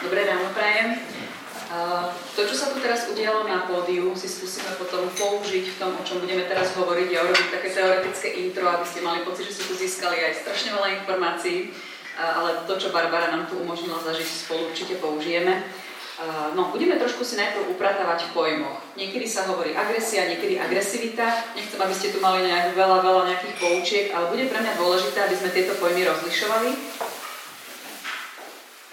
Dobré 0.00 0.24
ráno 0.24 0.48
prajem. 0.56 0.96
To, 2.34 2.40
čo 2.42 2.56
sa 2.58 2.74
tu 2.74 2.82
teraz 2.82 3.06
udialo 3.06 3.46
na 3.46 3.62
pódiu, 3.68 4.10
si 4.18 4.26
skúsime 4.26 4.74
potom 4.74 5.06
použiť 5.14 5.64
v 5.70 5.78
tom, 5.78 5.94
o 5.94 6.02
čom 6.02 6.18
budeme 6.18 6.42
teraz 6.50 6.74
hovoriť 6.74 7.10
a 7.14 7.24
urobiť 7.30 7.48
také 7.54 7.68
teoretické 7.70 8.28
intro, 8.42 8.66
aby 8.66 8.82
ste 8.82 9.06
mali 9.06 9.22
pocit, 9.22 9.46
že 9.46 9.54
ste 9.60 9.68
tu 9.70 9.74
získali 9.78 10.18
aj 10.18 10.42
strašne 10.42 10.74
veľa 10.74 10.88
informácií, 11.02 11.70
ale 12.18 12.66
to, 12.66 12.74
čo 12.74 12.90
Barbara 12.90 13.30
nám 13.30 13.46
tu 13.46 13.54
umožnila 13.62 14.02
zažiť, 14.02 14.26
spolu 14.26 14.66
určite 14.74 14.98
použijeme. 14.98 15.62
No, 16.58 16.68
budeme 16.74 17.00
trošku 17.00 17.24
si 17.24 17.38
najprv 17.38 17.72
upratávať 17.72 18.28
v 18.28 18.32
pojmoch. 18.36 18.76
Niekedy 18.98 19.24
sa 19.24 19.48
hovorí 19.48 19.72
agresia, 19.72 20.28
niekedy 20.28 20.60
agresivita. 20.60 21.54
Nechcem, 21.56 21.80
aby 21.80 21.94
ste 21.96 22.12
tu 22.12 22.20
mali 22.20 22.44
nejak 22.44 22.76
veľa, 22.76 22.98
veľa 23.00 23.22
nejakých 23.30 23.56
poučiek, 23.56 24.06
ale 24.12 24.28
bude 24.28 24.44
pre 24.52 24.60
mňa 24.60 24.74
dôležité, 24.76 25.16
aby 25.16 25.36
sme 25.38 25.54
tieto 25.54 25.72
pojmy 25.80 26.04
rozlišovali 26.04 26.70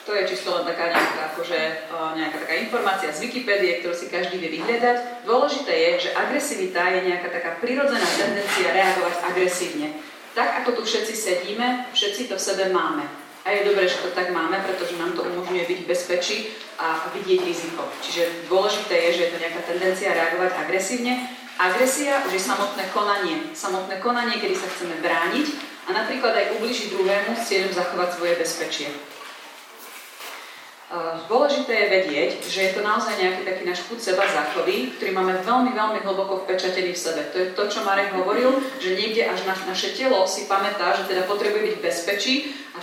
to 0.08 0.16
je 0.16 0.24
čisto 0.24 0.56
len 0.56 0.64
taká 0.64 0.88
nejaká, 0.88 1.36
akože, 1.36 1.60
nejaká 1.92 2.38
taká 2.48 2.56
informácia 2.64 3.12
z 3.12 3.28
Wikipédie, 3.28 3.84
ktorú 3.84 3.92
si 3.92 4.08
každý 4.08 4.40
vie 4.40 4.56
vyhľadať. 4.56 5.28
Dôležité 5.28 5.74
je, 5.76 5.92
že 6.08 6.16
agresivita 6.16 6.80
je 6.96 7.12
nejaká 7.12 7.28
taká 7.28 7.60
prirodzená 7.60 8.08
tendencia 8.16 8.72
reagovať 8.72 9.16
agresívne. 9.28 10.00
Tak 10.32 10.64
ako 10.64 10.80
tu 10.80 10.82
všetci 10.88 11.12
sedíme, 11.12 11.92
všetci 11.92 12.32
to 12.32 12.40
v 12.40 12.46
sebe 12.48 12.72
máme. 12.72 13.04
A 13.44 13.52
je 13.52 13.68
dobré, 13.68 13.84
že 13.84 14.00
to 14.00 14.16
tak 14.16 14.32
máme, 14.32 14.56
pretože 14.64 14.96
nám 14.96 15.12
to 15.12 15.28
umožňuje 15.28 15.68
byť 15.68 15.80
v 15.84 15.90
bezpečí 15.92 16.38
a 16.80 17.12
vidieť 17.12 17.44
riziko. 17.44 17.84
Čiže 18.00 18.48
dôležité 18.48 18.96
je, 18.96 19.10
že 19.12 19.24
je 19.28 19.32
to 19.36 19.44
nejaká 19.44 19.62
tendencia 19.68 20.16
reagovať 20.16 20.52
agresívne. 20.56 21.36
Agresia 21.60 22.24
už 22.24 22.32
je 22.32 22.48
samotné 22.48 22.88
konanie. 22.96 23.52
Samotné 23.52 24.00
konanie, 24.00 24.40
kedy 24.40 24.56
sa 24.56 24.72
chceme 24.72 25.04
brániť 25.04 25.48
a 25.88 25.90
napríklad 25.92 26.32
aj 26.32 26.48
ubližiť 26.60 26.96
druhému 26.96 27.36
s 27.36 27.44
cieľom 27.52 27.76
zachovať 27.76 28.10
svoje 28.16 28.34
bezpečie. 28.40 29.17
Dôležité 31.28 31.84
je 31.84 31.94
vedieť, 32.00 32.32
že 32.48 32.60
je 32.64 32.72
to 32.72 32.80
naozaj 32.80 33.20
nejaký 33.20 33.44
taký 33.44 33.64
náš 33.68 33.84
chuť 33.92 34.00
seba 34.00 34.24
zachovy, 34.24 34.96
ktorý 34.96 35.12
máme 35.12 35.36
veľmi, 35.44 35.76
veľmi 35.76 36.00
hlboko 36.00 36.48
vpečatený 36.48 36.96
v 36.96 37.04
sebe. 37.04 37.28
To 37.28 37.38
je 37.44 37.48
to, 37.52 37.64
čo 37.68 37.84
Marek 37.84 38.16
hovoril, 38.16 38.56
že 38.80 38.96
niekde 38.96 39.28
až 39.28 39.44
na, 39.44 39.52
naše 39.68 39.92
telo 40.00 40.24
si 40.24 40.48
pamätá, 40.48 40.96
že 40.96 41.12
teda 41.12 41.28
potrebuje 41.28 41.60
byť 41.60 41.76
v 41.76 41.84
bezpečí 41.84 42.36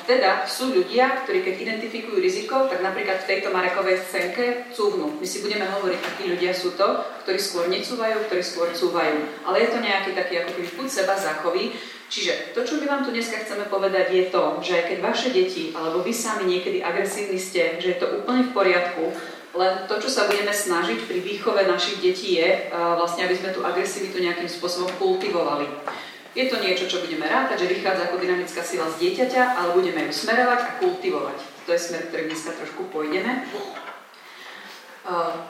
teda 0.04 0.44
sú 0.44 0.72
ľudia, 0.72 1.24
ktorí 1.24 1.40
keď 1.40 1.54
identifikujú 1.60 2.20
riziko, 2.20 2.68
tak 2.68 2.84
napríklad 2.84 3.24
v 3.24 3.28
tejto 3.28 3.48
Marekovej 3.52 4.04
scénke 4.04 4.68
cúvnú. 4.72 5.16
My 5.18 5.26
si 5.26 5.40
budeme 5.40 5.64
hovoriť, 5.64 6.00
akí 6.00 6.22
ľudia 6.28 6.52
sú 6.52 6.76
to, 6.76 7.04
ktorí 7.24 7.40
skôr 7.40 7.64
necúvajú, 7.72 8.28
ktorí 8.28 8.42
skôr 8.44 8.68
cúvajú. 8.72 9.44
Ale 9.48 9.64
je 9.64 9.68
to 9.72 9.78
nejaký 9.80 10.12
taký 10.12 10.44
ako 10.44 10.50
keby 10.56 10.68
chuť 10.76 10.88
seba 10.88 11.14
zachovy, 11.16 11.72
Čiže 12.04 12.54
to, 12.54 12.62
čo 12.62 12.78
my 12.78 12.86
vám 12.86 13.02
tu 13.02 13.10
dneska 13.10 13.42
chceme 13.42 13.66
povedať, 13.66 14.12
je 14.12 14.24
to, 14.30 14.60
že 14.60 14.86
keď 14.86 14.98
vaše 15.02 15.32
deti 15.32 15.72
alebo 15.72 16.04
vy 16.04 16.12
sami 16.14 16.46
niekedy 16.46 16.78
agresívni 16.84 17.40
ste, 17.40 17.80
že 17.80 17.96
je 17.96 17.98
to 17.98 18.22
úplne 18.22 18.44
v 18.44 18.54
poriadku, 18.54 19.10
len 19.54 19.86
to, 19.86 19.98
čo 19.98 20.10
sa 20.10 20.26
budeme 20.30 20.50
snažiť 20.50 21.10
pri 21.10 21.18
výchove 21.22 21.62
našich 21.66 21.98
detí 22.02 22.38
je 22.38 22.70
vlastne, 22.70 23.26
aby 23.26 23.34
sme 23.34 23.54
tú 23.54 23.62
agresivitu 23.62 24.18
nejakým 24.18 24.50
spôsobom 24.50 24.90
kultivovali. 24.98 25.66
Je 26.34 26.50
to 26.50 26.58
niečo, 26.58 26.90
čo 26.90 26.98
budeme 26.98 27.30
rátať, 27.30 27.62
že 27.62 27.78
vychádza 27.78 28.10
ako 28.10 28.18
dynamická 28.18 28.58
sila 28.66 28.90
z 28.90 29.06
dieťaťa, 29.06 29.42
ale 29.54 29.70
budeme 29.78 30.02
ju 30.10 30.12
smerovať 30.12 30.60
a 30.66 30.74
kultivovať. 30.82 31.38
To 31.66 31.70
je 31.70 31.78
smer, 31.78 32.10
ktorým 32.10 32.26
dneska 32.26 32.50
trošku 32.58 32.90
pôjdeme. 32.90 33.46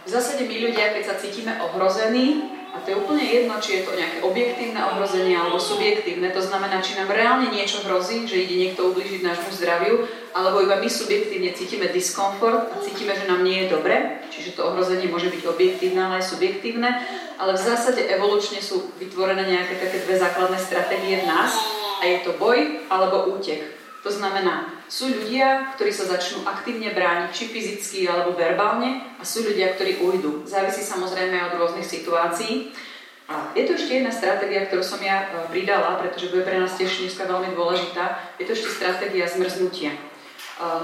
V 0.05 0.08
zásade 0.08 0.44
my 0.44 0.56
ľudia, 0.60 0.92
keď 0.92 1.02
sa 1.08 1.16
cítime 1.16 1.56
ohrození, 1.56 2.52
a 2.75 2.83
to 2.83 2.91
je 2.91 2.98
úplne 2.98 3.22
jedno, 3.22 3.55
či 3.62 3.78
je 3.78 3.86
to 3.86 3.94
nejaké 3.94 4.19
objektívne 4.27 4.83
ohrozenie 4.83 5.39
alebo 5.39 5.62
subjektívne. 5.62 6.34
To 6.34 6.42
znamená, 6.42 6.83
či 6.83 6.98
nám 6.98 7.06
reálne 7.06 7.47
niečo 7.55 7.86
hrozí, 7.86 8.27
že 8.27 8.42
ide 8.42 8.58
niekto 8.58 8.91
ublížiť 8.91 9.22
nášmu 9.22 9.50
zdraviu, 9.55 10.03
alebo 10.34 10.58
iba 10.58 10.83
my 10.83 10.91
subjektívne 10.91 11.55
cítime 11.55 11.86
diskomfort 11.95 12.75
a 12.75 12.83
cítime, 12.83 13.14
že 13.14 13.30
nám 13.30 13.47
nie 13.47 13.62
je 13.62 13.78
dobre. 13.78 14.27
Čiže 14.34 14.58
to 14.58 14.67
ohrozenie 14.67 15.06
môže 15.06 15.30
byť 15.30 15.47
objektívne, 15.47 16.02
ale 16.02 16.19
aj 16.19 16.34
subjektívne. 16.34 16.91
Ale 17.39 17.55
v 17.55 17.62
zásade 17.62 18.02
evolučne 18.11 18.58
sú 18.58 18.91
vytvorené 18.98 19.46
nejaké 19.46 19.79
také 19.79 20.02
dve 20.02 20.18
základné 20.18 20.58
stratégie 20.58 21.23
v 21.23 21.30
nás 21.30 21.55
a 22.02 22.11
je 22.11 22.27
to 22.27 22.34
boj 22.42 22.58
alebo 22.90 23.30
útek. 23.39 23.73
To 24.04 24.12
znamená, 24.12 24.68
sú 24.84 25.08
ľudia, 25.08 25.72
ktorí 25.74 25.88
sa 25.88 26.04
začnú 26.04 26.44
aktívne 26.44 26.92
brániť, 26.92 27.32
či 27.32 27.48
fyzicky 27.48 28.04
alebo 28.04 28.36
verbálne, 28.36 29.00
a 29.16 29.24
sú 29.24 29.48
ľudia, 29.48 29.72
ktorí 29.72 30.04
ujdu. 30.04 30.44
Závisí 30.44 30.84
samozrejme 30.84 31.40
od 31.48 31.56
rôznych 31.56 31.88
situácií. 31.88 32.68
A 33.24 33.56
je 33.56 33.64
to 33.64 33.80
ešte 33.80 34.04
jedna 34.04 34.12
stratégia, 34.12 34.68
ktorú 34.68 34.84
som 34.84 35.00
ja 35.00 35.24
e, 35.24 35.48
pridala, 35.48 35.96
pretože 35.96 36.28
bude 36.28 36.44
pre 36.44 36.60
nás 36.60 36.76
tiež 36.76 37.00
dneska 37.00 37.24
veľmi 37.24 37.56
dôležitá. 37.56 38.20
Je 38.36 38.44
to 38.44 38.52
ešte 38.52 38.76
stratégia 38.76 39.24
zmrznutia. 39.24 39.96
E, 39.96 39.98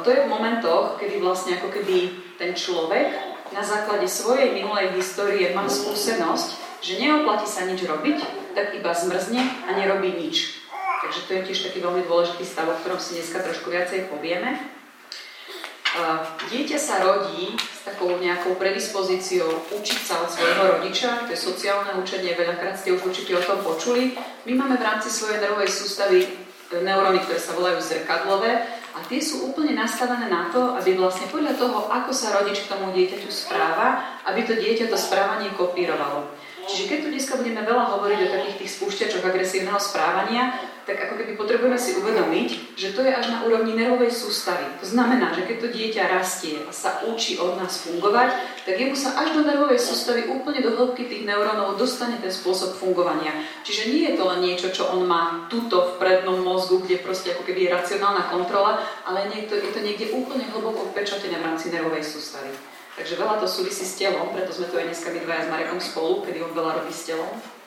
to 0.01 0.09
je 0.09 0.25
v 0.25 0.33
momentoch, 0.33 0.97
kedy 0.97 1.21
vlastne 1.21 1.61
ako 1.61 1.69
keby 1.69 2.17
ten 2.41 2.57
človek 2.57 3.13
na 3.53 3.61
základe 3.61 4.09
svojej 4.09 4.57
minulej 4.57 4.97
histórie 4.97 5.53
má 5.53 5.69
skúsenosť, 5.69 6.81
že 6.81 6.97
neoplatí 6.97 7.45
sa 7.45 7.69
nič 7.69 7.85
robiť, 7.85 8.25
tak 8.57 8.73
iba 8.73 8.97
zmrzne 8.97 9.45
a 9.69 9.77
nerobí 9.77 10.17
nič. 10.17 10.65
Takže 11.11 11.27
to 11.27 11.35
je 11.35 11.47
tiež 11.51 11.61
taký 11.67 11.83
veľmi 11.83 12.07
dôležitý 12.07 12.47
stav, 12.47 12.71
o 12.71 12.79
ktorom 12.79 13.03
si 13.03 13.19
dneska 13.19 13.43
trošku 13.43 13.67
viacej 13.67 14.07
povieme. 14.15 14.63
Dieťa 16.55 16.79
sa 16.79 17.03
rodí 17.03 17.51
s 17.59 17.83
takou 17.83 18.15
nejakou 18.15 18.55
predispozíciou 18.55 19.75
učiť 19.75 20.01
sa 20.07 20.23
od 20.23 20.31
svojho 20.31 20.79
rodiča, 20.79 21.27
to 21.27 21.35
je 21.35 21.51
sociálne 21.51 21.99
učenie, 21.99 22.39
veľakrát 22.39 22.79
ste 22.79 22.95
už 22.95 23.11
určite 23.11 23.35
o 23.35 23.43
tom 23.43 23.59
počuli. 23.59 24.15
My 24.47 24.55
máme 24.55 24.79
v 24.79 24.87
rámci 24.87 25.11
svojej 25.11 25.43
nervovej 25.43 25.75
sústavy 25.75 26.19
e, 26.23 26.29
neuróny, 26.79 27.27
ktoré 27.27 27.43
sa 27.43 27.59
volajú 27.59 27.83
zrkadlové 27.83 28.71
a 28.95 29.03
tie 29.11 29.19
sú 29.19 29.51
úplne 29.51 29.75
nastavené 29.75 30.31
na 30.31 30.47
to, 30.55 30.79
aby 30.79 30.95
vlastne 30.95 31.27
podľa 31.27 31.59
toho, 31.59 31.91
ako 31.91 32.15
sa 32.15 32.39
rodič 32.39 32.63
k 32.63 32.71
tomu 32.71 32.95
dieťaťu 32.95 33.35
správa, 33.35 34.15
aby 34.31 34.47
to 34.47 34.55
dieťa 34.55 34.87
to 34.87 34.95
správanie 34.95 35.51
kopírovalo. 35.59 36.31
Čiže 36.71 36.87
keď 36.87 36.99
tu 37.03 37.09
dneska 37.11 37.35
budeme 37.35 37.67
veľa 37.67 37.85
hovoriť 37.99 38.19
o 38.23 38.33
takých 38.33 38.57
tých 38.63 38.71
spúšťačoch 38.79 39.27
agresívneho 39.27 39.81
správania, 39.83 40.55
tak 40.89 40.97
ako 40.97 41.15
keby 41.21 41.33
potrebujeme 41.37 41.79
si 41.79 41.97
uvedomiť, 42.01 42.77
že 42.77 42.93
to 42.97 43.05
je 43.05 43.13
až 43.13 43.31
na 43.33 43.45
úrovni 43.45 43.77
nervovej 43.77 44.11
sústavy. 44.11 44.65
To 44.81 44.87
znamená, 44.87 45.33
že 45.37 45.45
keď 45.45 45.57
to 45.61 45.69
dieťa 45.75 46.13
rastie 46.13 46.61
a 46.65 46.73
sa 46.73 47.05
učí 47.07 47.37
od 47.37 47.61
nás 47.61 47.85
fungovať, 47.85 48.33
tak 48.65 48.75
jemu 48.77 48.97
sa 48.97 49.17
až 49.21 49.37
do 49.37 49.45
nervovej 49.45 49.81
sústavy 49.81 50.29
úplne 50.29 50.65
do 50.65 50.75
hĺbky 50.75 51.07
tých 51.07 51.27
neurónov 51.29 51.77
dostane 51.77 52.17
ten 52.19 52.33
spôsob 52.33 52.77
fungovania. 52.77 53.33
Čiže 53.63 53.93
nie 53.93 54.03
je 54.11 54.17
to 54.17 54.25
len 54.29 54.41
niečo, 54.45 54.69
čo 54.73 54.89
on 54.91 55.05
má 55.05 55.47
tuto 55.53 55.95
v 55.95 56.03
prednom 56.03 56.41
mozgu, 56.41 56.81
kde 56.85 57.05
proste 57.05 57.33
ako 57.37 57.45
keby 57.45 57.69
je 57.69 57.75
racionálna 57.77 58.33
kontrola, 58.33 58.81
ale 59.05 59.29
je 59.31 59.47
to, 59.49 59.55
je 59.57 59.71
to 59.73 59.81
niekde 59.81 60.13
úplne 60.13 60.45
hlboko 60.51 60.91
vpečatené 60.91 61.39
v 61.39 61.47
rámci 61.47 61.73
nervovej 61.73 62.05
sústavy. 62.05 62.53
Takže 63.01 63.17
veľa 63.17 63.41
to 63.41 63.47
súvisí 63.49 63.87
s 63.87 63.97
telom, 63.97 64.29
preto 64.35 64.53
sme 64.53 64.69
tu 64.69 64.77
aj 64.77 64.85
dneska 64.91 65.09
my 65.09 65.21
dvaja 65.25 65.43
s 65.47 65.49
Marekom 65.49 65.81
spolu, 65.81 66.21
kedy 66.27 66.43
on 66.45 66.53
veľa 66.53 66.83
robí 66.83 66.93
s 66.93 67.09
telom. 67.09 67.60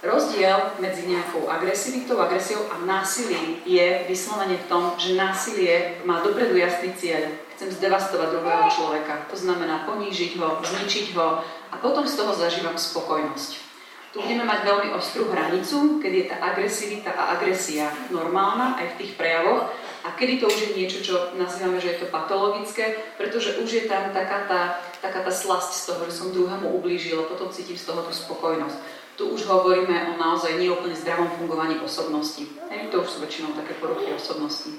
Rozdiel 0.00 0.80
medzi 0.80 1.04
nejakou 1.04 1.44
agresivitou, 1.44 2.16
agresiou 2.24 2.64
a 2.72 2.80
násilím 2.88 3.60
je 3.68 4.08
vyslovene 4.08 4.56
v 4.56 4.64
tom, 4.64 4.96
že 4.96 5.12
násilie 5.12 6.00
má 6.08 6.24
dopredu 6.24 6.56
jasný 6.56 6.96
cieľ. 6.96 7.28
Chcem 7.52 7.68
zdevastovať 7.68 8.32
druhého 8.32 8.64
človeka. 8.72 9.28
To 9.28 9.36
znamená 9.36 9.84
ponížiť 9.84 10.40
ho, 10.40 10.56
zničiť 10.64 11.12
ho 11.20 11.44
a 11.44 11.76
potom 11.84 12.08
z 12.08 12.16
toho 12.16 12.32
zažívam 12.32 12.80
spokojnosť. 12.80 13.68
Tu 14.16 14.24
budeme 14.24 14.48
mať 14.48 14.64
veľmi 14.64 14.88
ostrú 14.96 15.28
hranicu, 15.28 16.00
keď 16.00 16.12
je 16.16 16.24
tá 16.32 16.36
agresivita 16.48 17.12
a 17.12 17.36
agresia 17.36 17.92
normálna 18.08 18.80
aj 18.80 18.96
v 18.96 18.98
tých 19.04 19.12
prejavoch 19.20 19.68
a 20.00 20.16
kedy 20.16 20.40
to 20.40 20.48
už 20.48 20.60
je 20.64 20.76
niečo, 20.80 20.98
čo 21.04 21.36
nazývame, 21.36 21.76
že 21.76 21.94
je 21.94 21.98
to 22.00 22.06
patologické, 22.08 22.96
pretože 23.20 23.60
už 23.60 23.68
je 23.68 23.84
tam 23.84 24.16
taká 24.16 24.48
tá, 24.48 24.60
taká 25.04 25.20
tá 25.20 25.30
slasť 25.30 25.70
z 25.76 25.84
toho, 25.92 26.00
že 26.08 26.16
som 26.16 26.32
druhému 26.32 26.72
ublížil 26.72 27.20
a 27.20 27.28
potom 27.28 27.52
cítim 27.52 27.76
z 27.76 27.84
toho 27.84 28.00
tú 28.00 28.10
spokojnosť 28.16 29.00
tu 29.20 29.36
už 29.36 29.44
hovoríme 29.44 30.08
o 30.08 30.12
naozaj 30.16 30.56
neúplne 30.56 30.96
zdravom 30.96 31.28
fungovaní 31.36 31.76
osobnosti. 31.84 32.40
Hej, 32.72 32.88
to 32.88 33.04
už 33.04 33.08
sú 33.12 33.18
väčšinou 33.20 33.52
také 33.52 33.76
poruchy 33.76 34.16
osobnosti. 34.16 34.72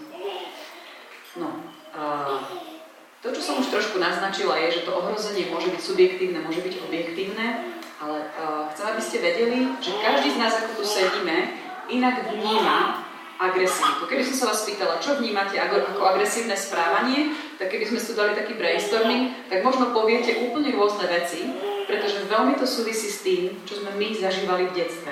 No, 1.38 1.62
a 1.94 2.02
to, 3.22 3.30
čo 3.38 3.42
som 3.46 3.62
už 3.62 3.70
trošku 3.70 4.02
naznačila, 4.02 4.58
je, 4.66 4.82
že 4.82 4.86
to 4.90 4.98
ohrozenie 4.98 5.46
môže 5.54 5.70
byť 5.70 5.82
subjektívne, 5.86 6.42
môže 6.42 6.66
byť 6.66 6.74
objektívne, 6.90 7.78
ale 8.02 8.18
uh, 8.42 8.66
chcem, 8.74 8.86
aby 8.90 9.02
ste 9.06 9.18
vedeli, 9.22 9.60
že 9.78 9.94
každý 10.02 10.34
z 10.34 10.42
nás, 10.42 10.58
ako 10.58 10.82
tu 10.82 10.84
sedíme, 10.90 11.38
inak 11.94 12.34
vníma 12.34 13.06
agresivitu. 13.38 14.10
Keby 14.10 14.26
som 14.26 14.36
sa 14.42 14.46
vás 14.50 14.66
pýtala, 14.66 14.98
čo 14.98 15.22
vnímate 15.22 15.62
ako 15.62 16.02
agresívne 16.02 16.58
správanie, 16.58 17.38
tak 17.62 17.70
keby 17.70 17.94
sme 17.94 18.02
tu 18.02 18.18
dali 18.18 18.34
taký 18.34 18.58
brainstorming, 18.58 19.54
tak 19.54 19.62
možno 19.62 19.94
poviete 19.94 20.50
úplne 20.50 20.74
rôzne 20.74 21.06
veci, 21.06 21.46
pretože 21.92 22.24
veľmi 22.32 22.56
to 22.56 22.64
súvisí 22.64 23.12
s 23.12 23.20
tým, 23.20 23.52
čo 23.68 23.84
sme 23.84 23.92
my 24.00 24.16
zažívali 24.16 24.72
v 24.72 24.80
detstve. 24.80 25.12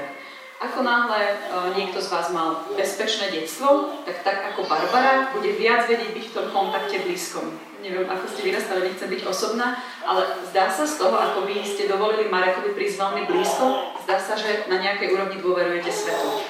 Ako 0.63 0.79
náhle 0.83 1.19
uh, 1.19 1.75
niekto 1.75 1.99
z 1.99 2.07
vás 2.07 2.31
mal 2.31 2.63
bezpečné 2.79 3.35
detstvo, 3.35 3.99
tak 4.07 4.23
tak 4.23 4.55
ako 4.55 4.63
Barbara 4.63 5.27
bude 5.35 5.51
viac 5.59 5.91
vedieť 5.91 6.15
byť 6.15 6.25
v 6.31 6.35
tom 6.35 6.47
kontakte 6.55 7.03
blízkom. 7.03 7.51
Neviem, 7.83 8.07
ako 8.07 8.27
ste 8.27 8.43
vyrastali, 8.43 8.87
nechcem 8.87 9.07
byť 9.07 9.21
osobná, 9.23 9.79
ale 10.03 10.23
zdá 10.51 10.67
sa 10.67 10.83
z 10.83 10.99
toho, 10.99 11.15
ako 11.15 11.47
vy 11.47 11.63
ste 11.63 11.87
dovolili 11.87 12.27
Marekovi 12.27 12.75
prísť 12.75 12.99
veľmi 12.99 13.23
blízko, 13.27 13.95
zdá 14.03 14.19
sa, 14.19 14.35
že 14.35 14.67
na 14.67 14.83
nejakej 14.83 15.15
úrovni 15.15 15.39
dôverujete 15.39 15.87
svetu. 15.87 16.43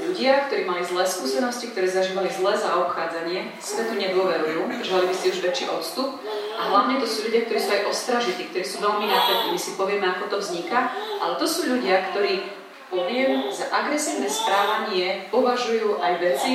Ľudia, 0.00 0.50
ktorí 0.50 0.66
mali 0.66 0.82
zlé 0.82 1.06
skúsenosti, 1.06 1.70
ktorí 1.70 1.86
zažívali 1.86 2.34
zlé 2.34 2.58
zaobchádzanie, 2.58 3.62
svetu 3.62 3.94
nedôverujú, 3.94 4.82
žali 4.82 5.06
by 5.06 5.14
si 5.14 5.30
už 5.30 5.38
väčší 5.38 5.70
odstup 5.70 6.18
a 6.60 6.68
hlavne 6.68 7.00
to 7.00 7.08
sú 7.08 7.32
ľudia, 7.32 7.48
ktorí 7.48 7.56
sú 7.56 7.70
aj 7.72 7.88
ostražití, 7.88 8.52
ktorí 8.52 8.64
sú 8.68 8.84
veľmi 8.84 9.08
napätí. 9.08 9.46
My 9.56 9.60
si 9.60 9.72
povieme, 9.80 10.04
ako 10.12 10.24
to 10.28 10.36
vzniká, 10.44 10.92
ale 11.24 11.40
to 11.40 11.48
sú 11.48 11.72
ľudia, 11.72 12.12
ktorí, 12.12 12.44
poviem, 12.92 13.48
za 13.48 13.72
agresívne 13.72 14.28
správanie 14.28 15.24
považujú 15.32 16.04
aj 16.04 16.12
veci, 16.20 16.52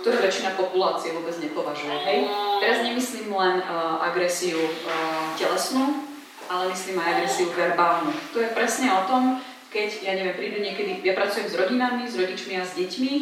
ktoré 0.00 0.24
väčšina 0.24 0.56
populácie 0.56 1.12
vôbec 1.12 1.36
nepovažuje. 1.36 1.94
Hej? 2.08 2.18
Teraz 2.64 2.78
nemyslím 2.80 3.28
len 3.28 3.60
uh, 3.60 4.00
agresiu 4.02 4.58
uh, 4.58 5.36
telesnú, 5.36 6.08
ale 6.48 6.72
myslím 6.72 6.96
aj 6.96 7.08
agresiu 7.20 7.46
verbálnu. 7.52 8.10
To 8.32 8.40
je 8.40 8.50
presne 8.56 8.88
o 8.88 9.04
tom, 9.04 9.38
keď, 9.72 10.04
ja 10.04 10.12
neviem, 10.16 10.36
prídu 10.36 10.58
niekedy, 10.60 11.00
ja 11.00 11.16
pracujem 11.16 11.48
s 11.48 11.56
rodinami, 11.56 12.04
s 12.04 12.18
rodičmi 12.18 12.60
a 12.60 12.64
s 12.66 12.76
deťmi 12.76 13.12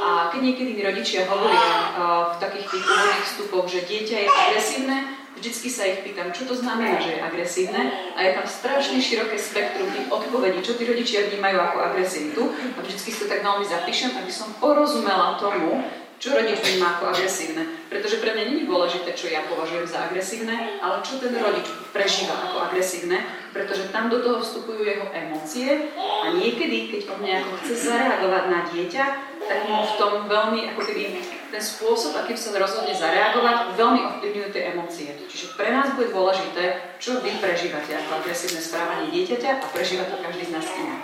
a 0.00 0.32
keď 0.32 0.40
niekedy 0.40 0.70
mi 0.72 0.82
rodičia 0.86 1.28
hovoria 1.28 1.60
uh, 1.60 1.84
v 2.32 2.36
takých 2.40 2.66
tých 2.68 2.84
úvodných 2.84 3.26
vstupoch, 3.26 3.66
že 3.68 3.84
dieťa 3.84 4.16
je 4.16 4.28
agresívne, 4.28 4.98
vždycky 5.40 5.72
sa 5.72 5.88
ich 5.88 6.04
pýtam, 6.04 6.28
čo 6.36 6.44
to 6.44 6.52
znamená, 6.52 7.00
že 7.00 7.16
je 7.16 7.24
agresívne 7.24 7.82
a 8.12 8.20
je 8.20 8.36
tam 8.36 8.46
strašne 8.46 9.00
široké 9.00 9.40
spektrum 9.40 9.88
tých 9.88 10.12
odpovedí, 10.12 10.60
čo 10.60 10.76
tí 10.76 10.84
rodičia 10.84 11.32
vnímajú 11.32 11.56
ako 11.56 11.78
agresivitu 11.80 12.42
a 12.76 12.78
vždycky 12.84 13.08
si 13.08 13.18
to 13.24 13.26
tak 13.32 13.40
veľmi 13.40 13.64
zapíšem, 13.64 14.12
aby 14.20 14.28
som 14.28 14.52
porozumela 14.60 15.40
tomu, 15.40 15.80
čo 16.20 16.36
rodič 16.36 16.60
vníma 16.60 17.00
ako 17.00 17.16
agresívne. 17.16 17.64
Pretože 17.88 18.20
pre 18.20 18.36
mňa 18.36 18.44
nie 18.52 18.56
je 18.60 18.68
dôležité, 18.68 19.16
čo 19.16 19.32
ja 19.32 19.40
považujem 19.48 19.88
za 19.88 20.12
agresívne, 20.12 20.76
ale 20.84 21.00
čo 21.00 21.16
ten 21.16 21.32
rodič 21.32 21.64
prežíva 21.96 22.36
ako 22.36 22.68
agresívne, 22.68 23.24
pretože 23.56 23.88
tam 23.88 24.12
do 24.12 24.20
toho 24.20 24.44
vstupujú 24.44 24.84
jeho 24.84 25.08
emócie 25.16 25.88
a 25.96 26.28
niekedy, 26.36 26.92
keď 26.92 27.16
on 27.16 27.24
nejako 27.24 27.50
chce 27.64 27.88
zareagovať 27.88 28.44
na 28.52 28.60
dieťa, 28.68 29.04
tak 29.50 29.66
mu 29.66 29.82
v 29.82 29.94
tom 29.98 30.30
veľmi, 30.30 30.70
ako 30.70 30.86
keby 30.86 31.18
ten 31.50 31.58
spôsob, 31.58 32.14
akým 32.14 32.38
sa 32.38 32.54
rozhodne 32.54 32.94
zareagovať, 32.94 33.74
veľmi 33.74 34.00
ovplyvňujú 34.06 34.48
tie 34.54 34.70
emócie. 34.70 35.10
Čiže 35.26 35.58
pre 35.58 35.74
nás 35.74 35.90
bude 35.98 36.14
dôležité, 36.14 36.94
čo 37.02 37.18
vy 37.18 37.34
prežívate 37.42 37.90
ako 37.98 38.22
agresívne 38.22 38.62
správanie 38.62 39.10
dieťaťa 39.10 39.58
a 39.58 39.66
prežíva 39.74 40.06
to 40.06 40.22
každý 40.22 40.46
z 40.46 40.54
nás 40.54 40.66
inak. 40.70 41.02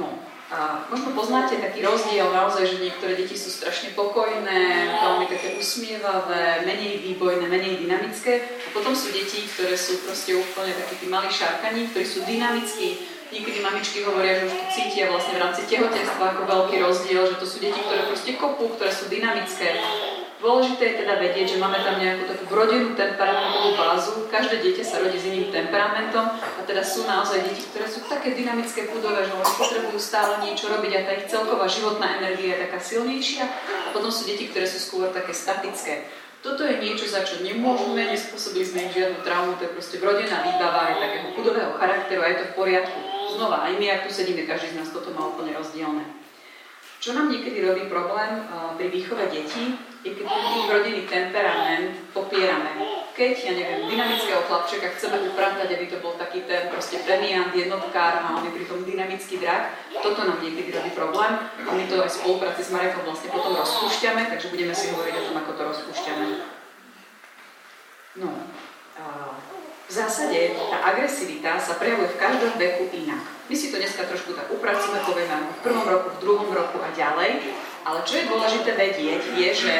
No, 0.00 0.24
a 0.48 0.88
možno 0.88 1.12
poznáte 1.12 1.60
taký 1.60 1.84
rozdiel 1.84 2.32
naozaj, 2.32 2.64
že 2.64 2.82
niektoré 2.82 3.14
deti 3.20 3.36
sú 3.36 3.52
strašne 3.52 3.92
pokojné, 3.92 4.88
veľmi 5.04 5.28
také 5.28 5.60
usmievavé, 5.60 6.64
menej 6.64 7.06
výbojné, 7.12 7.44
menej 7.44 7.84
dynamické. 7.84 8.40
A 8.40 8.68
potom 8.72 8.96
sú 8.96 9.12
deti, 9.12 9.44
ktoré 9.46 9.76
sú 9.76 10.00
proste 10.02 10.32
úplne 10.32 10.72
takí 10.72 11.04
tí 11.04 11.06
malí 11.06 11.28
šarkani, 11.28 11.92
ktorí 11.92 12.06
sú 12.08 12.24
dynamickí. 12.24 13.19
Niekedy 13.30 13.62
mamičky 13.62 14.02
hovoria, 14.02 14.42
že 14.42 14.50
už 14.50 14.54
to 14.58 14.66
cítia 14.74 15.06
vlastne 15.06 15.38
v 15.38 15.42
rámci 15.46 15.62
tehotenstva 15.70 16.34
ako 16.34 16.42
veľký 16.50 16.82
rozdiel, 16.82 17.30
že 17.30 17.38
to 17.38 17.46
sú 17.46 17.62
deti, 17.62 17.78
ktoré 17.78 18.02
proste 18.10 18.34
kopú, 18.34 18.74
ktoré 18.74 18.90
sú 18.90 19.06
dynamické. 19.06 19.78
Dôležité 20.42 20.82
je 20.82 20.98
teda 21.04 21.14
vedieť, 21.20 21.54
že 21.54 21.62
máme 21.62 21.78
tam 21.84 22.00
nejakú 22.02 22.26
takú 22.26 22.44
vrodenú 22.50 22.96
temperamentovú 22.98 23.76
bázu. 23.78 24.26
Každé 24.26 24.64
dieťa 24.64 24.82
sa 24.82 24.98
rodí 24.98 25.20
s 25.20 25.28
iným 25.30 25.52
temperamentom 25.52 26.26
a 26.26 26.60
teda 26.66 26.82
sú 26.82 27.06
naozaj 27.06 27.44
deti, 27.44 27.70
ktoré 27.70 27.86
sú 27.86 28.02
také 28.10 28.34
dynamické, 28.34 28.90
púdové, 28.90 29.22
že 29.22 29.36
oni 29.36 29.46
potrebujú 29.46 30.00
stále 30.00 30.42
niečo 30.42 30.72
robiť 30.72 30.92
a 30.96 31.04
tá 31.06 31.12
ich 31.14 31.30
celková 31.30 31.70
životná 31.70 32.24
energia 32.24 32.56
je 32.56 32.62
taká 32.66 32.80
silnejšia. 32.82 33.44
A 33.46 33.88
potom 33.94 34.10
sú 34.10 34.26
deti, 34.26 34.50
ktoré 34.50 34.66
sú 34.66 34.82
skôr 34.82 35.06
také 35.14 35.30
statické. 35.30 36.08
Toto 36.40 36.64
je 36.64 36.80
niečo, 36.80 37.04
za 37.04 37.20
čo 37.20 37.44
nemôžeme, 37.44 38.00
nespôsobili 38.00 38.64
sme 38.64 38.88
im 38.88 38.96
žiadnu 38.96 39.20
traumu, 39.20 39.60
to 39.60 39.68
je 39.68 39.76
proste 39.76 40.00
vrodená 40.00 40.40
výbava 40.40 40.88
aj 40.88 40.96
takého 41.04 41.26
chudového 41.36 41.72
charakteru 41.76 42.20
a 42.24 42.28
je 42.32 42.36
to 42.40 42.44
v 42.48 42.56
poriadku. 42.56 43.09
Znova, 43.30 43.64
aj 43.64 43.78
my, 43.78 43.86
ak 43.88 44.04
tu 44.06 44.10
sedíme, 44.12 44.44
každý 44.44 44.74
z 44.74 44.84
nás 44.84 44.90
toto 44.90 45.14
má 45.14 45.30
úplne 45.30 45.54
rozdielne. 45.54 46.04
Čo 47.00 47.16
nám 47.16 47.32
niekedy 47.32 47.64
robí 47.64 47.88
problém 47.88 48.44
pri 48.76 48.92
výchove 48.92 49.24
detí, 49.32 49.78
je 50.04 50.12
keď 50.12 50.26
ich 50.28 50.68
rodinný 50.68 51.02
temperament 51.08 51.96
popierame. 52.12 52.76
Keď, 53.16 53.34
ja 53.40 53.52
neviem, 53.52 53.88
dynamického 53.88 54.44
chlapčeka 54.48 54.96
chceme 54.96 55.28
upratať, 55.32 55.76
aby 55.76 55.88
to 55.92 56.00
bol 56.00 56.16
taký 56.16 56.44
ten 56.44 56.68
proste 56.68 57.00
premiant, 57.04 57.52
jednotkár 57.52 58.20
a 58.20 58.36
on 58.36 58.44
je 58.48 58.52
pritom 58.52 58.84
dynamický 58.84 59.40
drak, 59.40 59.76
toto 60.00 60.24
nám 60.24 60.40
niekedy 60.40 60.72
robí 60.72 60.92
problém 60.92 61.36
a 61.40 61.70
my 61.72 61.84
to 61.88 62.00
aj 62.00 62.08
v 62.12 62.18
spolupráci 62.20 62.68
s 62.68 62.72
Marekom 62.72 63.04
vlastne 63.04 63.28
potom 63.32 63.56
rozpúšťame, 63.56 64.28
takže 64.32 64.52
budeme 64.52 64.72
si 64.72 64.92
hovoriť 64.92 65.14
o 65.20 65.24
tom, 65.32 65.36
ako 65.36 65.50
to 65.52 65.62
rozpúšťame. 65.68 66.24
No, 68.24 68.28
v 69.90 69.98
zásade 69.98 70.54
tá 70.70 70.86
agresivita 70.94 71.58
sa 71.58 71.74
prejavuje 71.74 72.14
v 72.14 72.20
každom 72.22 72.54
veku 72.54 72.86
inak. 72.94 73.26
My 73.50 73.54
si 73.58 73.74
to 73.74 73.82
dneska 73.82 74.06
trošku 74.06 74.38
tak 74.38 74.46
upracíme, 74.54 75.02
povieme 75.02 75.50
v 75.50 75.62
prvom 75.66 75.82
roku, 75.82 76.14
v 76.14 76.20
druhom 76.22 76.46
roku 76.46 76.78
a 76.78 76.94
ďalej, 76.94 77.42
ale 77.82 77.98
čo 78.06 78.22
je 78.22 78.30
dôležité 78.30 78.78
vedieť, 78.78 79.22
je, 79.34 79.50
že 79.50 79.74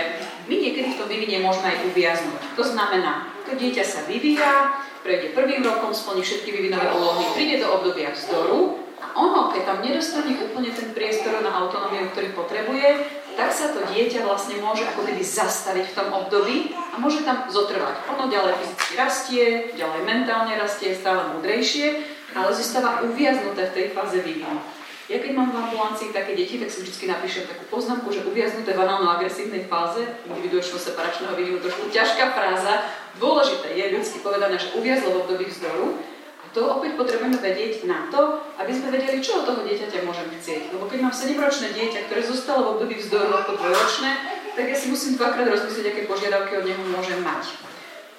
my 0.50 0.54
niekedy 0.58 0.98
v 0.98 0.98
tom 0.98 1.06
vyvinie 1.06 1.38
môžeme 1.38 1.70
aj 1.70 1.86
uviaznuť. 1.94 2.42
To 2.58 2.64
znamená, 2.66 3.30
to 3.46 3.54
dieťa 3.54 3.84
sa 3.86 4.02
vyvíja, 4.10 4.82
prejde 5.06 5.30
prvým 5.30 5.62
rokom, 5.62 5.94
splní 5.94 6.26
všetky 6.26 6.58
vyvinové 6.58 6.90
úlohy, 6.90 7.30
príde 7.38 7.62
do 7.62 7.70
obdobia 7.70 8.10
vzdoru 8.10 8.82
a 8.98 9.14
ono, 9.14 9.54
keď 9.54 9.62
tam 9.62 9.78
nedostane 9.78 10.34
úplne 10.42 10.74
ten 10.74 10.90
priestor 10.90 11.38
na 11.38 11.54
autonómiu, 11.54 12.10
ktorý 12.10 12.34
potrebuje, 12.34 12.88
tak 13.36 13.50
sa 13.54 13.70
to 13.70 13.86
dieťa 13.90 14.26
vlastne 14.26 14.58
môže 14.62 14.86
ako 14.86 15.06
keby 15.06 15.22
zastaviť 15.22 15.90
v 15.90 15.96
tom 15.96 16.08
období 16.14 16.72
a 16.74 16.96
môže 16.98 17.22
tam 17.22 17.46
zotrvať. 17.46 18.10
Ono 18.16 18.30
ďalej 18.30 18.54
fyzicky 18.58 18.92
rastie, 18.96 19.44
ďalej 19.74 20.00
mentálne 20.06 20.54
rastie, 20.58 20.94
stále 20.94 21.34
múdrejšie, 21.36 22.02
ale 22.34 22.54
zostáva 22.54 23.02
uviaznuté 23.02 23.70
v 23.70 23.74
tej 23.74 23.86
fáze 23.94 24.18
vývinu. 24.22 24.58
Ja 25.10 25.18
keď 25.18 25.34
mám 25.34 25.50
v 25.50 25.58
ambulancii 25.58 26.14
také 26.14 26.38
deti, 26.38 26.62
tak 26.62 26.70
si 26.70 26.86
vždy 26.86 27.10
napíšem 27.10 27.42
takú 27.50 27.66
poznámku, 27.66 28.14
že 28.14 28.22
uviaznuté 28.22 28.78
v 28.78 28.86
análno-agresívnej 28.86 29.66
fáze 29.66 30.06
individuačno-separačného 30.30 31.34
vývinu, 31.34 31.58
trošku 31.58 31.90
ťažká 31.90 32.30
fráza. 32.30 32.86
Dôležité 33.18 33.74
je 33.74 33.98
ľudsky 33.98 34.22
povedané, 34.22 34.54
že 34.54 34.70
uviazlo 34.78 35.10
v 35.10 35.20
období 35.26 35.50
vzdoru, 35.50 35.98
to 36.50 36.66
opäť 36.66 36.98
potrebujeme 36.98 37.38
vedieť 37.38 37.86
na 37.86 38.10
to, 38.10 38.42
aby 38.58 38.74
sme 38.74 38.90
vedeli, 38.90 39.22
čo 39.22 39.42
od 39.42 39.46
toho 39.46 39.62
dieťaťa 39.62 40.02
môžem 40.02 40.26
chcieť. 40.34 40.74
Lebo 40.74 40.90
keď 40.90 40.98
mám 41.06 41.14
7-ročné 41.14 41.70
dieťa, 41.70 42.10
ktoré 42.10 42.20
zostalo 42.26 42.60
v 42.66 42.70
období 42.78 42.98
vzdoru 42.98 43.30
ako 43.38 43.54
dvojročné, 43.54 44.10
tak 44.58 44.66
ja 44.66 44.76
si 44.76 44.90
musím 44.90 45.14
dvakrát 45.14 45.46
rozmyslieť, 45.46 45.86
aké 45.94 46.02
požiadavky 46.10 46.58
od 46.58 46.66
neho 46.66 46.82
môžem 46.90 47.22
mať. 47.22 47.54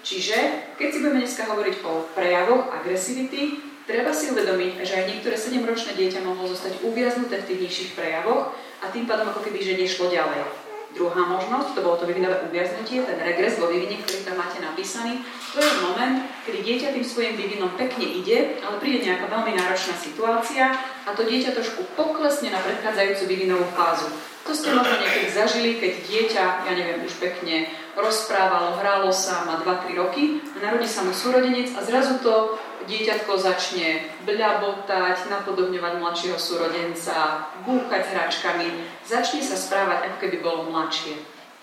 Čiže, 0.01 0.37
keď 0.79 0.87
si 0.89 0.99
budeme 1.03 1.21
dneska 1.21 1.45
hovoriť 1.45 1.75
o 1.85 2.07
prejavoch 2.17 2.73
agresivity, 2.73 3.61
treba 3.85 4.15
si 4.15 4.31
uvedomiť, 4.31 4.81
že 4.81 4.93
aj 4.97 5.05
niektoré 5.11 5.35
7-ročné 5.35 5.93
dieťa 5.99 6.23
mohlo 6.23 6.47
zostať 6.47 6.81
uviaznuté 6.87 7.43
v 7.43 7.47
tých 7.51 7.61
nižších 7.67 7.91
prejavoch 7.99 8.55
a 8.81 8.85
tým 8.89 9.05
pádom 9.05 9.29
ako 9.29 9.43
keby, 9.45 9.59
že 9.61 9.77
nešlo 9.77 10.09
ďalej. 10.09 10.60
Druhá 10.91 11.23
možnosť, 11.23 11.71
to 11.71 11.85
bolo 11.87 11.95
to 11.95 12.05
vyvinové 12.05 12.43
uviaznutie, 12.51 12.99
ten 13.07 13.15
regres 13.23 13.55
vo 13.55 13.71
vývine, 13.71 14.03
ktorý 14.03 14.27
tam 14.27 14.37
máte 14.43 14.59
napísaný, 14.59 15.23
to 15.55 15.63
je 15.63 15.71
moment, 15.87 16.27
kedy 16.43 16.59
dieťa 16.67 16.87
tým 16.91 17.05
svojim 17.07 17.33
vývinom 17.39 17.71
pekne 17.79 18.03
ide, 18.03 18.59
ale 18.59 18.75
príde 18.79 19.07
nejaká 19.07 19.31
veľmi 19.31 19.55
náročná 19.55 19.95
situácia 19.95 20.75
a 21.07 21.09
to 21.15 21.23
dieťa 21.23 21.55
trošku 21.55 21.87
poklesne 21.95 22.51
na 22.51 22.59
predchádzajúcu 22.59 23.23
vývinovú 23.23 23.67
fázu. 23.71 24.11
To 24.47 24.51
ste 24.51 24.73
možno 24.73 24.99
niekedy 24.99 25.27
zažili, 25.31 25.79
keď 25.79 25.91
dieťa, 26.11 26.43
ja 26.67 26.73
neviem, 26.75 27.07
už 27.07 27.13
pekne 27.23 27.71
rozprávalo, 27.95 28.79
hralo 28.83 29.13
sa, 29.15 29.47
má 29.47 29.63
2-3 29.63 29.95
roky 29.95 30.41
narodí 30.61 30.85
sa 30.85 31.01
mu 31.01 31.11
súrodenec 31.11 31.73
a 31.73 31.81
zrazu 31.81 32.21
to 32.21 32.55
dieťatko 32.91 33.31
začne 33.39 34.11
bľabotať, 34.27 35.31
napodobňovať 35.31 35.93
mladšieho 36.03 36.35
súrodenca, 36.35 37.47
búchať 37.63 38.01
s 38.03 38.11
hračkami, 38.11 38.67
začne 39.07 39.39
sa 39.39 39.55
správať, 39.55 40.11
ako 40.11 40.17
keby 40.19 40.37
bolo 40.43 40.67
mladšie. 40.67 41.15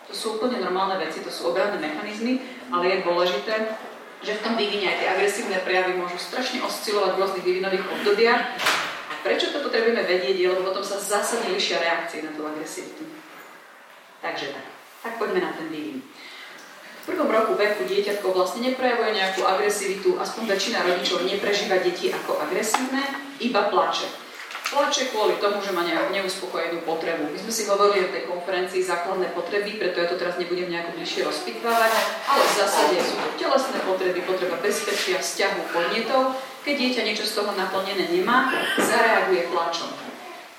To 0.09 0.13
sú 0.17 0.41
úplne 0.41 0.65
normálne 0.65 0.97
veci, 0.97 1.21
to 1.21 1.29
sú 1.29 1.53
obranné 1.53 1.77
mechanizmy, 1.77 2.41
ale 2.73 2.97
je 2.97 3.05
dôležité, 3.05 3.55
že 4.25 4.41
v 4.41 4.43
tom 4.43 4.55
vývine 4.57 4.89
aj 4.89 4.99
tie 5.05 5.09
agresívne 5.13 5.59
prejavy 5.63 6.01
môžu 6.01 6.17
strašne 6.17 6.65
oscilovať 6.65 7.13
v 7.15 7.21
rôznych 7.21 7.45
vývinových 7.45 7.85
obdobiach. 7.85 8.43
Prečo 9.21 9.53
to 9.53 9.61
potrebujeme 9.61 10.01
vedieť, 10.09 10.37
je, 10.41 10.49
lebo 10.49 10.73
potom 10.73 10.81
sa 10.81 10.97
zásadne 10.97 11.53
lišia 11.53 11.85
reakcie 11.85 12.25
na 12.25 12.33
tú 12.33 12.49
agresivitu. 12.49 13.05
Takže 14.25 14.57
tak. 14.57 14.67
Tak 14.99 15.13
poďme 15.21 15.47
na 15.47 15.53
ten 15.55 15.69
vývin 15.71 16.03
prvom 17.09 17.33
roku 17.33 17.57
veku 17.57 17.89
dieťatko 17.89 18.37
vlastne 18.37 18.69
neprejavuje 18.69 19.17
nejakú 19.17 19.41
agresivitu, 19.49 20.21
aspoň 20.21 20.53
väčšina 20.53 20.85
rodičov 20.85 21.25
neprežíva 21.25 21.81
deti 21.81 22.13
ako 22.13 22.37
agresívne, 22.45 23.01
iba 23.41 23.73
plače. 23.73 24.29
Plače 24.69 25.09
kvôli 25.09 25.41
tomu, 25.41 25.65
že 25.65 25.73
má 25.73 25.81
nejakú 25.81 26.13
neuspokojenú 26.13 26.85
potrebu. 26.85 27.33
My 27.33 27.39
sme 27.41 27.49
si 27.49 27.65
hovorili 27.65 28.05
o 28.05 28.13
tej 28.13 28.29
konferencii 28.29 28.85
základné 28.85 29.33
potreby, 29.33 29.81
preto 29.81 30.05
ja 30.05 30.07
to 30.13 30.21
teraz 30.21 30.37
nebudem 30.37 30.69
nejako 30.69 30.93
bližšie 31.01 31.25
rozpitvávať, 31.25 31.93
ale 32.29 32.43
v 32.45 32.55
zásade 32.61 32.97
sú 33.01 33.17
to 33.17 33.29
telesné 33.41 33.79
potreby, 33.89 34.21
potreba 34.29 34.61
bezpečia, 34.61 35.17
vzťahu, 35.25 35.73
podnetov. 35.73 36.37
Keď 36.69 36.75
dieťa 36.77 37.03
niečo 37.09 37.25
z 37.25 37.41
toho 37.41 37.57
naplnené 37.57 38.13
nemá, 38.13 38.53
zareaguje 38.77 39.49
plačom. 39.49 39.89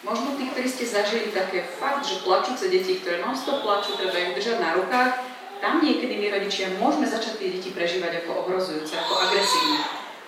Možno 0.02 0.34
tí, 0.42 0.50
ktorí 0.50 0.66
ste 0.66 0.90
zažili 0.90 1.30
také 1.30 1.62
fakt, 1.78 2.10
že 2.10 2.26
plačúce 2.26 2.66
deti, 2.66 2.98
ktoré 2.98 3.22
non-stop 3.22 3.62
plačú, 3.62 3.94
treba 3.94 4.18
ich 4.18 4.34
držať 4.34 4.58
na 4.58 4.74
rukách, 4.74 5.29
tam 5.60 5.84
niekedy 5.84 6.16
my 6.16 6.28
rodičia 6.40 6.72
môžeme 6.80 7.08
začať 7.08 7.40
tie 7.40 7.50
deti 7.52 7.70
prežívať 7.76 8.24
ako 8.24 8.48
ohrozujúce, 8.48 8.96
ako 8.96 9.14
agresívne. 9.28 9.80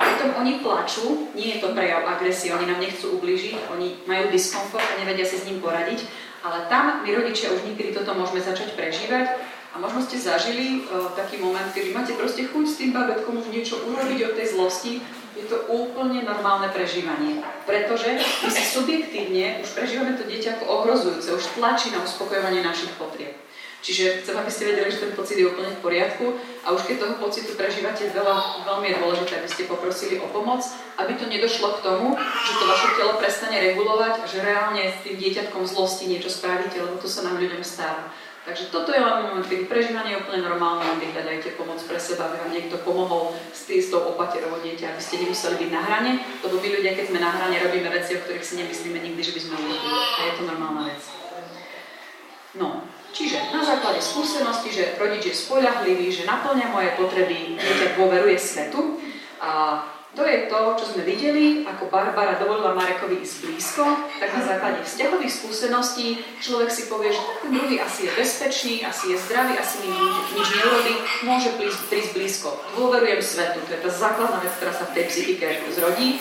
Pritom 0.02 0.30
oni 0.38 0.60
plačú, 0.60 1.32
nie 1.38 1.56
je 1.56 1.62
to 1.64 1.72
prejav 1.72 2.04
agresie, 2.04 2.52
oni 2.52 2.68
nám 2.68 2.84
nechcú 2.84 3.16
ubližiť, 3.22 3.72
oni 3.72 4.04
majú 4.10 4.34
diskomfort 4.34 4.84
a 4.84 5.00
nevedia 5.00 5.24
si 5.24 5.38
s 5.40 5.48
ním 5.48 5.62
poradiť, 5.64 6.04
ale 6.42 6.66
tam 6.68 7.06
my 7.06 7.10
rodičia 7.14 7.54
už 7.54 7.64
niekedy 7.64 7.94
toto 7.94 8.18
môžeme 8.18 8.42
začať 8.42 8.74
prežívať 8.74 9.38
a 9.72 9.80
možno 9.80 10.04
ste 10.04 10.20
zažili 10.20 10.84
uh, 10.84 11.14
taký 11.16 11.40
moment, 11.40 11.70
kedy 11.72 11.96
máte 11.96 12.18
proste 12.18 12.50
chuť 12.50 12.66
s 12.66 12.78
tým 12.82 12.92
babetkom 12.92 13.40
už 13.40 13.54
niečo 13.54 13.80
urobiť 13.88 14.20
od 14.26 14.34
tej 14.36 14.48
zlosti, 14.58 14.94
je 15.38 15.46
to 15.48 15.64
úplne 15.72 16.28
normálne 16.28 16.68
prežívanie. 16.76 17.40
Pretože 17.64 18.20
my 18.20 18.50
si 18.52 18.64
subjektívne 18.68 19.64
už 19.64 19.70
prežívame 19.72 20.20
to 20.20 20.28
dieťa 20.28 20.60
ako 20.60 20.66
ohrozujúce, 20.84 21.30
už 21.32 21.56
tlačí 21.56 21.94
na 21.96 22.04
uspokojovanie 22.04 22.66
našich 22.66 22.92
potrieb. 23.00 23.38
Čiže 23.82 24.22
chcem, 24.22 24.38
aby 24.38 24.52
ste 24.54 24.70
vedeli, 24.70 24.94
že 24.94 25.10
ten 25.10 25.14
pocit 25.18 25.42
je 25.42 25.50
úplne 25.50 25.74
v 25.74 25.82
poriadku 25.82 26.38
a 26.62 26.70
už 26.70 26.86
keď 26.86 27.02
toho 27.02 27.16
pocitu 27.18 27.58
prežívate 27.58 28.14
veľa, 28.14 28.62
veľmi 28.62 28.94
je 28.94 29.00
dôležité, 29.02 29.34
aby 29.42 29.50
ste 29.50 29.66
poprosili 29.66 30.22
o 30.22 30.30
pomoc, 30.30 30.62
aby 31.02 31.18
to 31.18 31.26
nedošlo 31.26 31.82
k 31.82 31.84
tomu, 31.90 32.14
že 32.14 32.54
to 32.62 32.66
vaše 32.70 32.90
telo 32.94 33.18
prestane 33.18 33.58
regulovať 33.58 34.22
a 34.22 34.26
že 34.30 34.46
reálne 34.46 34.86
s 34.86 35.02
tým 35.02 35.18
dieťatkom 35.18 35.66
zlosti 35.66 36.06
niečo 36.06 36.30
spravíte, 36.30 36.78
lebo 36.78 37.02
to 37.02 37.10
sa 37.10 37.26
nám 37.26 37.42
ľuďom 37.42 37.66
stáva. 37.66 38.14
Takže 38.42 38.74
toto 38.74 38.90
je 38.90 38.98
len 38.98 39.22
moment, 39.22 39.46
kedy 39.46 39.70
prežívanie 39.70 40.18
je 40.18 40.22
úplne 40.26 40.42
normálne, 40.42 40.82
aby 40.98 41.14
hľadajte 41.14 41.54
pomoc 41.58 41.78
pre 41.86 42.02
seba, 42.02 42.26
aby 42.26 42.42
vám 42.42 42.54
niekto 42.58 42.78
pomohol 42.82 43.38
s, 43.54 43.70
tý, 43.70 43.78
s 43.78 43.94
tou 43.94 44.02
opaterovou 44.02 44.58
dieťa, 44.66 44.98
aby 44.98 45.02
ste 45.02 45.22
nemuseli 45.22 45.62
byť 45.62 45.70
na 45.70 45.82
hrane, 45.86 46.12
lebo 46.42 46.58
my 46.58 46.68
ľudia, 46.74 46.98
keď 46.98 47.06
sme 47.14 47.22
na 47.22 47.30
hrane, 47.30 47.62
robíme 47.62 47.90
veci, 47.94 48.18
o 48.18 48.22
ktorých 48.26 48.46
si 48.46 48.58
nemyslíme 48.58 48.98
nikdy, 48.98 49.22
že 49.22 49.34
by 49.38 49.42
sme 49.46 49.56
urobili. 49.62 49.94
A 49.94 50.22
je 50.26 50.34
to 50.42 50.44
normálna 50.50 50.82
vec. 50.90 51.02
No, 52.58 52.82
čiže 53.14 53.54
na 53.54 53.62
základe 53.64 54.02
skúsenosti, 54.04 54.72
že 54.72 54.96
rodič 54.98 55.24
je 55.28 55.36
spoľahlivý, 55.36 56.12
že 56.12 56.28
naplňa 56.28 56.68
moje 56.72 56.90
potreby, 56.98 57.60
dieťa 57.60 57.96
dôveruje 57.96 58.38
svetu, 58.40 59.00
a 59.42 59.82
to 60.12 60.28
je 60.28 60.52
to, 60.52 60.60
čo 60.76 60.86
sme 60.92 61.08
videli, 61.08 61.64
ako 61.64 61.88
Barbara 61.88 62.36
dovolila 62.36 62.76
Marekovi 62.76 63.24
ísť 63.24 63.48
blízko, 63.48 63.84
tak 64.20 64.36
na 64.36 64.44
základe 64.44 64.84
vzťahových 64.84 65.32
skúseností 65.32 66.20
človek 66.44 66.68
si 66.68 66.92
povie, 66.92 67.16
že 67.16 67.24
ten 67.40 67.56
druhý 67.56 67.80
asi 67.80 68.12
je 68.12 68.12
bezpečný, 68.20 68.84
asi 68.84 69.16
je 69.16 69.18
zdravý, 69.24 69.56
asi 69.56 69.88
mi 69.88 69.96
nič 70.36 70.48
neurobí, 70.52 70.96
môže 71.24 71.50
prísť, 71.56 71.82
prísť 71.88 72.12
blízko. 72.12 72.50
Dôverujem 72.76 73.24
svetu, 73.24 73.64
to 73.64 73.72
je 73.72 73.80
tá 73.88 73.92
základná 73.92 74.44
vec, 74.44 74.52
ktorá 74.60 74.76
sa 74.76 74.84
v 74.92 75.00
tej 75.00 75.06
psychike 75.08 75.48
zrodí. 75.80 76.20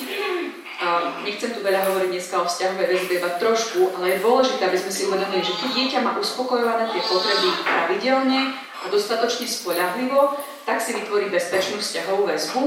A 0.81 1.21
nechcem 1.29 1.53
tu 1.53 1.61
veľa 1.61 1.93
hovoriť 1.93 2.09
dneska 2.09 2.41
o 2.41 2.49
vzťahovej 2.49 2.89
väzbe, 2.89 3.21
iba 3.21 3.37
trošku, 3.37 4.01
ale 4.01 4.17
je 4.17 4.25
dôležité, 4.25 4.65
aby 4.65 4.81
sme 4.81 4.89
si 4.89 5.05
uvedomili, 5.05 5.45
že 5.45 5.53
keď 5.61 5.71
dieťa 5.77 5.99
má 6.01 6.17
uspokojované 6.17 6.89
tie 6.89 7.05
potreby 7.05 7.53
pravidelne 7.61 8.41
a 8.57 8.85
dostatočne 8.89 9.45
spoľahlivo, 9.45 10.41
tak 10.65 10.81
si 10.81 10.97
vytvorí 10.97 11.29
bezpečnú 11.29 11.85
vzťahovú 11.85 12.25
väzbu 12.25 12.63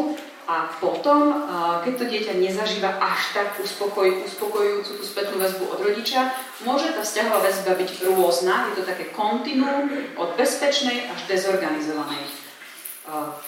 a 0.46 0.70
potom, 0.78 1.50
keď 1.82 1.94
to 1.98 2.06
dieťa 2.06 2.34
nezažíva 2.38 3.02
až 3.02 3.34
tak 3.34 3.58
uspokoj, 3.58 4.06
uspokojujúcu 4.30 4.92
tú 4.94 5.04
spätnú 5.10 5.42
väzbu 5.42 5.74
od 5.74 5.80
rodiča, 5.82 6.38
môže 6.70 6.94
tá 6.94 7.02
vzťahová 7.02 7.42
väzba 7.42 7.74
byť 7.74 7.90
rôzna, 8.14 8.70
je 8.70 8.84
to 8.84 8.94
také 8.94 9.10
kontinuum 9.10 9.90
od 10.22 10.38
bezpečnej 10.38 11.10
až 11.10 11.20
dezorganizovanej. 11.26 12.30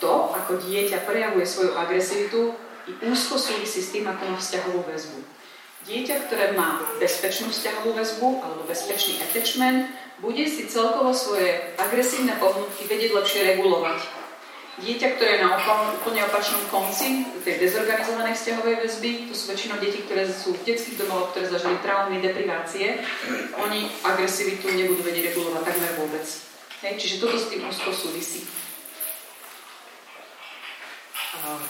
To, 0.02 0.34
ako 0.34 0.58
dieťa 0.66 1.06
prejavuje 1.06 1.46
svoju 1.46 1.78
agresivitu, 1.78 2.58
úzko 3.06 3.36
súvisí 3.38 3.82
s 3.82 3.92
tým, 3.94 4.06
ako 4.06 4.22
má 4.30 4.38
vzťahovú 4.38 4.82
väzbu. 4.86 5.20
Dieťa, 5.86 6.16
ktoré 6.26 6.58
má 6.58 6.82
bezpečnú 6.98 7.54
vzťahovú 7.54 7.94
väzbu 7.94 8.28
alebo 8.42 8.66
bezpečný 8.66 9.22
attachment, 9.22 9.90
bude 10.18 10.46
si 10.50 10.66
celkovo 10.66 11.14
svoje 11.14 11.76
agresívne 11.78 12.34
pohnutky 12.42 12.90
vedieť 12.90 13.12
lepšie 13.14 13.42
regulovať 13.54 14.26
Dieťa, 14.76 15.16
ktoré 15.16 15.40
je 15.40 15.44
na 15.48 15.56
úplne 15.96 16.28
opačnom 16.28 16.60
konci 16.68 17.24
tej 17.48 17.64
dezorganizovanej 17.64 18.36
vzťahovej 18.36 18.76
väzby, 18.84 19.32
to 19.32 19.34
sú 19.34 19.56
väčšinou 19.56 19.80
deti, 19.80 20.04
ktoré 20.04 20.28
sú 20.28 20.52
v 20.52 20.68
detských 20.68 21.00
domovoch, 21.00 21.32
ktoré 21.32 21.48
zažili 21.48 21.80
traumy, 21.80 22.20
deprivácie, 22.20 23.00
oni 23.56 23.88
agresivitu 24.04 24.68
nebudú 24.68 25.00
vedieť 25.00 25.32
regulovať 25.32 25.64
takmer 25.64 25.92
vôbec. 25.96 26.28
Hej, 26.84 26.94
čiže 27.00 27.24
toto 27.24 27.40
s 27.40 27.48
tým 27.48 27.64
úzko 27.64 27.96
súvisí. 27.96 28.44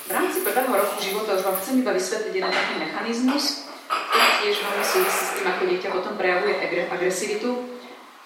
V 0.05 0.11
rámci 0.13 0.45
prvého 0.45 0.69
roku 0.69 0.95
života 1.01 1.33
už 1.33 1.43
vám 1.43 1.57
chcem 1.57 1.81
iba 1.81 1.91
vysvetliť 1.91 2.33
jeden 2.37 2.53
taký 2.53 2.73
mechanizmus, 2.77 3.65
ktorý 3.89 4.29
tiež 4.45 4.55
veľmi 4.61 4.85
súvisí 4.85 5.23
s 5.25 5.31
tým, 5.33 5.47
ako 5.49 5.63
dieťa 5.65 5.89
potom 5.89 6.13
prejavuje 6.13 6.53
agresivitu. 6.93 7.49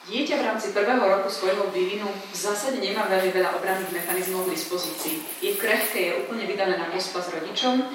Dieťa 0.10 0.36
v 0.42 0.48
rámci 0.52 0.68
prvého 0.74 1.04
roku 1.06 1.30
svojho 1.30 1.70
vývinu 1.70 2.10
v 2.10 2.36
zásade 2.36 2.82
nemá 2.82 3.06
veľmi 3.08 3.32
veľa 3.32 3.56
obranných 3.62 3.94
mechanizmov 3.94 4.50
k 4.50 4.58
dispozícii. 4.58 5.18
Je 5.40 5.54
krehké, 5.56 6.00
je 6.12 6.18
úplne 6.26 6.44
vydané 6.50 6.76
na 6.76 6.90
pospa 6.90 7.22
s 7.22 7.30
rodičom. 7.30 7.88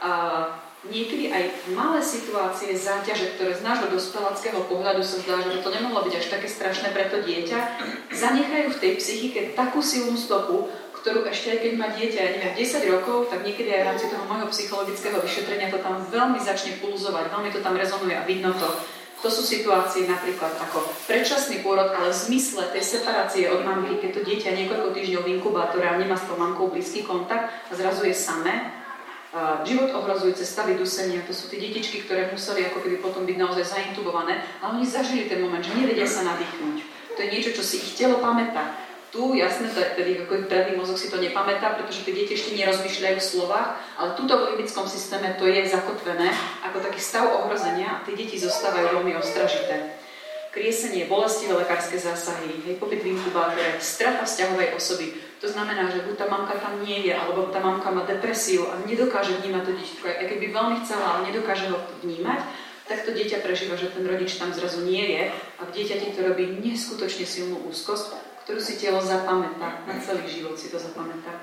A 0.00 0.10
niekedy 0.86 1.28
aj 1.28 1.68
malé 1.74 2.00
situácie, 2.00 2.72
záťaže, 2.72 3.36
ktoré 3.36 3.52
z 3.52 3.66
nášho 3.66 3.90
dospeláckého 3.90 4.64
pohľadu 4.70 5.02
sa 5.02 5.20
zdá, 5.20 5.42
že 5.44 5.60
to 5.60 5.70
nemohlo 5.74 6.06
byť 6.06 6.14
až 6.16 6.26
také 6.32 6.48
strašné 6.48 6.94
pre 6.94 7.10
to 7.10 7.20
dieťa, 7.20 7.58
zanechajú 8.14 8.72
v 8.72 8.80
tej 8.80 8.92
psychike 9.02 9.40
takú 9.58 9.82
silnú 9.82 10.14
stopu, 10.14 10.70
ktorú 11.02 11.24
ešte 11.28 11.54
aj 11.54 11.58
keď 11.62 11.72
má 11.78 11.88
dieťa, 11.94 12.18
ja 12.18 12.30
neviem, 12.36 12.54
10 12.58 12.94
rokov, 12.94 13.30
tak 13.30 13.46
niekedy 13.46 13.70
aj 13.70 13.80
v 13.82 13.88
rámci 13.88 14.06
toho 14.10 14.24
môjho 14.26 14.46
psychologického 14.50 15.18
vyšetrenia 15.22 15.70
to 15.70 15.78
tam 15.78 16.02
veľmi 16.10 16.38
začne 16.42 16.78
pulzovať, 16.82 17.30
veľmi 17.30 17.50
to 17.54 17.60
tam 17.62 17.78
rezonuje 17.78 18.14
a 18.18 18.26
vidno 18.26 18.50
to. 18.56 18.68
To 19.18 19.26
sú 19.26 19.42
situácie 19.42 20.06
napríklad 20.06 20.54
ako 20.62 20.78
predčasný 21.10 21.66
pôrod, 21.66 21.90
ale 21.90 22.14
v 22.14 22.22
zmysle 22.22 22.70
tej 22.70 22.86
separácie 22.86 23.50
od 23.50 23.66
mamky, 23.66 23.98
keď 23.98 24.10
to 24.14 24.22
dieťa 24.22 24.54
niekoľko 24.54 24.94
týždňov 24.94 25.26
v 25.26 25.32
inkubátore 25.34 25.90
a 25.90 25.98
nemá 25.98 26.14
s 26.14 26.30
tou 26.30 26.38
mamkou 26.38 26.70
blízky 26.70 27.02
kontakt 27.02 27.50
a 27.66 27.72
zrazu 27.74 28.06
je 28.06 28.14
samé. 28.14 28.78
Život 29.66 29.90
ohrozujúce 29.92 30.46
stavy 30.46 30.78
dusenia, 30.78 31.26
to 31.26 31.34
sú 31.34 31.50
tie 31.50 31.58
detičky, 31.58 32.06
ktoré 32.06 32.30
museli 32.30 32.64
ako 32.70 32.78
keby 32.80 32.96
potom 33.02 33.26
byť 33.26 33.36
naozaj 33.36 33.66
zaintubované, 33.66 34.38
ale 34.62 34.78
oni 34.78 34.86
zažili 34.86 35.26
ten 35.26 35.42
moment, 35.42 35.66
že 35.66 35.74
nevedia 35.74 36.06
sa 36.06 36.22
nadýchnuť. 36.22 36.76
To 37.12 37.18
je 37.18 37.28
niečo, 37.28 37.50
čo 37.58 37.66
si 37.66 37.82
ich 37.82 37.98
telo 37.98 38.22
pamätá. 38.22 38.70
Tu, 39.08 39.40
jasné, 39.40 39.72
tedy 39.96 40.20
ako 40.20 40.44
predný 40.52 40.76
mozog 40.76 41.00
si 41.00 41.08
to 41.08 41.16
nepamätá, 41.16 41.72
pretože 41.80 42.04
tie 42.04 42.12
deti 42.12 42.36
ešte 42.36 42.52
nerozmýšľajú 42.60 43.16
v 43.16 43.24
slovách, 43.24 43.80
ale 43.96 44.12
tuto 44.20 44.36
v 44.36 44.52
limickom 44.52 44.84
systéme 44.84 45.32
to 45.40 45.48
je 45.48 45.64
zakotvené 45.64 46.28
ako 46.60 46.84
taký 46.84 47.00
stav 47.00 47.24
ohrozenia 47.24 47.88
a 47.88 48.02
tie 48.04 48.12
deti 48.12 48.36
zostávajú 48.36 49.00
veľmi 49.00 49.16
ostražité. 49.16 49.96
Kriesenie, 50.52 51.08
bolestivé 51.08 51.56
lekárske 51.56 51.96
zásahy, 51.96 52.52
hej, 52.68 52.76
pobyt 52.76 53.00
v 53.00 53.16
inkubátore, 53.16 53.80
strata 53.80 54.28
vzťahovej 54.28 54.76
osoby. 54.76 55.16
To 55.40 55.48
znamená, 55.48 55.88
že 55.88 56.04
buď 56.04 56.14
tá 56.20 56.26
mamka 56.28 56.60
tam 56.60 56.84
nie 56.84 57.08
je, 57.08 57.12
alebo 57.16 57.48
tá 57.48 57.64
mamka 57.64 57.88
má 57.88 58.04
depresiu 58.04 58.68
a 58.68 58.76
nedokáže 58.84 59.40
vnímať 59.40 59.62
to 59.64 59.72
dieťatko, 59.72 60.04
aj 60.04 60.26
keby 60.36 60.46
veľmi 60.52 60.76
chcela, 60.84 61.04
ale 61.16 61.32
nedokáže 61.32 61.72
ho 61.72 61.80
vnímať, 62.04 62.40
tak 62.84 63.08
to 63.08 63.16
dieťa 63.16 63.40
prežíva, 63.40 63.76
že 63.76 63.88
ten 63.88 64.04
rodič 64.04 64.36
tam 64.36 64.52
zrazu 64.52 64.84
nie 64.84 65.16
je 65.16 65.22
a 65.32 65.62
v 65.64 65.72
dieťati 65.72 66.12
to 66.12 66.20
robí 66.24 66.60
neskutočne 66.60 67.24
silnú 67.24 67.64
úzkosť 67.68 68.27
ktorú 68.48 68.64
si 68.64 68.80
telo 68.80 68.96
zapamätá, 68.96 69.84
na 69.84 70.00
celý 70.00 70.24
život 70.24 70.56
si 70.56 70.72
to 70.72 70.80
zapamätá. 70.80 71.36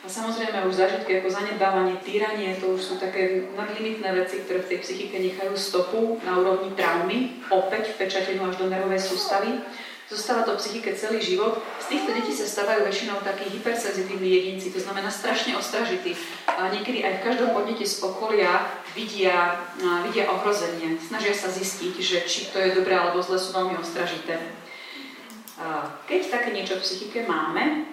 A 0.00 0.08
samozrejme 0.08 0.64
už 0.64 0.80
zažitky 0.80 1.20
ako 1.20 1.28
zanedbávanie, 1.28 2.00
týranie, 2.00 2.56
to 2.56 2.72
už 2.72 2.80
sú 2.80 2.94
také 2.96 3.44
nadlimitné 3.52 4.08
veci, 4.16 4.40
ktoré 4.40 4.64
v 4.64 4.72
tej 4.72 4.78
psychike 4.80 5.20
nechajú 5.20 5.52
stopu 5.52 6.16
na 6.24 6.40
úrovni 6.40 6.72
traumy, 6.72 7.44
opäť 7.52 7.92
vpečatenú 7.92 8.48
až 8.48 8.56
do 8.56 8.72
nervovej 8.72 9.04
sústavy. 9.04 9.60
Zostáva 10.08 10.48
to 10.48 10.56
v 10.56 10.64
psychike 10.64 10.96
celý 10.96 11.20
život. 11.20 11.60
Z 11.76 11.92
týchto 11.92 12.08
detí 12.16 12.32
sa 12.32 12.48
stávajú 12.48 12.88
väčšinou 12.88 13.20
takí 13.20 13.44
hypersenzitívni 13.52 14.32
jedinci, 14.32 14.72
to 14.72 14.80
znamená 14.80 15.12
strašne 15.12 15.60
ostražití. 15.60 16.16
A 16.48 16.72
niekedy 16.72 17.04
aj 17.04 17.20
v 17.20 17.24
každom 17.28 17.52
podnete 17.52 17.84
z 17.84 18.00
okolia 18.00 18.64
vidia, 18.96 19.60
vidia 20.08 20.24
ohrozenie. 20.32 20.96
Snažia 21.04 21.36
sa 21.36 21.52
zistiť, 21.52 21.94
že 22.00 22.24
či 22.24 22.48
to 22.48 22.64
je 22.64 22.72
dobré 22.72 22.96
alebo 22.96 23.20
zle, 23.20 23.36
sú 23.36 23.52
veľmi 23.52 23.76
ostražité. 23.76 24.40
Keď 26.06 26.20
také 26.28 26.52
niečo 26.52 26.76
v 26.76 26.84
psychike 26.84 27.24
máme, 27.24 27.88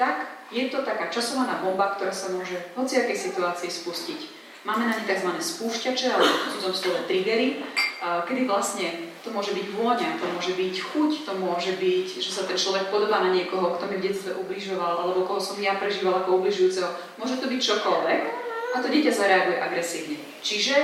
tak 0.00 0.48
je 0.48 0.72
to 0.72 0.80
taká 0.80 1.12
časovaná 1.12 1.60
bomba, 1.60 1.92
ktorá 1.96 2.12
sa 2.12 2.32
môže 2.32 2.56
v 2.72 2.84
hociakej 2.84 3.16
situácii 3.16 3.68
spustiť. 3.68 4.20
Máme 4.62 4.86
na 4.86 4.94
ne 4.94 5.04
tzv. 5.04 5.26
spúšťače, 5.26 6.06
alebo 6.14 6.32
v 6.32 6.50
cudzom 6.54 6.74
slove 6.74 7.02
triggery, 7.10 7.66
kedy 8.00 8.46
vlastne 8.46 9.10
to 9.26 9.34
môže 9.34 9.50
byť 9.58 9.66
vôňa, 9.74 10.22
to 10.22 10.26
môže 10.38 10.54
byť 10.54 10.74
chuť, 10.78 11.12
to 11.26 11.32
môže 11.34 11.72
byť, 11.82 12.08
že 12.22 12.30
sa 12.30 12.46
ten 12.46 12.54
človek 12.54 12.88
podobá 12.94 13.26
na 13.26 13.34
niekoho, 13.34 13.74
kto 13.74 13.90
mi 13.90 13.98
v 13.98 14.06
detstve 14.06 14.38
ubližoval, 14.38 15.02
alebo 15.02 15.26
koho 15.26 15.42
som 15.42 15.58
ja 15.58 15.74
prežíval 15.82 16.22
ako 16.22 16.38
ubližujúceho. 16.42 16.94
Môže 17.18 17.42
to 17.42 17.50
byť 17.50 17.60
čokoľvek 17.60 18.22
a 18.72 18.76
to 18.78 18.86
dieťa 18.86 19.12
zareaguje 19.12 19.58
agresívne. 19.58 20.16
Čiže 20.46 20.74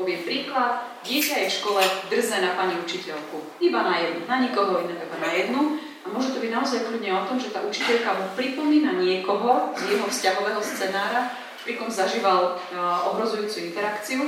Poviem 0.00 0.24
príklad, 0.24 0.80
dieťa 1.04 1.44
je 1.44 1.48
v 1.52 1.56
škole 1.60 1.82
drze 2.08 2.40
na 2.40 2.56
pani 2.56 2.72
učiteľku. 2.80 3.60
Iba 3.60 3.84
na 3.84 4.00
jednu, 4.00 4.24
na 4.24 4.40
nikoho 4.40 4.80
iného, 4.80 4.96
iba 4.96 5.18
na 5.20 5.28
jednu. 5.28 5.76
A 5.76 6.06
môže 6.08 6.32
to 6.32 6.40
byť 6.40 6.48
naozaj 6.56 6.88
kľudne 6.88 7.12
o 7.20 7.26
tom, 7.28 7.36
že 7.36 7.52
tá 7.52 7.60
učiteľka 7.60 8.16
mu 8.16 8.24
pripomína 8.32 8.96
niekoho 8.96 9.76
z 9.76 9.92
jeho 9.92 10.08
vzťahového 10.08 10.62
scenára, 10.64 11.28
pri 11.60 11.76
kom 11.76 11.92
zažíval 11.92 12.56
uh, 12.56 13.12
ohrozujúcu 13.12 13.68
interakciu 13.68 14.24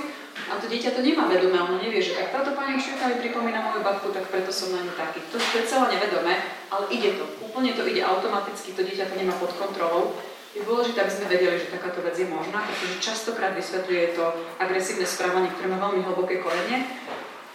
a 0.53 0.61
to 0.61 0.69
dieťa 0.69 0.93
to 0.93 1.01
nemá 1.01 1.25
vedomé, 1.33 1.57
ono 1.57 1.81
nevie, 1.81 2.05
že 2.05 2.21
tak 2.21 2.29
táto 2.29 2.53
pani 2.53 2.77
učiteľka 2.77 3.09
mi 3.09 3.17
pripomína 3.25 3.65
moju 3.65 3.81
babku, 3.81 4.13
tak 4.13 4.29
preto 4.29 4.53
som 4.53 4.77
na 4.77 4.85
ňu 4.85 4.93
taký. 4.93 5.25
To, 5.33 5.41
to 5.41 5.55
je 5.57 5.65
celé 5.65 5.97
nevedomé, 5.97 6.45
ale 6.69 6.85
ide 6.93 7.17
to. 7.17 7.25
Úplne 7.49 7.73
to 7.73 7.89
ide 7.89 8.05
automaticky, 8.05 8.77
to 8.77 8.85
dieťa 8.85 9.09
to 9.09 9.17
nemá 9.17 9.33
pod 9.41 9.57
kontrolou. 9.57 10.13
Je 10.53 10.61
dôležité, 10.69 11.01
aby 11.01 11.13
sme 11.13 11.33
vedeli, 11.33 11.57
že 11.57 11.73
takáto 11.73 12.05
vec 12.05 12.13
je 12.13 12.29
možná, 12.29 12.61
pretože 12.61 13.01
častokrát 13.01 13.57
vysvetľuje 13.57 14.05
to 14.13 14.25
agresívne 14.61 15.09
správanie, 15.09 15.49
ktoré 15.57 15.73
má 15.73 15.81
veľmi 15.81 16.05
hlboké 16.05 16.45
korene. 16.45 16.85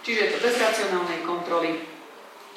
Čiže 0.02 0.18
je 0.18 0.30
to 0.34 0.38
bez 0.42 0.54
racionálnej 0.58 1.22
kontroly. 1.22 1.78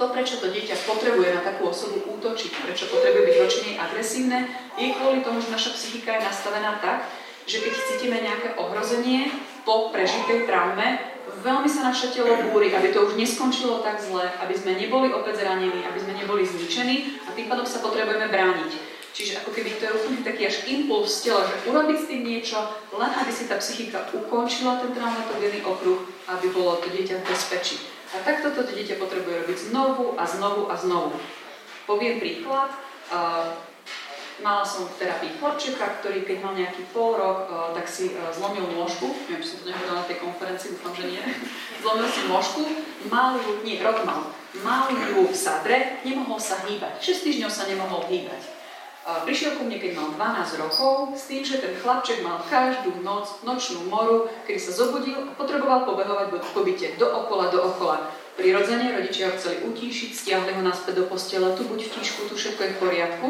To, 0.02 0.10
prečo 0.10 0.42
to 0.42 0.50
dieťa 0.50 0.90
potrebuje 0.90 1.30
na 1.30 1.46
takú 1.46 1.70
osobu 1.70 2.02
útočiť, 2.18 2.66
prečo 2.66 2.90
potrebuje 2.90 3.22
byť 3.22 3.38
voči 3.38 3.60
nej 3.70 3.76
agresívne, 3.78 4.50
je 4.82 4.98
kvôli 4.98 5.22
tomu, 5.22 5.38
že 5.46 5.54
naša 5.54 5.78
psychika 5.78 6.18
je 6.18 6.26
nastavená 6.26 6.82
tak, 6.82 7.06
že 7.46 7.62
keď 7.62 7.74
cítime 7.78 8.18
nejaké 8.18 8.58
ohrozenie 8.58 9.30
po 9.62 9.94
prežitej 9.94 10.50
traume, 10.50 10.98
veľmi 11.46 11.70
sa 11.70 11.86
naše 11.86 12.10
telo 12.18 12.34
búri, 12.50 12.74
aby 12.74 12.90
to 12.90 13.06
už 13.06 13.14
neskončilo 13.14 13.86
tak 13.86 14.02
zle, 14.02 14.26
aby 14.42 14.54
sme 14.58 14.74
neboli 14.74 15.14
opäť 15.14 15.46
zranení, 15.46 15.86
aby 15.86 16.00
sme 16.02 16.18
neboli 16.18 16.50
zničení 16.50 17.22
a 17.30 17.38
tým 17.38 17.46
pádom 17.46 17.66
sa 17.70 17.82
potrebujeme 17.86 18.26
brániť. 18.26 18.91
Čiže 19.12 19.44
ako 19.44 19.52
keby 19.52 19.76
to 19.76 19.84
je 19.84 19.98
úplne 20.00 20.24
taký 20.24 20.48
až 20.48 20.64
impuls 20.72 21.20
tela, 21.20 21.44
že 21.44 21.68
urobiť 21.68 21.98
s 22.00 22.08
tým 22.08 22.24
niečo, 22.24 22.64
len 22.96 23.12
aby 23.12 23.32
si 23.32 23.44
tá 23.44 23.60
psychika 23.60 24.08
ukončila 24.16 24.80
ten 24.80 24.96
traumatogénny 24.96 25.60
okruh, 25.68 26.08
aby 26.32 26.48
bolo 26.56 26.80
to 26.80 26.88
dieťa 26.88 27.20
v 27.20 27.28
bezpečí. 27.28 27.76
A 28.16 28.24
takto 28.24 28.56
to 28.56 28.64
dieťa 28.64 28.96
potrebuje 28.96 29.44
robiť 29.44 29.58
znovu 29.72 30.16
a 30.16 30.24
znovu 30.24 30.72
a 30.72 30.76
znovu. 30.80 31.16
Poviem 31.84 32.24
príklad. 32.24 32.72
Uh, 33.12 33.52
mala 34.40 34.64
som 34.64 34.88
v 34.88 34.96
terapii 34.96 35.36
chlapčeka, 35.36 36.00
ktorý 36.00 36.24
keď 36.24 36.38
mal 36.40 36.56
nejaký 36.56 36.88
pol 36.96 37.20
rok, 37.20 37.52
uh, 37.52 37.76
tak 37.76 37.92
si 37.92 38.16
uh, 38.16 38.32
zlomil 38.32 38.64
nôžku. 38.72 39.12
Neviem, 39.28 39.44
či 39.44 39.52
som 39.52 39.60
to 39.64 39.68
nehovorila 39.68 40.00
na 40.00 40.08
tej 40.08 40.18
konferencii, 40.24 40.72
dúfam, 40.80 40.96
že 40.96 41.04
nie. 41.12 41.24
zlomil 41.84 42.08
si 42.08 42.22
nôžku, 42.32 42.62
mal 43.12 43.36
ju, 43.36 43.60
nie, 43.68 43.76
rok 43.84 44.08
mal, 44.08 44.32
mal 44.64 44.88
ju 44.88 45.28
v 45.28 45.36
sadre, 45.36 46.00
nemohol 46.08 46.40
sa 46.40 46.64
hýbať. 46.64 47.04
6 47.04 47.28
týždňov 47.28 47.52
sa 47.52 47.68
nemohol 47.68 48.08
hýbať. 48.08 48.61
Prišiel 49.02 49.58
ku 49.58 49.66
mne, 49.66 49.82
keď 49.82 49.98
mal 49.98 50.14
12 50.14 50.62
rokov, 50.62 51.18
s 51.18 51.26
tým, 51.26 51.42
že 51.42 51.58
ten 51.58 51.74
chlapček 51.74 52.22
mal 52.22 52.38
každú 52.46 53.02
noc 53.02 53.42
nočnú 53.42 53.90
moru, 53.90 54.30
kedy 54.46 54.62
sa 54.62 54.78
zobudil 54.78 55.26
a 55.26 55.34
potreboval 55.34 55.90
pobehovať 55.90 56.30
po 56.54 56.62
byte 56.62 57.02
dookola, 57.02 57.50
dookola. 57.50 58.14
Prirodzene 58.38 58.94
rodičia 58.94 59.34
ho 59.34 59.38
chceli 59.42 59.66
utíšiť, 59.66 60.10
stiahli 60.14 60.54
ho 60.54 60.62
naspäť 60.62 61.02
do 61.02 61.06
postele, 61.10 61.50
tu 61.58 61.66
buď 61.66 61.90
v 61.90 61.94
tíšku, 61.98 62.30
tu 62.30 62.38
všetko 62.38 62.62
je 62.62 62.74
v 62.78 62.82
poriadku. 62.82 63.28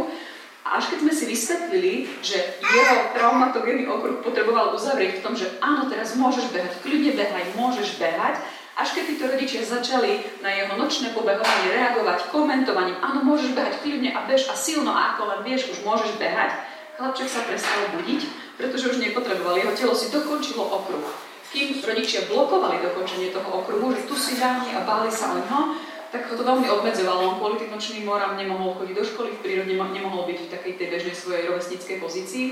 A 0.68 0.78
až 0.78 0.94
keď 0.94 1.08
sme 1.08 1.14
si 1.16 1.26
vysvetlili, 1.26 1.94
že 2.20 2.38
jeho 2.60 2.98
traumatogénny 3.18 3.88
okruh 3.88 4.22
potreboval 4.22 4.76
uzavrieť 4.76 5.20
v 5.20 5.24
tom, 5.24 5.34
že 5.40 5.50
áno, 5.64 5.88
teraz 5.88 6.20
môžeš 6.20 6.52
behať, 6.52 6.84
kľudne 6.84 7.16
behaj, 7.16 7.44
môžeš 7.56 7.96
behať, 7.98 8.44
až 8.82 8.98
keď 8.98 9.04
títo 9.14 9.26
rodičia 9.30 9.62
začali 9.62 10.42
na 10.42 10.50
jeho 10.50 10.74
nočné 10.74 11.14
pobehovanie 11.14 11.70
reagovať 11.70 12.34
komentovaním, 12.34 12.98
áno, 12.98 13.22
môžeš 13.22 13.54
behať 13.54 13.78
kľudne 13.86 14.10
a 14.10 14.26
bež 14.26 14.50
a 14.50 14.58
silno 14.58 14.90
a 14.90 15.14
ako 15.14 15.30
len 15.30 15.40
vieš, 15.46 15.70
už 15.70 15.86
môžeš 15.86 16.18
behať, 16.18 16.58
chlapček 16.98 17.30
sa 17.30 17.46
prestal 17.46 17.94
budiť, 17.94 18.22
pretože 18.58 18.90
už 18.90 18.98
nepotreboval, 18.98 19.62
jeho 19.62 19.74
telo 19.78 19.94
si 19.94 20.10
dokončilo 20.10 20.66
okruh. 20.66 21.06
Kým 21.54 21.78
rodičia 21.84 22.26
blokovali 22.26 22.82
dokončenie 22.82 23.30
toho 23.30 23.62
okruhu, 23.62 23.94
že 23.94 24.08
tu 24.10 24.16
si 24.18 24.40
dáni 24.42 24.74
a 24.74 24.82
báli 24.82 25.14
sa 25.14 25.36
o 25.36 25.38
ňo, 25.38 25.78
tak 26.12 26.28
ho 26.28 26.36
to 26.36 26.44
veľmi 26.44 26.68
obmedzovalo. 26.68 27.24
On 27.24 27.36
kvôli 27.40 27.56
tým 27.60 27.72
nočným 27.72 28.04
morám 28.04 28.36
nemohol 28.36 28.76
chodiť 28.76 28.96
do 29.00 29.04
školy, 29.08 29.30
v 29.32 29.44
prírode 29.44 29.72
nemohol 29.72 30.28
byť 30.28 30.38
v 30.44 30.52
takej 30.52 30.74
tej 30.76 30.88
bežnej 30.92 31.16
svojej 31.16 31.48
rovesníckej 31.48 31.98
pozícii. 32.04 32.46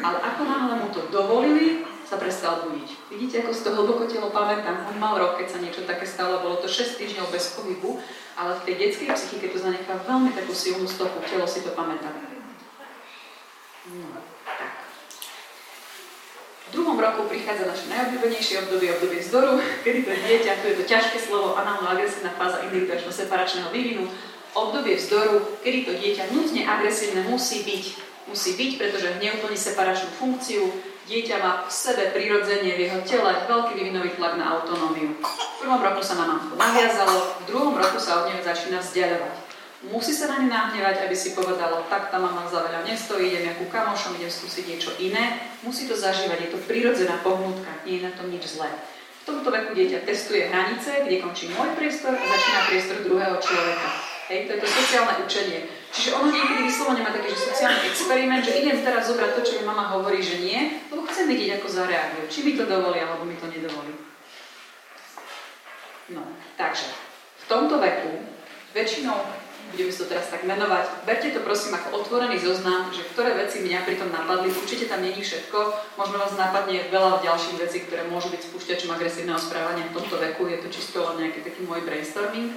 Ale 0.00 0.16
ako 0.24 0.42
náhle 0.48 0.74
mu 0.80 0.88
to 0.92 1.04
dovolili, 1.12 1.84
sa 2.14 2.22
prestal 2.22 2.70
budiť. 2.70 3.10
Vidíte, 3.10 3.42
ako 3.42 3.50
si 3.50 3.66
to 3.66 3.74
hlboko 3.74 4.06
telo 4.06 4.30
pamätám. 4.30 4.86
On 4.86 4.94
mal 5.02 5.18
rok, 5.18 5.34
keď 5.42 5.50
sa 5.50 5.58
niečo 5.58 5.82
také 5.82 6.06
stalo, 6.06 6.46
bolo 6.46 6.62
to 6.62 6.70
6 6.70 6.94
týždňov 6.94 7.26
bez 7.34 7.58
pohybu, 7.58 7.98
ale 8.38 8.54
v 8.54 8.64
tej 8.70 8.74
detskej 8.78 9.10
psychike 9.18 9.50
to 9.50 9.58
zanechá 9.58 9.98
veľmi 10.06 10.30
takú 10.30 10.54
silnú 10.54 10.86
stopu, 10.86 11.18
telo 11.26 11.42
si 11.50 11.66
to 11.66 11.74
pamätá. 11.74 12.14
No, 13.90 14.22
tak. 14.46 14.72
V 16.70 16.78
druhom 16.78 16.94
roku 16.94 17.26
prichádza 17.26 17.66
naše 17.66 17.90
najobľúbenejšie 17.90 18.62
obdobie, 18.62 18.94
obdobie 18.94 19.18
vzdoru, 19.18 19.58
kedy 19.84 20.06
to 20.06 20.12
dieťa, 20.14 20.62
tu 20.62 20.64
je 20.70 20.76
to 20.78 20.84
ťažké 20.86 21.18
slovo, 21.18 21.58
análno-agresívna 21.58 22.30
fáza 22.38 22.62
individuálneho-separačného 22.70 23.74
vývinu, 23.74 24.06
obdobie 24.54 24.94
vzdoru, 25.02 25.42
kedy 25.66 25.78
to 25.82 25.92
dieťa 25.98 26.30
nutne 26.30 26.62
agresívne 26.62 27.26
musí 27.26 27.66
byť. 27.66 27.84
Musí 28.30 28.54
byť, 28.54 28.70
pretože 28.78 29.18
neúplní 29.20 29.58
separačnú 29.58 30.08
funkciu, 30.16 30.93
Dieťa 31.04 31.36
má 31.36 31.52
v 31.68 31.72
sebe 31.72 32.16
prirodzenie, 32.16 32.80
v 32.80 32.88
jeho 32.88 33.00
tele 33.04 33.44
veľký 33.44 33.76
vyvinový 33.76 34.16
tlak 34.16 34.40
na 34.40 34.56
autonómiu. 34.56 35.12
V 35.20 35.56
prvom 35.60 35.84
roku 35.84 36.00
sa 36.00 36.16
na 36.16 36.24
mamku 36.24 36.56
naviazalo, 36.56 37.44
v 37.44 37.52
druhom 37.52 37.76
roku 37.76 38.00
sa 38.00 38.24
od 38.24 38.32
nej 38.32 38.40
začína 38.40 38.80
vzdialovať. 38.80 39.36
Musí 39.84 40.16
sa 40.16 40.32
na 40.32 40.40
ňu 40.40 40.48
nahnevať, 40.48 41.04
aby 41.04 41.12
si 41.12 41.36
povedalo, 41.36 41.84
tak 41.92 42.08
tá 42.08 42.16
mama 42.16 42.48
za 42.48 42.64
veľa 42.64 42.88
nestojí, 42.88 43.36
idem 43.36 43.52
ako 43.52 43.68
kamošom, 43.68 44.16
idem 44.16 44.32
skúsiť 44.32 44.64
niečo 44.64 44.96
iné. 44.96 45.44
Musí 45.60 45.84
to 45.84 45.92
zažívať, 45.92 46.48
je 46.48 46.50
to 46.56 46.58
prirodzená 46.64 47.20
pohnutka, 47.20 47.68
nie 47.84 48.00
je 48.00 48.08
na 48.08 48.12
tom 48.16 48.32
nič 48.32 48.56
zlé. 48.56 48.72
V 49.24 49.28
tomto 49.28 49.52
veku 49.52 49.76
dieťa 49.76 50.08
testuje 50.08 50.48
hranice, 50.48 51.04
kde 51.04 51.20
končí 51.20 51.52
môj 51.52 51.76
priestor 51.76 52.16
a 52.16 52.24
začína 52.24 52.60
priestor 52.64 52.96
druhého 53.04 53.36
človeka. 53.44 53.88
Hej, 54.32 54.48
to 54.48 54.50
je 54.56 54.60
to 54.64 54.68
sociálne 54.72 55.20
učenie. 55.20 55.68
Čiže 55.94 56.18
ono 56.18 56.26
niekedy 56.26 56.66
vyslovene 56.66 57.06
má 57.06 57.14
taký 57.14 57.30
že 57.30 57.54
sociálny 57.54 57.86
experiment, 57.86 58.42
že 58.42 58.58
idem 58.58 58.82
teraz 58.82 59.06
zobrať 59.06 59.30
to, 59.38 59.40
čo 59.46 59.52
mi 59.62 59.62
mama 59.62 59.94
hovorí, 59.94 60.18
že 60.18 60.42
nie, 60.42 60.82
lebo 60.90 61.06
chcem 61.06 61.30
vidieť, 61.30 61.62
ako 61.62 61.70
zareagujú. 61.70 62.24
Či 62.26 62.38
mi 62.42 62.52
to 62.58 62.66
dovolí, 62.66 62.98
alebo 62.98 63.22
mi 63.22 63.38
to 63.38 63.46
nedovolí. 63.46 63.94
No, 66.10 66.26
takže 66.58 66.90
v 67.40 67.44
tomto 67.46 67.78
veku 67.78 68.26
väčšinou, 68.74 69.14
budeme 69.70 69.94
to 69.94 70.04
teraz 70.10 70.28
tak 70.34 70.42
menovať, 70.42 71.06
berte 71.06 71.30
to 71.30 71.40
prosím 71.46 71.78
ako 71.78 72.02
otvorený 72.02 72.42
zoznam, 72.42 72.90
že 72.90 73.06
ktoré 73.14 73.38
veci 73.38 73.62
mňa 73.62 73.86
pri 73.86 73.96
tom 73.96 74.10
napadli, 74.10 74.50
určite 74.50 74.90
tam 74.90 75.00
není 75.00 75.22
všetko, 75.22 75.58
možno 75.94 76.18
vás 76.18 76.34
napadne 76.34 76.90
veľa 76.90 77.22
ďalších 77.22 77.56
vecí, 77.62 77.86
ktoré 77.86 78.02
môžu 78.10 78.34
byť 78.34 78.50
spúšťačom 78.50 78.90
agresívneho 78.92 79.38
správania 79.38 79.86
v 79.88 79.96
tomto 79.96 80.18
veku, 80.18 80.50
je 80.50 80.58
to 80.58 80.68
čisto 80.74 81.06
len 81.06 81.22
nejaký 81.22 81.46
taký 81.46 81.62
môj 81.64 81.86
brainstorming. 81.86 82.50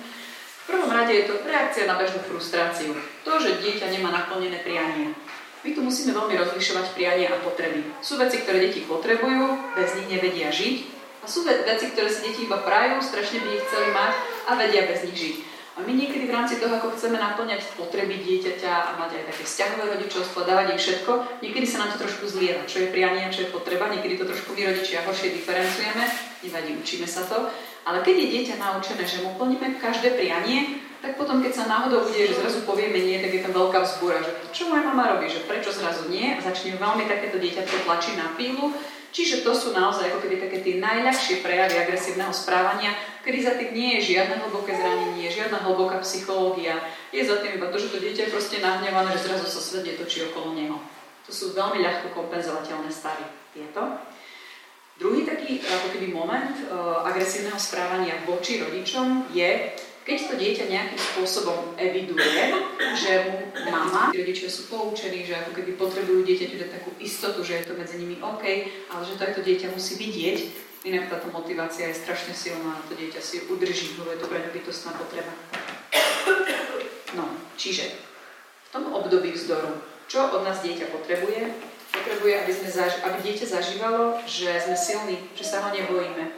Prvom 0.68 0.92
rade 0.92 1.16
je 1.16 1.32
to 1.32 1.40
reakcia 1.48 1.88
na 1.88 1.96
bežnú 1.96 2.20
frustráciu. 2.28 2.92
To, 3.24 3.40
že 3.40 3.64
dieťa 3.64 3.88
nemá 3.88 4.12
naplnené 4.12 4.60
prianie. 4.68 5.16
My 5.64 5.72
tu 5.72 5.80
musíme 5.80 6.12
veľmi 6.12 6.36
rozlišovať 6.36 6.92
prianie 6.92 7.32
a 7.32 7.40
potreby. 7.40 7.88
Sú 8.04 8.20
veci, 8.20 8.44
ktoré 8.44 8.60
deti 8.60 8.84
potrebujú, 8.84 9.76
bez 9.80 9.96
nich 9.96 10.12
nevedia 10.12 10.52
žiť. 10.52 10.76
A 11.24 11.26
sú 11.26 11.48
veci, 11.48 11.86
ktoré 11.92 12.12
si 12.12 12.20
deti 12.20 12.44
iba 12.44 12.60
prajú, 12.60 13.00
strašne 13.00 13.40
by 13.40 13.48
ich 13.48 13.64
chceli 13.72 13.90
mať 13.96 14.14
a 14.48 14.52
vedia 14.60 14.84
bez 14.92 15.08
nich 15.08 15.16
žiť. 15.16 15.36
A 15.78 15.86
my 15.86 15.94
niekedy 15.94 16.26
v 16.26 16.34
rámci 16.34 16.58
toho, 16.58 16.74
ako 16.74 16.98
chceme 16.98 17.22
naplňať 17.22 17.78
potreby 17.78 18.18
dieťaťa 18.26 18.72
a 18.74 18.90
mať 18.98 19.12
aj 19.14 19.24
také 19.30 19.44
vzťahové 19.46 19.84
rodičovstvo, 19.94 20.40
dávať 20.42 20.74
im 20.74 20.80
všetko, 20.82 21.12
niekedy 21.46 21.66
sa 21.70 21.86
nám 21.86 21.94
to 21.94 22.02
trošku 22.02 22.26
zlieva, 22.26 22.66
čo 22.66 22.82
je 22.82 22.90
prianie 22.90 23.30
čo 23.30 23.46
je 23.46 23.54
potreba, 23.54 23.86
niekedy 23.86 24.18
to 24.18 24.26
trošku 24.26 24.58
rodičia 24.58 25.06
horšie 25.06 25.38
diferencujeme, 25.38 26.04
nevadí, 26.50 26.72
učíme 26.82 27.06
sa 27.06 27.30
to. 27.30 27.54
Ale 27.88 28.04
keď 28.04 28.16
je 28.20 28.32
dieťa 28.36 28.56
naučené, 28.60 29.08
že 29.08 29.24
mu 29.24 29.32
plníme 29.40 29.80
každé 29.80 30.20
prianie, 30.20 30.84
tak 31.00 31.16
potom, 31.16 31.40
keď 31.40 31.54
sa 31.56 31.72
náhodou 31.72 32.04
bude, 32.04 32.20
že 32.20 32.36
zrazu 32.36 32.68
povieme 32.68 33.00
nie, 33.00 33.24
tak 33.24 33.32
je 33.32 33.46
tam 33.48 33.56
veľká 33.56 33.80
vzbúra, 33.80 34.20
že 34.20 34.36
čo 34.52 34.68
moja 34.68 34.84
mama 34.84 35.16
robí, 35.16 35.32
že 35.32 35.48
prečo 35.48 35.72
zrazu 35.72 36.12
nie, 36.12 36.36
a 36.36 36.44
začne 36.44 36.76
veľmi 36.76 37.08
takéto 37.08 37.40
dieťa 37.40 37.64
tlačiť 37.64 38.14
na 38.20 38.36
pílu. 38.36 38.76
Čiže 39.16 39.48
to 39.48 39.56
sú 39.56 39.72
naozaj 39.72 40.12
ako 40.12 40.20
keby 40.28 40.36
také 40.36 40.58
tie 40.60 40.84
najľahšie 40.84 41.40
prejavy 41.40 41.80
agresívneho 41.80 42.36
správania, 42.36 42.92
kedy 43.24 43.40
za 43.40 43.56
tým 43.56 43.72
nie 43.72 43.90
je 43.98 44.14
žiadne 44.14 44.36
hlboké 44.36 44.76
zranenie, 44.76 45.32
žiadna 45.32 45.64
hlboká 45.64 46.04
psychológia. 46.04 46.76
Je 47.16 47.24
za 47.24 47.40
tým 47.40 47.56
iba 47.56 47.72
to, 47.72 47.80
že 47.80 47.88
to 47.88 48.04
dieťa 48.04 48.28
je 48.28 48.34
proste 48.36 48.60
nahnevané, 48.60 49.16
že 49.16 49.32
zrazu 49.32 49.48
sa 49.48 49.64
svet 49.64 49.88
netočí 49.88 50.28
okolo 50.28 50.52
neho. 50.60 50.76
To 51.24 51.32
sú 51.32 51.56
veľmi 51.56 51.80
ľahko 51.88 52.12
kompenzovateľné 52.12 52.92
stavy 52.92 53.24
tieto. 53.56 53.80
Druhý 54.98 55.30
taký 55.30 55.62
ako 55.62 55.94
keby 55.94 56.10
moment 56.10 56.58
uh, 56.74 57.06
agresívneho 57.06 57.58
správania 57.62 58.18
voči 58.26 58.58
rodičom 58.58 59.30
je, 59.30 59.78
keď 60.02 60.18
to 60.26 60.34
dieťa 60.42 60.66
nejakým 60.74 61.02
spôsobom 61.14 61.78
eviduje, 61.78 62.50
že 62.98 63.12
mu 63.30 63.38
mama, 63.70 64.10
rodičia 64.10 64.50
sú 64.50 64.72
poučení, 64.74 65.22
že 65.22 65.38
ako 65.38 65.54
keby 65.54 65.78
potrebujú 65.78 66.26
dieťaťu 66.26 66.56
dať 66.58 66.70
takú 66.82 66.90
istotu, 66.98 67.46
že 67.46 67.62
je 67.62 67.64
to 67.70 67.78
medzi 67.78 68.02
nimi 68.02 68.18
OK, 68.24 68.44
ale 68.90 69.02
že 69.06 69.22
takto 69.22 69.46
dieťa 69.46 69.70
musí 69.70 70.02
vidieť, 70.02 70.38
inak 70.88 71.14
táto 71.14 71.30
motivácia 71.30 71.94
je 71.94 72.02
strašne 72.02 72.34
silná 72.34 72.80
a 72.80 72.86
to 72.90 72.98
dieťa 72.98 73.22
si 73.22 73.46
udrží, 73.46 74.00
lebo 74.02 74.16
je 74.16 74.20
to 74.24 74.32
pre 74.32 74.40
bytostná 74.50 74.98
potreba. 74.98 75.34
No, 77.14 77.38
čiže 77.60 77.86
v 78.66 78.70
tom 78.74 78.90
období 78.96 79.36
vzdoru, 79.36 79.78
čo 80.08 80.26
od 80.32 80.42
nás 80.42 80.64
dieťa 80.64 80.90
potrebuje, 80.90 81.52
potrebuje, 82.02 82.34
aby, 82.44 82.52
sme 82.54 82.70
zaž- 82.70 83.02
aby 83.02 83.18
dieťa 83.24 83.46
zažívalo, 83.50 84.22
že 84.30 84.50
sme 84.62 84.78
silní, 84.78 85.18
že 85.34 85.46
sa 85.46 85.66
ho 85.66 85.70
nebojíme. 85.74 86.34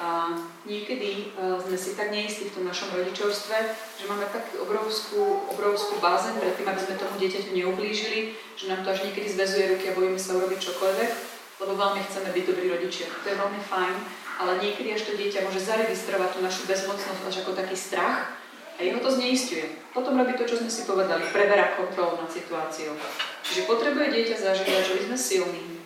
A 0.00 0.32
niekedy 0.64 1.28
uh, 1.36 1.60
sme 1.60 1.76
si 1.76 1.92
tak 1.92 2.08
neistí 2.08 2.48
v 2.48 2.56
tom 2.56 2.64
našom 2.64 2.88
rodičovstve, 2.88 3.56
že 4.00 4.08
máme 4.08 4.24
tak 4.32 4.48
obrovskú, 4.56 5.44
obrovskú 5.52 6.00
bázen 6.00 6.40
pred 6.40 6.56
tým, 6.56 6.72
aby 6.72 6.80
sme 6.80 6.96
tomu 6.96 7.20
dieťaťu 7.20 7.52
neublížili, 7.52 8.32
že 8.56 8.72
nám 8.72 8.80
to 8.80 8.96
až 8.96 9.04
niekedy 9.04 9.28
zväzuje 9.28 9.76
ruky 9.76 9.92
a 9.92 9.96
bojíme 10.00 10.16
sa 10.16 10.40
urobiť 10.40 10.56
čokoľvek, 10.56 11.10
lebo 11.60 11.72
veľmi 11.76 12.00
chceme 12.08 12.28
byť 12.32 12.44
dobrí 12.48 12.66
rodičia. 12.72 13.12
To 13.12 13.26
je 13.28 13.36
veľmi 13.36 13.60
fajn, 13.60 13.94
ale 14.40 14.52
niekedy 14.64 14.88
až 14.96 15.04
to 15.04 15.20
dieťa 15.20 15.44
môže 15.44 15.60
zaregistrovať 15.68 16.28
tú 16.32 16.38
našu 16.40 16.64
bezmocnosť 16.64 17.20
až 17.28 17.36
ako 17.44 17.52
taký 17.52 17.76
strach 17.76 18.39
a 18.80 18.84
A 18.84 18.88
jeho 18.88 18.96
to 18.96 19.12
zneistuje. 19.12 19.76
Potom 19.92 20.16
robí 20.16 20.32
to, 20.40 20.48
čo 20.48 20.56
sme 20.56 20.72
si 20.72 20.88
povedali, 20.88 21.20
preberá 21.28 21.76
kontrolu 21.76 22.16
nad 22.16 22.32
situáciou. 22.32 22.96
Čiže 23.44 23.68
potrebuje 23.68 24.08
dieťa 24.08 24.40
zažívať, 24.40 24.82
že 24.88 25.04
sme 25.04 25.18
silní, 25.20 25.84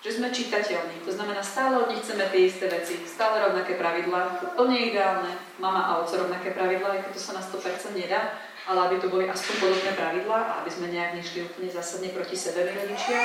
že 0.00 0.16
sme 0.16 0.32
čitateľní. 0.32 1.04
To 1.04 1.12
znamená, 1.12 1.44
stále 1.44 1.76
od 1.84 1.92
nich 1.92 2.00
chceme 2.00 2.24
tie 2.32 2.48
isté 2.48 2.72
veci, 2.72 2.96
stále 3.04 3.44
rovnaké 3.44 3.76
pravidlá, 3.76 4.40
úplne 4.40 4.88
ideálne, 4.88 5.36
mama 5.60 5.92
a 5.92 6.00
oco 6.00 6.16
rovnaké 6.16 6.56
pravidlá, 6.56 6.96
ako 6.96 7.12
to 7.12 7.20
sa 7.20 7.36
na 7.36 7.44
100% 7.44 7.92
nedá, 7.92 8.40
ale 8.64 8.88
aby 8.88 8.96
to 8.96 9.12
boli 9.12 9.28
aspoň 9.28 9.54
podobné 9.60 9.92
pravidlá 9.92 10.38
a 10.48 10.52
aby 10.64 10.72
sme 10.72 10.88
nejak 10.88 11.12
nešli 11.20 11.44
úplne 11.44 11.68
zásadne 11.68 12.08
proti 12.08 12.40
sebe, 12.40 12.72
rodičia, 12.72 13.20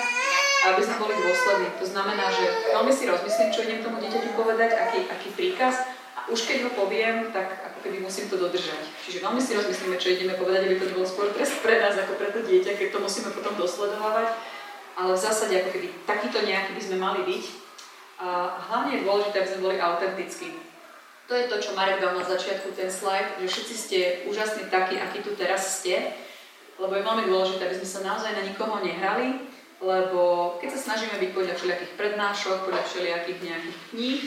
a 0.67 0.75
aby 0.75 0.83
sme 0.83 1.07
boli 1.07 1.15
dôslední. 1.15 1.71
To 1.79 1.87
znamená, 1.87 2.27
že 2.35 2.43
veľmi 2.75 2.91
si 2.91 3.07
rozmyslím, 3.07 3.49
čo 3.55 3.63
idem 3.63 3.79
tomu 3.79 4.03
dieťaťu 4.03 4.35
povedať, 4.35 4.75
aký, 4.75 5.07
aký 5.07 5.29
príkaz, 5.39 5.87
už 6.27 6.43
keď 6.43 6.67
ho 6.67 6.71
poviem, 6.75 7.31
tak 7.31 7.47
keby 7.83 8.03
musím 8.03 8.29
to 8.29 8.37
dodržať. 8.37 8.81
Čiže 9.05 9.23
veľmi 9.23 9.41
si 9.41 9.57
rozmyslíme, 9.57 9.97
čo 10.01 10.13
ideme 10.13 10.37
povedať, 10.37 10.67
aby 10.67 10.75
to 10.79 10.87
nebolo 10.89 11.07
skôr 11.07 11.29
trest 11.33 11.59
pre 11.61 11.81
nás 11.81 11.97
ako 11.97 12.17
pre 12.17 12.29
to 12.33 12.41
dieťa, 12.45 12.77
keď 12.77 12.87
to 12.93 12.99
musíme 13.03 13.29
potom 13.33 13.53
dosledovať. 13.57 14.33
Ale 14.97 15.11
v 15.13 15.23
zásade 15.23 15.53
ako 15.53 15.69
keby 15.77 15.87
takýto 16.09 16.41
nejaký 16.41 16.71
by 16.73 16.81
sme 16.81 16.97
mali 16.97 17.21
byť. 17.25 17.43
A 18.17 18.27
hlavne 18.69 18.97
je 18.97 19.05
dôležité, 19.05 19.35
aby 19.37 19.49
sme 19.53 19.65
boli 19.69 19.77
autentickí. 19.77 20.49
To 21.27 21.33
je 21.35 21.45
to, 21.51 21.59
čo 21.59 21.75
Marek 21.75 21.99
dal 21.99 22.15
na 22.15 22.23
začiatku, 22.23 22.71
ten 22.71 22.87
slajd, 22.87 23.43
že 23.43 23.47
všetci 23.51 23.75
ste 23.75 23.99
úžasní 24.31 24.71
takí, 24.71 24.95
akí 24.95 25.19
tu 25.19 25.35
teraz 25.35 25.83
ste, 25.83 26.15
lebo 26.79 26.95
je 26.95 27.03
veľmi 27.03 27.27
dôležité, 27.27 27.67
aby 27.67 27.77
sme 27.83 27.89
sa 27.89 27.99
naozaj 28.07 28.31
na 28.31 28.47
nikoho 28.47 28.79
nehrali, 28.79 29.43
lebo 29.83 30.55
keď 30.63 30.69
sa 30.73 30.79
snažíme 30.89 31.19
byť 31.19 31.29
podľa 31.35 31.53
všelijakých 31.59 31.93
prednášok, 31.99 32.65
podľa 32.65 32.83
všelijakých 32.87 33.39
nejakých 33.43 33.77
kníh, 33.91 34.21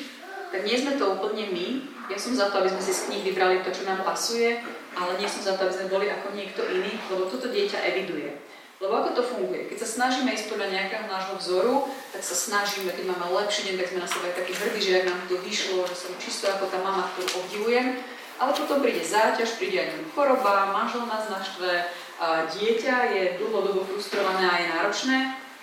tak 0.51 0.67
nie 0.67 0.77
sme 0.77 0.99
to 0.99 1.15
úplne 1.15 1.47
my. 1.55 1.67
Ja 2.11 2.19
som 2.19 2.35
za 2.35 2.51
to, 2.51 2.59
aby 2.59 2.71
sme 2.75 2.83
si 2.83 2.93
z 2.93 3.07
kníh 3.07 3.23
vybrali 3.23 3.63
to, 3.63 3.71
čo 3.71 3.87
nám 3.87 4.03
pasuje, 4.03 4.59
ale 4.99 5.15
nie 5.17 5.31
som 5.31 5.47
za 5.47 5.55
to, 5.55 5.67
aby 5.67 5.75
sme 5.75 5.93
boli 5.95 6.07
ako 6.11 6.35
niekto 6.35 6.61
iný, 6.67 6.99
lebo 7.07 7.31
toto 7.31 7.47
dieťa 7.49 7.87
eviduje. 7.95 8.35
Lebo 8.81 8.97
ako 8.97 9.11
to 9.13 9.23
funguje? 9.23 9.69
Keď 9.71 9.79
sa 9.85 9.89
snažíme 9.89 10.33
ísť 10.33 10.51
podľa 10.51 10.73
nejakého 10.73 11.07
nášho 11.07 11.37
vzoru, 11.37 11.75
tak 12.11 12.25
sa 12.25 12.33
snažíme, 12.35 12.91
keď 12.91 13.05
máme 13.13 13.29
lepší 13.39 13.71
deň, 13.71 13.75
tak 13.77 13.89
sme 13.93 14.01
na 14.03 14.11
sebe 14.11 14.27
takí 14.33 14.53
hrdí, 14.57 14.81
že 14.81 14.97
ak 15.05 15.07
nám 15.07 15.21
to 15.29 15.37
vyšlo, 15.45 15.85
že 15.87 15.97
som 16.01 16.13
čisto 16.17 16.49
ako 16.49 16.67
tá 16.73 16.81
mama, 16.81 17.07
ktorú 17.15 17.45
obdivujem. 17.45 18.01
Ale 18.41 18.57
potom 18.57 18.81
príde 18.81 19.05
záťaž, 19.05 19.61
príde 19.61 19.85
aj 19.85 20.01
choroba, 20.17 20.73
manžel 20.73 21.05
nás 21.05 21.29
naštve, 21.29 21.93
dieťa 22.57 22.97
je 23.13 23.23
dlhodobo 23.37 23.85
frustrované 23.85 24.49
a 24.49 24.57
je 24.65 24.67
náročné 24.73 25.19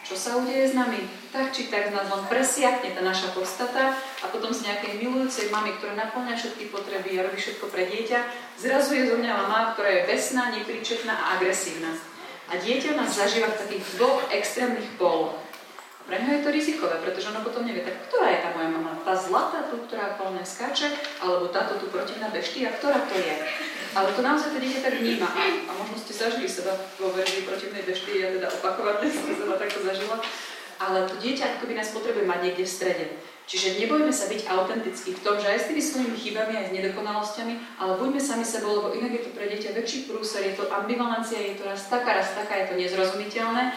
čo 0.08 0.16
sa 0.16 0.40
udeje 0.40 0.72
s 0.72 0.74
nami? 0.74 1.04
Tak 1.28 1.52
či 1.52 1.68
tak 1.68 1.92
nás 1.92 2.08
len 2.08 2.24
presiakne 2.32 2.96
tá 2.96 3.04
naša 3.04 3.36
podstata 3.36 3.94
a 4.24 4.26
potom 4.32 4.56
z 4.56 4.64
nejakej 4.64 5.04
milujúcej 5.04 5.52
mamy, 5.52 5.76
ktorá 5.76 5.94
naplňa 6.00 6.40
všetky 6.40 6.72
potreby 6.72 7.20
a 7.20 7.28
robí 7.28 7.36
všetko 7.36 7.68
pre 7.68 7.84
dieťa, 7.84 8.20
zrazu 8.64 8.96
je 8.96 9.12
zo 9.12 9.20
mňa 9.20 9.34
mama, 9.36 9.76
ktorá 9.76 9.92
je 9.92 10.08
besná, 10.08 10.50
nepríčetná 10.56 11.12
a 11.12 11.26
agresívna. 11.36 11.92
A 12.48 12.56
dieťa 12.56 12.96
nás 12.96 13.12
zažíva 13.12 13.52
v 13.52 13.60
takých 13.60 13.86
dvoch 14.00 14.24
extrémnych 14.32 14.88
poloch. 14.96 15.36
Pre 16.08 16.16
ňa 16.16 16.40
je 16.40 16.42
to 16.48 16.50
rizikové, 16.56 16.96
pretože 17.04 17.28
ono 17.28 17.44
potom 17.44 17.68
nevie, 17.68 17.84
tak 17.84 18.08
ktorá 18.08 18.32
je 18.32 18.40
tá 18.40 18.50
moja 18.56 18.72
mama? 18.72 18.96
Tá 19.04 19.12
zlatá 19.12 19.68
tu, 19.68 19.84
ktorá 19.84 20.16
polne 20.16 20.40
skáče, 20.48 20.88
alebo 21.20 21.52
táto 21.52 21.76
tu 21.84 21.92
protivná 21.92 22.32
beští, 22.32 22.64
a 22.64 22.72
ktorá 22.72 23.04
to 23.12 23.20
je? 23.20 23.36
Ale 23.92 24.16
to 24.16 24.24
naozaj 24.24 24.56
to 24.56 24.64
dieťa 24.64 24.88
tak 24.88 24.96
vníma. 24.96 25.28
A 25.68 25.72
možno 25.76 26.00
ste 26.00 26.16
zažili 26.16 26.48
seba 26.48 26.72
vo 26.96 27.12
verzii 27.12 27.44
protivnej 27.44 27.84
beští, 27.84 28.24
ja 28.24 28.32
teda 28.32 28.48
opakovane 28.48 29.12
som 29.12 29.36
seba 29.36 29.60
takto 29.60 29.84
zažila. 29.84 30.24
Ale 30.78 31.10
to 31.10 31.18
dieťa 31.18 31.58
akoby 31.58 31.74
nás 31.74 31.90
potrebuje 31.90 32.26
mať 32.26 32.40
niekde 32.46 32.66
v 32.66 32.76
strede. 32.76 33.06
Čiže 33.48 33.80
nebojme 33.80 34.12
sa 34.12 34.28
byť 34.28 34.44
autentickí 34.44 35.16
v 35.16 35.24
tom, 35.24 35.40
že 35.40 35.48
aj 35.48 35.60
s 35.64 35.68
tými 35.72 35.80
svojimi 35.80 36.18
chybami, 36.20 36.54
aj 36.60 36.68
s 36.68 36.76
nedokonalosťami, 36.76 37.54
ale 37.80 37.96
buďme 37.96 38.20
sami 38.20 38.44
sebou, 38.44 38.76
lebo 38.76 38.92
inak 38.92 39.16
je 39.16 39.24
to 39.24 39.32
pre 39.32 39.48
dieťa 39.48 39.72
väčší 39.72 40.12
prúser, 40.12 40.44
je 40.44 40.60
to 40.60 40.68
ambivalencia, 40.68 41.40
je 41.40 41.56
to 41.56 41.64
raz 41.64 41.88
taká, 41.88 42.20
raz 42.20 42.36
taká, 42.36 42.60
je 42.60 42.76
to 42.76 42.76
nezrozumiteľné. 42.76 43.72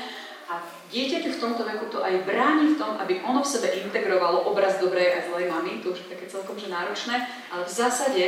A 0.51 0.59
dieťaťu 0.91 1.31
v 1.31 1.43
tomto 1.47 1.63
veku 1.63 1.87
to 1.95 2.03
aj 2.03 2.27
bráni 2.27 2.75
v 2.75 2.83
tom, 2.83 2.99
aby 2.99 3.23
ono 3.23 3.47
v 3.47 3.53
sebe 3.55 3.71
integrovalo 3.79 4.51
obraz 4.51 4.83
dobrej 4.83 5.15
a 5.15 5.31
zlej 5.31 5.47
mamy, 5.47 5.79
to 5.79 5.95
už 5.95 6.03
je 6.03 6.19
také 6.19 6.27
celkom 6.27 6.59
že 6.59 6.67
náročné, 6.67 7.23
ale 7.55 7.63
v 7.63 7.71
zásade 7.71 8.25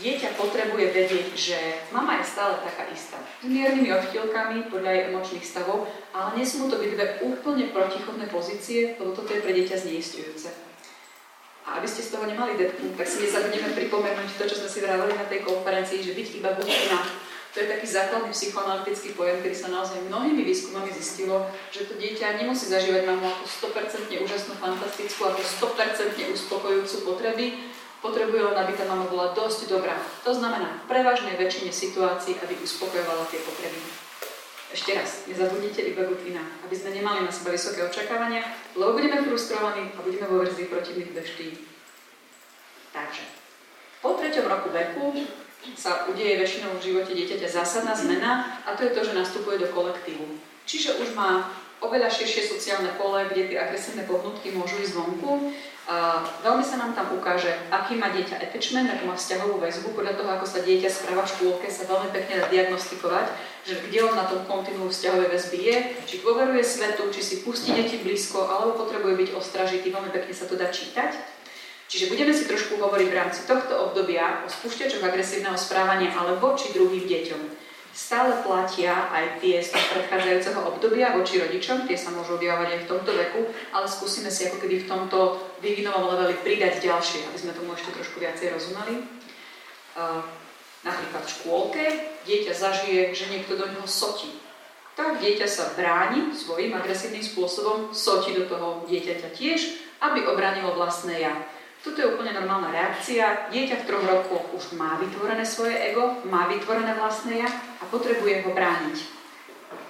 dieťa 0.00 0.38
potrebuje 0.40 0.94
vedieť, 0.94 1.26
že 1.36 1.58
mama 1.92 2.16
je 2.22 2.30
stále 2.32 2.56
taká 2.64 2.88
istá. 2.88 3.20
S 3.42 3.46
miernymi 3.48 3.92
odchýlkami 3.92 4.72
podľa 4.72 4.90
jej 4.94 5.04
emočných 5.12 5.44
stavov, 5.44 5.90
ale 6.16 6.40
nesmú 6.40 6.72
to 6.72 6.80
byť 6.80 6.90
dve 6.96 7.06
úplne 7.26 7.68
protichodné 7.74 8.30
pozície, 8.32 8.96
lebo 8.96 9.12
toto 9.12 9.34
je 9.34 9.44
pre 9.44 9.52
dieťa 9.52 9.76
zneistujúce. 9.82 10.48
A 11.62 11.78
aby 11.78 11.86
ste 11.86 12.02
z 12.02 12.16
toho 12.16 12.26
nemali 12.26 12.58
depku, 12.58 12.96
tak 12.98 13.06
si 13.06 13.22
nezabudneme 13.22 13.76
pripomenúť 13.76 14.34
to, 14.34 14.44
čo 14.48 14.58
sme 14.64 14.70
si 14.72 14.82
vravali 14.82 15.14
na 15.14 15.26
tej 15.28 15.46
konferencii, 15.46 16.02
že 16.02 16.16
byť 16.16 16.28
iba 16.42 16.50
buchina 16.58 17.00
to 17.52 17.60
je 17.60 17.68
taký 17.68 17.84
základný 17.84 18.32
psychoanalytický 18.32 19.12
pojem, 19.12 19.44
ktorý 19.44 19.52
sa 19.52 19.68
naozaj 19.68 20.08
mnohými 20.08 20.40
výskumami 20.40 20.88
zistilo, 20.88 21.44
že 21.68 21.84
to 21.84 22.00
dieťa 22.00 22.40
nemusí 22.40 22.64
zažívať 22.72 23.04
mamu 23.04 23.28
ako 23.28 23.44
100% 23.76 24.24
úžasnú, 24.24 24.56
fantastickú, 24.56 25.20
ako 25.28 25.40
100% 25.76 26.32
uspokojujúcu 26.32 26.96
potreby, 27.04 27.46
potrebuje 28.02 28.42
len, 28.42 28.56
aby 28.58 28.74
tá 28.74 28.84
mama 28.90 29.06
bola 29.06 29.30
dosť 29.32 29.70
dobrá. 29.70 29.94
To 30.26 30.34
znamená 30.34 30.82
v 30.84 30.88
prevažnej 30.90 31.38
väčšine 31.38 31.70
situácií, 31.70 32.34
aby 32.42 32.58
uspokojovala 32.58 33.30
tie 33.30 33.38
potreby. 33.46 33.78
Ešte 34.72 34.90
raz, 34.96 35.28
nezabudnite 35.28 35.84
iba 35.84 36.08
Gutvina, 36.08 36.42
aby 36.66 36.74
sme 36.74 36.96
nemali 36.96 37.22
na 37.22 37.30
seba 37.30 37.52
vysoké 37.52 37.84
očakávania, 37.84 38.42
lebo 38.74 38.96
budeme 38.96 39.20
frustrovaní 39.20 39.92
a 39.94 40.00
budeme 40.00 40.26
vo 40.26 40.40
verzii 40.40 40.66
protivných 40.66 41.12
beští. 41.12 41.48
Takže, 42.90 43.24
po 44.00 44.16
treťom 44.16 44.48
roku 44.48 44.72
veku 44.72 45.28
sa 45.76 46.08
udeje 46.10 46.40
väčšinou 46.42 46.74
v 46.74 46.84
živote 46.90 47.12
dieťaťa 47.14 47.48
zásadná 47.52 47.94
zmena 47.94 48.64
a 48.66 48.74
to 48.74 48.88
je 48.88 48.96
to, 48.96 49.06
že 49.06 49.14
nastupuje 49.14 49.62
do 49.62 49.70
kolektívu. 49.70 50.26
Čiže 50.66 50.98
už 51.04 51.14
má 51.14 51.52
oveľa 51.82 52.08
širšie 52.08 52.46
sociálne 52.46 52.94
pole, 52.94 53.26
kde 53.28 53.52
tie 53.52 53.58
agresívne 53.58 54.06
pohnutky 54.06 54.54
môžu 54.54 54.78
ísť 54.78 54.94
vonku. 54.94 55.50
A 55.90 56.22
veľmi 56.46 56.62
sa 56.62 56.78
nám 56.78 56.94
tam 56.94 57.10
ukáže, 57.10 57.50
aký 57.74 57.98
má 57.98 58.14
dieťa 58.14 58.38
attachment, 58.38 58.86
akú 58.86 59.10
má 59.10 59.18
vzťahovú 59.18 59.58
väzbu. 59.58 59.98
Podľa 59.98 60.14
toho, 60.14 60.30
ako 60.30 60.46
sa 60.46 60.62
dieťa 60.62 60.86
správa 60.86 61.26
v 61.26 61.32
škôlke, 61.34 61.66
sa 61.66 61.90
veľmi 61.90 62.14
pekne 62.14 62.38
dá 62.38 62.46
diagnostikovať, 62.46 63.26
že 63.66 63.74
kde 63.90 63.98
on 64.06 64.14
na 64.14 64.30
tom 64.30 64.46
kontinuu 64.46 64.86
vzťahovej 64.94 65.28
väzby 65.34 65.58
je, 65.58 65.76
či 66.06 66.14
dôveruje 66.22 66.62
svetu, 66.62 67.10
či 67.10 67.20
si 67.26 67.34
pustí 67.42 67.74
deti 67.74 67.98
blízko, 67.98 68.46
alebo 68.46 68.78
potrebuje 68.78 69.18
byť 69.26 69.28
ostražitý. 69.34 69.90
Veľmi 69.90 70.14
pekne 70.14 70.30
sa 70.30 70.46
to 70.46 70.54
dá 70.54 70.70
čítať. 70.70 71.18
Čiže 71.90 72.08
budeme 72.08 72.32
si 72.32 72.48
trošku 72.48 72.78
hovoriť 72.78 73.08
v 73.10 73.18
rámci 73.18 73.44
tohto 73.44 73.90
obdobia 73.90 74.46
o 74.46 74.48
spúšťačoch 74.48 75.04
agresívneho 75.04 75.58
správania 75.60 76.14
ale 76.16 76.40
voči 76.40 76.72
druhým 76.72 77.04
deťom. 77.04 77.71
Stále 77.92 78.40
platia 78.40 79.12
aj 79.12 79.44
tie 79.44 79.60
z 79.60 79.68
predchádzajúceho 79.68 80.64
obdobia 80.64 81.12
voči 81.12 81.36
rodičom, 81.44 81.84
tie 81.84 81.92
sa 81.92 82.08
môžu 82.08 82.40
objavovať 82.40 82.68
aj 82.72 82.80
v 82.84 82.88
tomto 82.88 83.12
veku, 83.12 83.40
ale 83.68 83.84
skúsime 83.84 84.32
si 84.32 84.48
ako 84.48 84.64
keby 84.64 84.80
v 84.80 84.88
tomto 84.88 85.36
vývinovom 85.60 86.08
leveli 86.16 86.40
pridať 86.40 86.80
ďalšie, 86.80 87.28
aby 87.28 87.36
sme 87.36 87.52
tomu 87.52 87.76
ešte 87.76 87.92
trošku 87.92 88.16
viacej 88.16 88.48
rozumeli. 88.56 89.04
Uh, 89.92 90.24
napríklad 90.88 91.20
v 91.20 91.32
škôlke 91.36 91.84
dieťa 92.24 92.52
zažije, 92.56 93.12
že 93.12 93.28
niekto 93.28 93.60
do 93.60 93.68
neho 93.68 93.84
sotí. 93.84 94.40
Tak 94.96 95.20
dieťa 95.20 95.44
sa 95.44 95.76
bráni 95.76 96.32
svojím 96.32 96.72
agresívnym 96.72 97.20
spôsobom, 97.20 97.92
sotí 97.92 98.32
do 98.32 98.48
toho 98.48 98.88
dieťaťa 98.88 99.36
tiež, 99.36 99.60
aby 100.00 100.24
obránilo 100.24 100.72
vlastné 100.80 101.28
ja. 101.28 101.36
Toto 101.82 101.98
je 101.98 102.14
úplne 102.14 102.30
normálna 102.30 102.70
reakcia. 102.70 103.50
Dieťa 103.50 103.82
v 103.82 103.86
troch 103.90 104.06
rokoch 104.06 104.54
už 104.54 104.78
má 104.78 105.02
vytvorené 105.02 105.42
svoje 105.42 105.74
ego, 105.74 106.22
má 106.30 106.46
vytvorené 106.46 106.94
vlastné 106.94 107.42
ja 107.42 107.50
a 107.50 107.84
potrebuje 107.90 108.46
ho 108.46 108.54
brániť. 108.54 109.22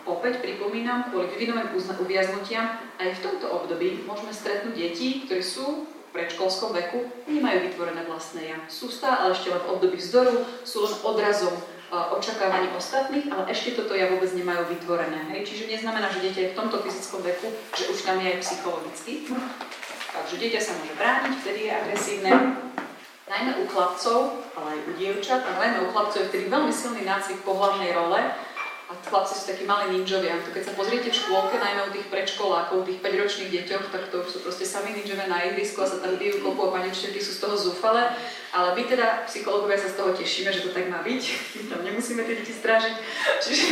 Opäť 0.08 0.40
pripomínam, 0.40 1.12
kvôli 1.12 1.30
vyvinovým 1.30 1.68
uviaznutiam, 1.76 2.80
aj 2.96 3.08
v 3.12 3.22
tomto 3.22 3.46
období 3.46 4.02
môžeme 4.08 4.32
stretnúť 4.32 4.74
deti, 4.74 5.28
ktorí 5.28 5.44
sú 5.44 5.84
v 5.84 6.10
predškolskom 6.16 6.72
veku, 6.72 7.06
nemajú 7.28 7.70
vytvorené 7.70 8.08
vlastné 8.08 8.56
ja. 8.56 8.58
Sú 8.72 8.88
stále 8.88 9.30
ešte 9.30 9.52
len 9.52 9.60
v 9.60 9.70
období 9.76 10.00
vzdoru, 10.00 10.48
sú 10.64 10.88
len 10.88 10.96
odrazom 11.06 11.54
e, 11.54 11.62
očakávaní 11.92 12.72
ostatných, 12.74 13.30
ale 13.30 13.52
ešte 13.52 13.78
toto 13.78 13.94
ja 13.94 14.10
vôbec 14.10 14.32
nemajú 14.32 14.74
vytvorené. 14.74 15.28
Hej? 15.36 15.44
Čiže 15.44 15.70
neznamená, 15.70 16.08
že 16.10 16.24
dieťa 16.24 16.40
je 16.40 16.52
v 16.52 16.58
tomto 16.58 16.82
fyzickom 16.82 17.20
veku, 17.22 17.48
že 17.76 17.84
už 17.92 17.98
tam 18.02 18.18
je 18.18 18.26
aj 18.32 18.38
psychologicky. 18.42 19.12
Takže 20.12 20.36
dieťa 20.36 20.60
sa 20.60 20.76
môže 20.76 20.92
brániť, 21.00 21.32
vtedy 21.40 21.60
je 21.66 21.72
agresívne. 21.72 22.32
Najmä 23.32 23.52
u 23.58 23.64
chlapcov, 23.64 24.44
ale 24.60 24.68
aj 24.76 24.80
u 24.84 24.90
dievčat, 25.00 25.40
a 25.40 25.56
najmä 25.56 25.88
u 25.88 25.92
chlapcov 25.96 26.20
je 26.20 26.28
vtedy 26.28 26.44
veľmi 26.52 26.68
silný 26.68 27.00
nácvik 27.08 27.40
pohľavnej 27.48 27.96
role, 27.96 28.20
a 28.92 29.08
chlapci 29.08 29.40
sú 29.40 29.44
takí 29.48 29.64
malí 29.64 29.96
ninjovia. 29.96 30.36
To 30.44 30.52
keď 30.52 30.68
sa 30.68 30.76
pozriete 30.76 31.08
v 31.08 31.16
škôlke, 31.16 31.56
najmä 31.56 31.88
u 31.88 31.94
tých 31.96 32.12
predškolákov, 32.12 32.84
tých 32.84 33.00
5-ročných 33.00 33.48
deťoch, 33.48 33.88
tak 33.88 34.12
to 34.12 34.20
sú 34.28 34.44
proste 34.44 34.68
sami 34.68 34.92
ninjovia 34.92 35.32
na 35.32 35.40
ihrisku 35.48 35.80
a 35.80 35.88
sa 35.88 36.04
tam 36.04 36.20
bijú 36.20 36.44
kopu 36.44 36.68
a 36.68 36.76
pani 36.76 36.92
sú 36.92 37.08
z 37.08 37.40
toho 37.40 37.56
zúfale. 37.56 38.12
Ale 38.52 38.76
my 38.76 38.84
teda, 38.84 39.24
psychológovia, 39.24 39.80
sa 39.80 39.88
z 39.88 39.96
toho 39.96 40.12
tešíme, 40.12 40.52
že 40.52 40.68
to 40.68 40.76
tak 40.76 40.92
má 40.92 41.00
byť. 41.00 41.22
My 41.56 41.62
tam 41.72 41.80
nemusíme 41.88 42.20
tie 42.20 42.36
deti 42.36 42.52
strážiť. 42.52 42.94
Čiže 43.40 43.64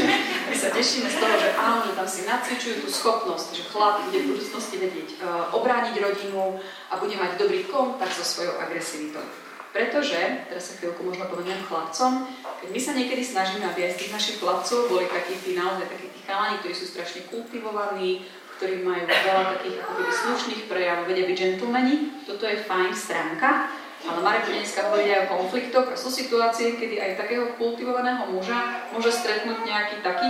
my 0.48 0.56
sa 0.56 0.72
tešíme 0.72 1.04
z 1.04 1.16
toho, 1.20 1.34
že 1.36 1.48
áno, 1.52 1.84
že 1.84 1.92
tam 1.92 2.08
si 2.08 2.24
nacvičujú 2.24 2.74
tú 2.80 2.88
schopnosť, 2.88 3.60
že 3.60 3.68
chlap 3.68 4.08
bude 4.08 4.24
v 4.24 4.28
budúcnosti 4.32 4.80
vedieť 4.80 5.20
uh, 5.20 5.52
obrániť 5.52 6.00
rodinu 6.00 6.56
a 6.88 6.96
bude 6.96 7.12
mať 7.12 7.36
dobrý 7.36 7.68
kontakt 7.68 8.16
so 8.16 8.24
svojou 8.24 8.56
agresivitou. 8.56 9.49
Pretože, 9.70 10.50
teraz 10.50 10.66
sa 10.66 10.74
chvíľku 10.82 11.06
možno 11.06 11.30
povedem 11.30 11.54
chlapcom, 11.62 12.26
keď 12.58 12.68
my 12.74 12.80
sa 12.82 12.92
niekedy 12.98 13.22
snažíme, 13.22 13.62
aby 13.70 13.86
aj 13.86 13.92
z 13.94 13.98
tých 14.02 14.14
našich 14.14 14.36
chlapcov 14.42 14.90
boli 14.90 15.06
takí 15.06 15.38
tí 15.38 15.54
naozaj 15.54 15.86
takí 15.86 16.10
tí 16.10 16.20
chalani, 16.26 16.58
ktorí 16.58 16.74
sú 16.74 16.90
strašne 16.90 17.30
kultivovaní, 17.30 18.26
ktorí 18.58 18.82
majú 18.82 19.06
veľa 19.06 19.56
takých 19.56 19.76
ako 19.80 19.92
keby 19.94 20.12
slušných 20.12 20.62
prejavov, 20.66 21.08
vedia 21.08 21.24
byť 21.24 21.38
gentlemani, 21.38 21.94
toto 22.26 22.44
je 22.44 22.60
fajn 22.66 22.90
stránka, 22.92 23.72
ale 24.04 24.18
Marek 24.20 24.52
dneska 24.52 24.90
hovorí 24.90 25.08
aj 25.12 25.28
o 25.28 25.32
konfliktoch 25.38 25.86
a 25.88 25.96
sú 25.96 26.12
situácie, 26.12 26.76
kedy 26.76 27.00
aj 27.00 27.20
takého 27.20 27.52
kultivovaného 27.56 28.28
muža 28.32 28.90
môže 28.90 29.12
stretnúť 29.12 29.64
nejaký 29.64 30.02
taký, 30.04 30.28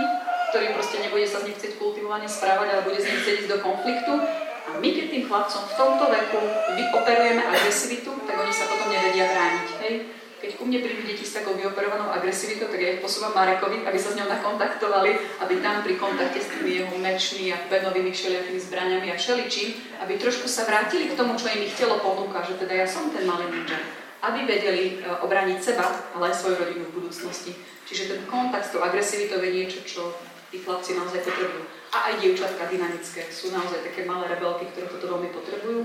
ktorý 0.51 0.75
proste 0.75 1.01
nebude 1.01 1.25
sa 1.27 1.41
z 1.41 1.51
nich 1.51 1.57
chcieť 1.57 1.79
kultivovane 1.79 2.27
správať, 2.27 2.67
ale 2.71 2.85
bude 2.87 2.99
z 2.99 3.09
nich 3.09 3.19
chcieť 3.19 3.35
ísť 3.43 3.51
do 3.51 3.59
konfliktu 3.63 4.13
my 4.81 4.89
keď 4.97 5.05
tým 5.13 5.23
chlapcom 5.29 5.61
v 5.69 5.77
tomto 5.77 6.05
veku 6.09 6.41
vyoperujeme 6.73 7.43
agresivitu, 7.45 8.09
tak 8.25 8.35
oni 8.41 8.49
sa 8.49 8.65
potom 8.65 8.89
nevedia 8.89 9.29
brániť. 9.29 9.67
Hej? 9.85 9.93
Keď 10.41 10.57
ku 10.57 10.65
mne 10.65 10.81
prídu 10.81 11.05
deti 11.05 11.21
s 11.21 11.37
takou 11.37 11.53
vyoperovanou 11.53 12.09
agresivitou, 12.09 12.65
tak 12.65 12.81
ja 12.81 12.97
ich 12.97 13.03
posúvam 13.05 13.29
Marekovi, 13.37 13.85
aby 13.85 13.97
sa 14.01 14.09
s 14.09 14.17
ňou 14.17 14.25
nakontaktovali, 14.25 15.37
aby 15.37 15.53
tam 15.61 15.85
pri 15.85 16.01
kontakte 16.01 16.41
s 16.41 16.49
tými 16.49 16.81
jeho 16.81 16.97
mečmi 16.97 17.53
a 17.53 17.61
penovými 17.69 18.09
všelijakými 18.09 18.57
zbraniami 18.57 19.07
a 19.13 19.21
všeličím, 19.21 20.01
aby 20.01 20.17
trošku 20.17 20.49
sa 20.49 20.65
vrátili 20.65 21.13
k 21.13 21.17
tomu, 21.17 21.37
čo 21.37 21.45
im 21.53 21.61
ich 21.61 21.77
telo 21.77 22.01
ponúka, 22.01 22.41
že 22.41 22.57
teda 22.57 22.73
ja 22.73 22.87
som 22.89 23.13
ten 23.13 23.21
malý 23.29 23.53
ninja. 23.53 23.77
Aby 24.25 24.49
vedeli 24.49 24.97
uh, 25.05 25.21
obrániť 25.21 25.61
seba, 25.61 25.85
ale 26.17 26.33
aj 26.33 26.41
svoju 26.41 26.57
rodinu 26.57 26.89
v 26.89 27.05
budúcnosti. 27.05 27.53
Čiže 27.85 28.09
ten 28.09 28.21
kontakt 28.25 28.65
s 28.65 28.73
tou 28.73 28.81
agresivitou 28.81 29.37
je 29.45 29.53
niečo, 29.53 29.85
čo 29.85 30.09
tí 30.49 30.57
chlapci 30.57 30.97
naozaj 30.97 31.21
potrebujú 31.21 31.80
a 31.91 31.97
aj 32.11 32.23
dievčatka 32.23 32.71
dynamické. 32.71 33.27
Sú 33.27 33.51
naozaj 33.51 33.83
také 33.83 34.07
malé 34.07 34.31
rebelky, 34.31 34.71
ktoré 34.71 34.87
toto 34.87 35.11
veľmi 35.11 35.29
potrebujú. 35.35 35.81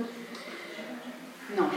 No, 1.58 1.70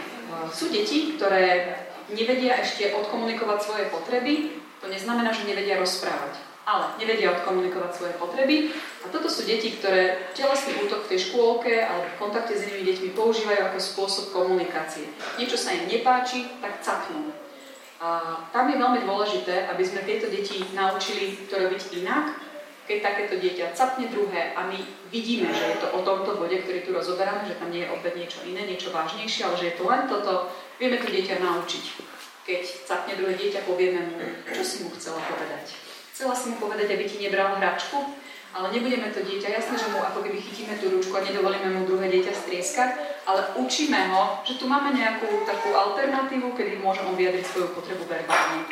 sú 0.54 0.70
deti, 0.74 1.18
ktoré 1.18 1.78
nevedia 2.14 2.58
ešte 2.62 2.94
odkomunikovať 2.94 3.60
svoje 3.62 3.86
potreby, 3.94 4.58
to 4.82 4.90
neznamená, 4.90 5.30
že 5.34 5.46
nevedia 5.46 5.78
rozprávať, 5.78 6.42
ale 6.66 6.98
nevedia 6.98 7.36
odkomunikovať 7.38 7.92
svoje 7.94 8.14
potreby. 8.18 8.74
A 9.06 9.14
toto 9.14 9.30
sú 9.30 9.46
deti, 9.46 9.78
ktoré 9.78 10.32
telesný 10.34 10.78
útok 10.86 11.06
v 11.06 11.10
tej 11.14 11.20
škôlke 11.30 11.74
alebo 11.86 12.06
v 12.06 12.20
kontakte 12.22 12.58
s 12.58 12.66
inými 12.66 12.86
deťmi 12.90 13.10
používajú 13.14 13.62
ako 13.70 13.78
spôsob 13.78 14.26
komunikácie. 14.34 15.10
Niečo 15.38 15.58
sa 15.58 15.76
im 15.76 15.86
nepáči, 15.86 16.50
tak 16.64 16.82
capnú. 16.82 17.30
A 18.00 18.40
tam 18.56 18.72
je 18.72 18.80
veľmi 18.80 19.04
dôležité, 19.04 19.68
aby 19.68 19.84
sme 19.84 20.08
tieto 20.08 20.32
deti 20.32 20.64
naučili 20.72 21.46
to 21.52 21.60
robiť 21.60 22.00
inak, 22.00 22.49
keď 22.90 23.06
takéto 23.06 23.38
dieťa 23.38 23.78
capne 23.78 24.10
druhé 24.10 24.58
a 24.58 24.66
my 24.66 24.82
vidíme, 25.14 25.46
že 25.54 25.78
je 25.78 25.78
to 25.78 25.94
o 25.94 26.02
tomto 26.02 26.42
bode, 26.42 26.58
ktorý 26.58 26.82
tu 26.82 26.90
rozoberáme, 26.90 27.46
že 27.46 27.62
tam 27.62 27.70
nie 27.70 27.86
je 27.86 27.94
opäť 27.94 28.18
niečo 28.18 28.42
iné, 28.50 28.66
niečo 28.66 28.90
vážnejšie, 28.90 29.46
ale 29.46 29.56
že 29.62 29.68
je 29.70 29.76
to 29.78 29.86
len 29.86 30.10
toto, 30.10 30.50
vieme 30.82 30.98
to 30.98 31.06
dieťa 31.06 31.38
naučiť. 31.38 31.86
Keď 32.50 32.62
capne 32.90 33.14
druhé 33.14 33.38
dieťa, 33.38 33.70
povieme 33.70 34.02
mu, 34.10 34.18
čo 34.50 34.66
si 34.66 34.82
mu 34.82 34.90
chcela 34.98 35.22
povedať. 35.22 35.78
Chcela 36.18 36.34
si 36.34 36.50
mu 36.50 36.58
povedať, 36.58 36.90
aby 36.90 37.06
ti 37.06 37.22
nebral 37.22 37.62
hračku, 37.62 38.18
ale 38.58 38.74
nebudeme 38.74 39.14
to 39.14 39.22
dieťa, 39.22 39.54
jasné, 39.54 39.78
že 39.78 39.94
mu 39.94 40.02
ako 40.02 40.26
keby 40.26 40.42
chytíme 40.42 40.74
tú 40.82 40.90
ručku 40.90 41.14
a 41.14 41.22
nedovolíme 41.22 41.70
mu 41.70 41.86
druhé 41.86 42.10
dieťa 42.10 42.34
strieskať, 42.34 43.22
ale 43.30 43.54
učíme 43.54 44.02
ho, 44.18 44.42
že 44.42 44.58
tu 44.58 44.66
máme 44.66 44.98
nejakú 44.98 45.46
takú 45.46 45.78
alternatívu, 45.78 46.58
kedy 46.58 46.82
môže 46.82 47.06
on 47.06 47.14
vyjadriť 47.14 47.46
svoju 47.46 47.70
potrebu 47.78 48.10
verbálne. 48.10 48.66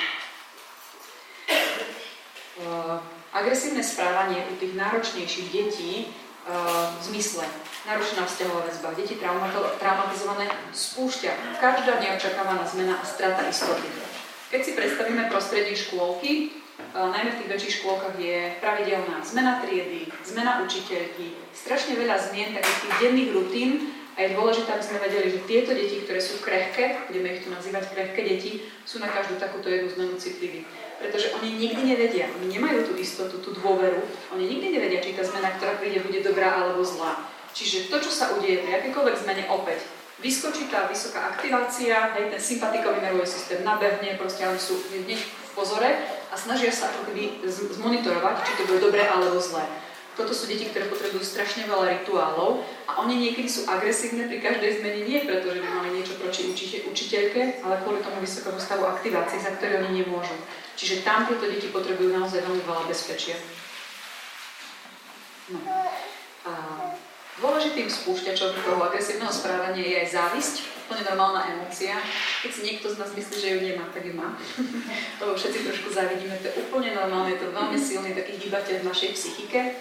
Uh, 2.58 2.98
agresívne 3.36 3.84
správanie 3.84 4.44
u 4.48 4.54
tých 4.56 4.74
náročnejších 4.78 5.48
detí 5.52 5.94
uh, 6.08 6.92
v 6.96 7.02
zmysle 7.12 7.44
narušená 7.88 8.28
vzťahová 8.28 8.62
väzba, 8.68 8.96
deti 9.00 9.16
traumatizované 9.80 10.52
spúšťa 10.76 11.60
každá 11.60 12.04
neočakávaná 12.04 12.68
zmena 12.68 13.00
a 13.00 13.06
strata 13.08 13.48
istoty. 13.48 13.88
Keď 14.48 14.62
si 14.64 14.72
predstavíme 14.76 15.28
prostredie 15.28 15.76
škôlky, 15.76 16.56
uh, 16.96 17.12
najmä 17.12 17.36
v 17.36 17.40
tých 17.44 17.52
väčších 17.52 17.76
škôlkach 17.84 18.16
je 18.16 18.56
pravidelná 18.64 19.20
zmena 19.24 19.60
triedy, 19.60 20.08
zmena 20.24 20.64
učiteľky, 20.64 21.36
strašne 21.52 22.00
veľa 22.00 22.16
zmien 22.32 22.56
takých 22.56 22.80
tých 22.88 22.96
denných 23.04 23.34
rutín 23.36 23.72
a 24.18 24.26
je 24.26 24.34
dôležité, 24.34 24.74
aby 24.74 24.82
sme 24.82 25.04
vedeli, 25.04 25.28
že 25.30 25.46
tieto 25.46 25.72
deti, 25.78 26.02
ktoré 26.02 26.18
sú 26.18 26.42
krehké, 26.42 27.06
budeme 27.06 27.38
ich 27.38 27.46
tu 27.46 27.54
nazývať 27.54 27.94
krehké 27.94 28.22
deti, 28.26 28.66
sú 28.82 28.98
na 28.98 29.14
každú 29.14 29.38
takúto 29.38 29.70
jednu 29.70 29.94
zmenu 29.94 30.18
citliví 30.18 30.66
pretože 30.98 31.34
oni 31.38 31.54
nikdy 31.54 31.82
nevedia, 31.94 32.30
oni 32.42 32.58
nemajú 32.58 32.90
tú 32.90 32.94
istotu, 32.98 33.38
tú 33.40 33.54
dôveru, 33.54 34.02
oni 34.34 34.44
nikdy 34.46 34.74
nevedia, 34.74 35.02
či 35.02 35.14
tá 35.14 35.24
zmena, 35.24 35.54
ktorá 35.58 35.78
príde, 35.78 36.02
bude 36.02 36.26
dobrá 36.26 36.58
alebo 36.58 36.82
zlá. 36.82 37.30
Čiže 37.54 37.90
to, 37.90 37.98
čo 38.02 38.12
sa 38.14 38.34
udeje 38.38 38.66
pri 38.66 38.82
akýkoľvek 38.82 39.16
zmene, 39.26 39.44
opäť 39.50 39.82
vyskočí 40.18 40.70
tá 40.74 40.90
vysoká 40.90 41.30
aktivácia, 41.34 42.18
hej, 42.18 42.34
ten 42.34 42.42
sympatikový 42.42 43.02
nervový 43.02 43.30
systém 43.30 43.62
nabehne, 43.62 44.18
proste 44.18 44.50
oni 44.50 44.58
sú 44.58 44.82
hneď 44.90 45.22
v 45.22 45.52
pozore 45.54 45.90
a 46.30 46.36
snažia 46.38 46.74
sa 46.74 46.90
ako 46.90 47.14
keby 47.14 47.46
zmonitorovať, 47.46 48.36
či 48.46 48.52
to 48.58 48.64
bude 48.66 48.82
dobré 48.82 49.06
alebo 49.06 49.38
zlé. 49.38 49.66
Toto 50.18 50.34
sú 50.34 50.50
deti, 50.50 50.66
ktoré 50.66 50.90
potrebujú 50.90 51.22
strašne 51.22 51.70
veľa 51.70 52.02
rituálov 52.02 52.66
a 52.90 53.06
oni 53.06 53.22
niekedy 53.22 53.46
sú 53.46 53.70
agresívne 53.70 54.26
pri 54.26 54.42
každej 54.42 54.82
zmene 54.82 55.06
nie 55.06 55.22
preto, 55.22 55.54
že 55.54 55.62
by 55.62 55.70
mali 55.70 55.94
niečo 55.94 56.18
proti 56.18 56.50
učiteľke, 56.90 57.62
ale 57.62 57.80
kvôli 57.86 58.02
tomu 58.02 58.18
vysokému 58.26 58.58
stavu 58.58 58.90
aktivácie, 58.90 59.38
za 59.38 59.54
ktoré 59.54 59.78
oni 59.86 60.02
nemôžu. 60.02 60.34
Čiže 60.74 61.06
tam 61.06 61.30
tieto 61.30 61.46
deti 61.46 61.70
potrebujú 61.70 62.18
naozaj 62.18 62.42
veľmi 62.42 62.66
veľa 62.66 62.84
bezpečia. 62.90 63.38
No. 65.54 65.62
A 66.50 66.52
dôležitým 67.38 67.86
spúšťačom 67.86 68.58
toho 68.66 68.82
agresívneho 68.90 69.30
správania 69.30 69.86
je 69.86 69.98
aj 70.02 70.10
závisť, 70.18 70.56
úplne 70.88 71.04
normálna 71.04 71.44
emócia. 71.52 72.00
Keď 72.42 72.52
si 72.56 72.62
niekto 72.64 72.88
z 72.88 72.96
nás 72.96 73.12
myslí, 73.12 73.36
že 73.36 73.54
ju 73.54 73.60
nemá, 73.60 73.86
tak 73.92 74.08
ju 74.08 74.16
má. 74.16 74.34
Lebo 75.20 75.36
všetci 75.36 75.68
trošku 75.68 75.92
závidíme, 75.92 76.40
to 76.40 76.48
je 76.48 76.58
úplne 76.64 76.96
normálne, 76.96 77.36
je 77.36 77.44
to 77.44 77.52
veľmi 77.52 77.76
silný 77.76 78.16
taký 78.16 78.40
hýbateľ 78.40 78.82
v 78.82 78.88
našej 78.90 79.10
psychike. 79.14 79.76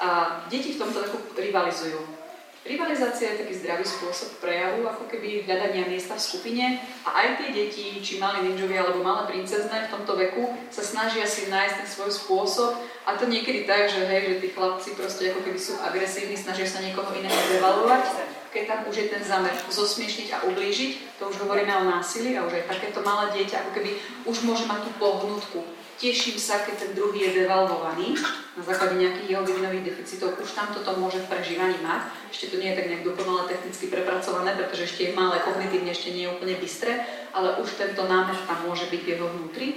A 0.00 0.42
deti 0.52 0.76
v 0.76 0.80
tomto 0.80 1.00
takú 1.00 1.18
rivalizujú. 1.36 2.26
Rivalizácia 2.66 3.30
je 3.30 3.46
taký 3.46 3.54
zdravý 3.62 3.86
spôsob 3.86 4.42
prejavu, 4.42 4.90
ako 4.90 5.06
keby 5.06 5.46
hľadania 5.46 5.86
miesta 5.86 6.18
v 6.18 6.26
skupine 6.26 6.82
a 7.06 7.22
aj 7.22 7.38
tie 7.38 7.50
deti, 7.54 8.02
či 8.02 8.18
mali 8.18 8.42
ninjovia 8.42 8.82
alebo 8.82 9.06
malé 9.06 9.22
princezné 9.30 9.86
v 9.86 9.92
tomto 9.94 10.18
veku, 10.18 10.50
sa 10.74 10.82
snažia 10.82 11.22
si 11.30 11.46
nájsť 11.46 11.74
ten 11.78 11.86
svoj 11.86 12.10
spôsob. 12.10 12.74
A 13.06 13.14
to 13.14 13.30
niekedy 13.30 13.70
tak, 13.70 13.86
že 13.86 14.02
hej, 14.10 14.34
že 14.34 14.40
tí 14.42 14.48
chlapci 14.50 14.98
proste 14.98 15.30
ako 15.30 15.46
keby 15.46 15.58
sú 15.62 15.78
agresívni, 15.78 16.34
snažia 16.34 16.66
sa 16.66 16.82
niekoho 16.82 17.06
iného 17.14 17.38
devalovať, 17.54 18.02
keď 18.50 18.62
tam 18.66 18.80
už 18.90 18.94
je 18.98 19.06
ten 19.14 19.22
zámer 19.22 19.54
zosmiešniť 19.70 20.28
a 20.34 20.42
ublížiť, 20.50 21.22
to 21.22 21.30
už 21.30 21.38
hovoríme 21.46 21.70
o 21.70 21.86
násilí 21.86 22.34
a 22.34 22.42
už 22.42 22.66
aj 22.66 22.66
takéto 22.66 22.98
malé 23.06 23.30
dieťa 23.30 23.62
ako 23.62 23.70
keby 23.78 23.90
už 24.26 24.42
môže 24.42 24.66
mať 24.66 24.90
tú 24.90 24.90
pohnutku 24.98 25.75
Teším 25.96 26.36
sa, 26.36 26.60
keď 26.60 26.74
ten 26.76 26.92
druhý 26.92 27.24
je 27.24 27.40
devalvovaný 27.40 28.20
na 28.52 28.62
základe 28.68 29.00
nejakých 29.00 29.32
jeho 29.32 29.44
vývinových 29.48 29.88
deficitov. 29.88 30.36
Už 30.36 30.52
tam 30.52 30.68
toto 30.68 30.92
môže 31.00 31.24
v 31.24 31.30
prežívaní 31.32 31.80
mať. 31.80 32.12
Ešte 32.28 32.52
to 32.52 32.60
nie 32.60 32.68
je 32.68 32.76
tak 32.76 32.88
nejak 32.92 33.04
dokonale 33.08 33.48
technicky 33.48 33.88
prepracované, 33.88 34.52
pretože 34.60 34.92
ešte 34.92 35.08
je 35.08 35.16
malé, 35.16 35.40
kognitívne 35.40 35.88
ešte 35.88 36.12
nie 36.12 36.28
je 36.28 36.34
úplne 36.36 36.60
bystré, 36.60 37.00
ale 37.32 37.56
už 37.64 37.80
tento 37.80 38.04
námer 38.04 38.36
tam 38.44 38.68
môže 38.68 38.92
byť 38.92 39.00
v 39.00 39.10
jeho 39.16 39.26
vnútri. 39.32 39.68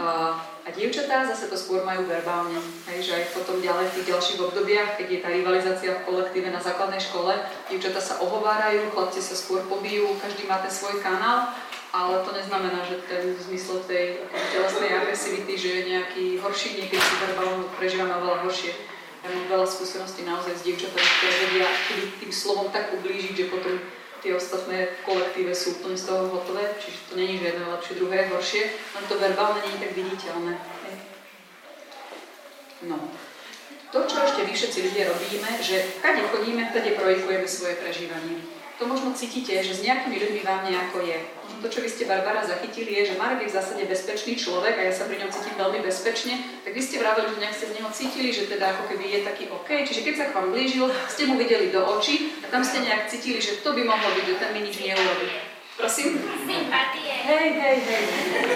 A 0.00 0.68
dievčatá 0.72 1.28
zase 1.28 1.52
to 1.52 1.60
skôr 1.60 1.84
majú 1.84 2.08
verbálne, 2.08 2.56
hej, 2.88 3.04
že 3.04 3.12
aj 3.20 3.36
potom 3.36 3.60
ďalej 3.60 3.92
v 3.92 3.94
tých 4.00 4.08
ďalších 4.16 4.40
obdobiach, 4.40 4.96
keď 4.96 5.06
je 5.12 5.20
tá 5.20 5.28
rivalizácia 5.28 5.92
v 5.92 6.04
kolektíve 6.08 6.48
na 6.48 6.64
základnej 6.64 7.04
škole, 7.04 7.36
dievčatá 7.68 8.00
sa 8.00 8.16
ohovárajú, 8.24 8.88
chlapci 8.96 9.20
sa 9.20 9.36
skôr 9.36 9.60
pobijú, 9.68 10.08
každý 10.24 10.48
má 10.48 10.56
ten 10.64 10.72
svoj 10.72 11.04
kanál 11.04 11.52
ale 11.90 12.22
to 12.22 12.30
neznamená, 12.30 12.86
že 12.86 13.02
ten 13.10 13.34
v 13.34 13.40
zmysle 13.50 13.82
tej 13.90 14.22
telesnej 14.54 14.90
agresivity, 14.94 15.52
že 15.58 15.68
je 15.68 15.82
nejaký 15.90 16.24
horší, 16.38 16.78
niekedy 16.78 17.02
si 17.02 17.14
verbálne 17.18 17.66
prežívame 17.74 18.14
oveľa 18.14 18.46
horšie. 18.46 18.72
Ja 19.20 19.28
mám 19.34 19.46
veľa 19.52 19.66
skúseností 19.68 20.24
naozaj 20.24 20.54
s 20.56 20.64
dievčatami, 20.64 21.04
ktoré 21.04 21.34
vedia 21.44 21.68
tým 22.22 22.32
slovom 22.32 22.72
tak 22.72 22.94
ublížiť, 22.94 23.34
že 23.36 23.50
potom 23.52 23.76
tie 24.22 24.32
ostatné 24.32 24.96
v 24.96 25.00
kolektíve 25.04 25.52
sú 25.52 25.76
úplne 25.76 25.98
z 25.98 26.08
toho 26.08 26.30
hotové, 26.30 26.64
čiže 26.80 26.98
to 27.10 27.12
není 27.18 27.36
že 27.36 27.52
jedno 27.52 27.68
je 27.68 27.72
lepšie, 27.74 27.98
druhé 28.00 28.16
je 28.16 28.30
horšie, 28.32 28.62
len 28.70 29.04
to 29.08 29.14
verbálne 29.18 29.60
nie 29.66 29.72
je 29.76 29.82
tak 29.82 29.92
viditeľné. 29.92 30.54
No. 32.80 32.96
To, 33.90 33.98
čo 34.06 34.22
ešte 34.22 34.46
vy 34.46 34.52
všetci 34.54 34.78
ľudia 34.86 35.10
robíme, 35.10 35.50
že 35.58 35.98
kade 35.98 36.22
chodíme, 36.30 36.62
tade 36.70 36.94
projekujeme 36.94 37.48
svoje 37.48 37.74
prežívanie. 37.82 38.59
To 38.80 38.88
možno 38.88 39.12
cítite, 39.12 39.60
že 39.60 39.76
s 39.76 39.84
nejakými 39.84 40.16
ľuďmi 40.16 40.40
vám 40.40 40.64
nejako 40.64 41.04
je 41.04 41.20
to, 41.60 41.68
čo 41.68 41.84
vy 41.84 41.88
ste 41.92 42.08
Barbara 42.08 42.40
zachytili, 42.40 42.96
je, 42.96 43.12
že 43.12 43.18
Marek 43.20 43.44
je 43.44 43.52
v 43.52 43.56
zásade 43.60 43.84
bezpečný 43.84 44.32
človek 44.40 44.80
a 44.80 44.82
ja 44.88 44.92
sa 44.96 45.04
pri 45.04 45.20
ňom 45.20 45.28
cítim 45.28 45.52
veľmi 45.60 45.84
bezpečne, 45.84 46.40
tak 46.64 46.72
vy 46.72 46.80
ste 46.80 46.96
vraveli, 46.96 47.28
že 47.36 47.40
nejak 47.40 47.56
ste 47.56 47.66
z 47.68 47.76
neho 47.76 47.90
cítili, 47.92 48.28
že 48.32 48.48
teda 48.48 48.72
ako 48.72 48.82
keby 48.88 49.04
je 49.12 49.20
taký 49.28 49.44
OK, 49.52 49.68
čiže 49.84 50.00
keď 50.00 50.14
sa 50.16 50.24
k 50.32 50.34
vám 50.40 50.48
blížil, 50.56 50.88
ste 51.12 51.28
mu 51.28 51.36
videli 51.36 51.68
do 51.68 51.84
očí 51.84 52.32
a 52.40 52.48
tam 52.48 52.64
ste 52.64 52.80
nejak 52.80 53.12
cítili, 53.12 53.44
že 53.44 53.60
to 53.60 53.76
by 53.76 53.84
mohlo 53.84 54.08
byť, 54.16 54.24
že 54.24 54.40
ten 54.40 54.50
mi 54.56 54.60
nič 54.64 54.76
neurobí. 54.80 55.28
Prosím? 55.76 56.16
Sympatie. 56.48 57.12
Hej, 57.28 57.48
hej, 57.56 57.76
hej. 57.84 58.04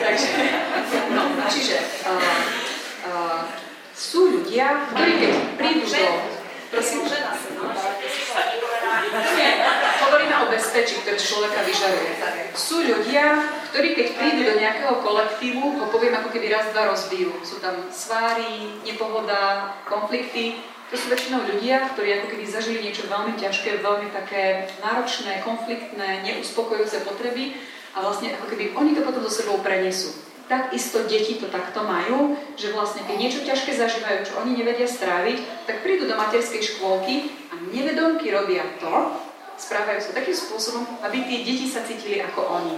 Takže, 0.00 0.28
no, 1.12 1.22
čiže 1.52 1.76
uh, 2.08 2.20
uh, 3.08 3.40
sú 3.92 4.40
ľudia, 4.40 4.88
ktorí 4.92 5.12
keď 5.20 5.32
prídu 5.60 5.84
do... 5.88 6.04
Prosím? 6.72 7.04
Hovoríme 10.04 10.35
o 10.44 10.50
bezpečí, 10.50 11.00
ktoré 11.02 11.18
človeka 11.18 11.61
vyžaruje. 11.66 12.11
Sú 12.54 12.83
ľudia, 12.85 13.42
ktorí 13.74 13.98
keď 13.98 14.07
prídu 14.18 14.42
do 14.46 14.54
nejakého 14.59 14.94
kolektívu, 15.02 15.83
ho 15.83 15.87
poviem 15.90 16.14
ako 16.14 16.30
keby 16.30 16.52
raz, 16.54 16.70
dva 16.70 16.90
rozbijú. 16.92 17.35
Sú 17.42 17.59
tam 17.59 17.74
sváry, 17.90 18.78
nepohoda, 18.87 19.74
konflikty. 19.88 20.59
To 20.92 21.00
sú 21.00 21.11
väčšinou 21.11 21.42
ľudia, 21.48 21.90
ktorí 21.96 22.22
ako 22.22 22.28
keby 22.37 22.44
zažili 22.46 22.78
niečo 22.85 23.09
veľmi 23.11 23.35
ťažké, 23.40 23.83
veľmi 23.83 24.14
také 24.14 24.68
náročné, 24.85 25.42
konfliktné, 25.42 26.22
neuspokojujúce 26.22 27.02
potreby 27.02 27.59
a 27.94 28.04
vlastne 28.04 28.35
ako 28.37 28.46
keby 28.52 28.74
oni 28.78 28.94
to 28.94 29.02
potom 29.02 29.22
so 29.26 29.33
sebou 29.33 29.59
prenesú. 29.59 30.14
Takisto 30.44 31.09
deti 31.09 31.40
to 31.40 31.48
takto 31.48 31.80
majú, 31.88 32.37
že 32.52 32.68
vlastne 32.76 33.00
keď 33.09 33.16
niečo 33.16 33.40
ťažké 33.48 33.80
zažívajú, 33.80 34.18
čo 34.28 34.37
oni 34.44 34.61
nevedia 34.61 34.85
stráviť, 34.85 35.64
tak 35.64 35.80
prídu 35.80 36.04
do 36.04 36.20
materskej 36.20 36.61
škôlky 36.61 37.33
a 37.48 37.57
nevedomky 37.72 38.28
robia 38.28 38.61
to, 38.76 38.92
správajú 39.57 40.00
sa 40.04 40.12
takým 40.12 40.37
spôsobom, 40.37 40.85
aby 41.00 41.24
tie 41.24 41.48
deti 41.48 41.64
sa 41.64 41.80
cítili 41.80 42.20
ako 42.20 42.61
oni. 42.61 42.76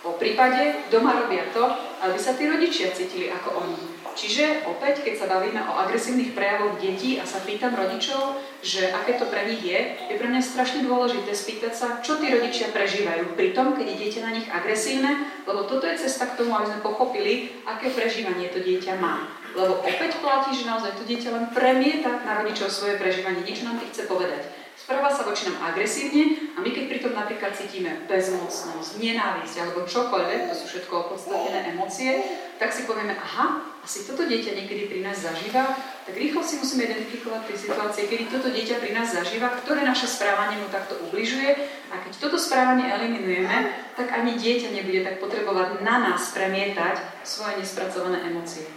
Po 0.00 0.16
prípade 0.16 0.88
doma 0.88 1.16
robia 1.16 1.44
to, 1.52 1.64
aby 2.04 2.16
sa 2.16 2.32
tí 2.36 2.48
rodičia 2.48 2.92
cítili 2.92 3.28
ako 3.28 3.64
oni. 3.64 3.99
Čiže 4.14 4.66
opäť, 4.66 5.06
keď 5.06 5.14
sa 5.22 5.26
bavíme 5.30 5.62
o 5.64 5.78
agresívnych 5.80 6.34
prejavoch 6.34 6.76
detí 6.82 7.16
a 7.16 7.24
sa 7.24 7.40
pýtam 7.40 7.72
rodičov, 7.72 8.42
že 8.60 8.90
aké 8.90 9.16
to 9.16 9.30
pre 9.30 9.46
nich 9.46 9.62
je, 9.62 9.80
je 10.10 10.18
pre 10.18 10.28
mňa 10.28 10.42
strašne 10.42 10.84
dôležité 10.84 11.30
spýtať 11.30 11.72
sa, 11.72 11.88
čo 12.02 12.18
tí 12.18 12.28
rodičia 12.28 12.74
prežívajú 12.74 13.38
pri 13.38 13.54
tom, 13.54 13.78
keď 13.78 13.86
je 13.86 14.00
dieťa 14.06 14.20
na 14.26 14.34
nich 14.34 14.48
agresívne, 14.50 15.12
lebo 15.46 15.64
toto 15.64 15.86
je 15.86 16.00
cesta 16.02 16.26
k 16.30 16.36
tomu, 16.42 16.54
aby 16.58 16.66
sme 16.68 16.86
pochopili, 16.86 17.62
aké 17.64 17.94
prežívanie 17.94 18.50
to 18.50 18.58
dieťa 18.58 18.98
má. 18.98 19.26
Lebo 19.54 19.82
opäť 19.82 20.18
platí, 20.22 20.54
že 20.54 20.68
naozaj 20.68 20.94
to 20.98 21.06
dieťa 21.06 21.30
len 21.34 21.46
premieta 21.50 22.22
na 22.22 22.38
rodičov 22.42 22.70
svoje 22.70 22.98
prežívanie, 22.98 23.42
niečo 23.42 23.66
nám 23.66 23.82
chce 23.82 24.06
povedať 24.06 24.60
správa 24.90 25.12
sa 25.12 25.22
voči 25.22 25.46
nám 25.46 25.70
agresívne 25.70 26.50
a 26.56 26.64
my 26.64 26.74
keď 26.74 26.84
pritom 26.90 27.12
napríklad 27.14 27.54
cítime 27.54 28.02
bezmocnosť, 28.10 28.98
nenávisť 28.98 29.54
alebo 29.62 29.86
čokoľvek, 29.86 30.50
to 30.50 30.54
sú 30.56 30.64
všetko 30.66 31.06
opodstatnené 31.06 31.76
emócie, 31.76 32.18
tak 32.58 32.74
si 32.74 32.88
povieme, 32.90 33.14
aha, 33.14 33.69
asi 33.80 34.04
toto 34.04 34.28
dieťa 34.28 34.52
niekedy 34.52 34.92
pri 34.92 35.00
nás 35.00 35.24
zažíva, 35.24 35.72
tak 36.04 36.12
rýchlo 36.12 36.44
si 36.44 36.60
musíme 36.60 36.84
identifikovať 36.84 37.42
tie 37.48 37.56
situácie, 37.56 38.02
kedy 38.12 38.24
toto 38.28 38.52
dieťa 38.52 38.76
pri 38.76 38.92
nás 38.92 39.08
zažíva, 39.16 39.56
ktoré 39.64 39.80
naše 39.82 40.04
správanie 40.04 40.60
mu 40.60 40.68
takto 40.68 41.00
ubližuje 41.08 41.56
a 41.88 41.94
keď 42.04 42.12
toto 42.20 42.36
správanie 42.36 42.92
eliminujeme, 42.92 43.72
tak 43.96 44.12
ani 44.12 44.36
dieťa 44.36 44.76
nebude 44.76 45.00
tak 45.00 45.16
potrebovať 45.16 45.80
na 45.80 45.96
nás 46.12 46.28
premietať 46.36 47.24
svoje 47.24 47.56
nespracované 47.56 48.20
emócie. 48.28 48.68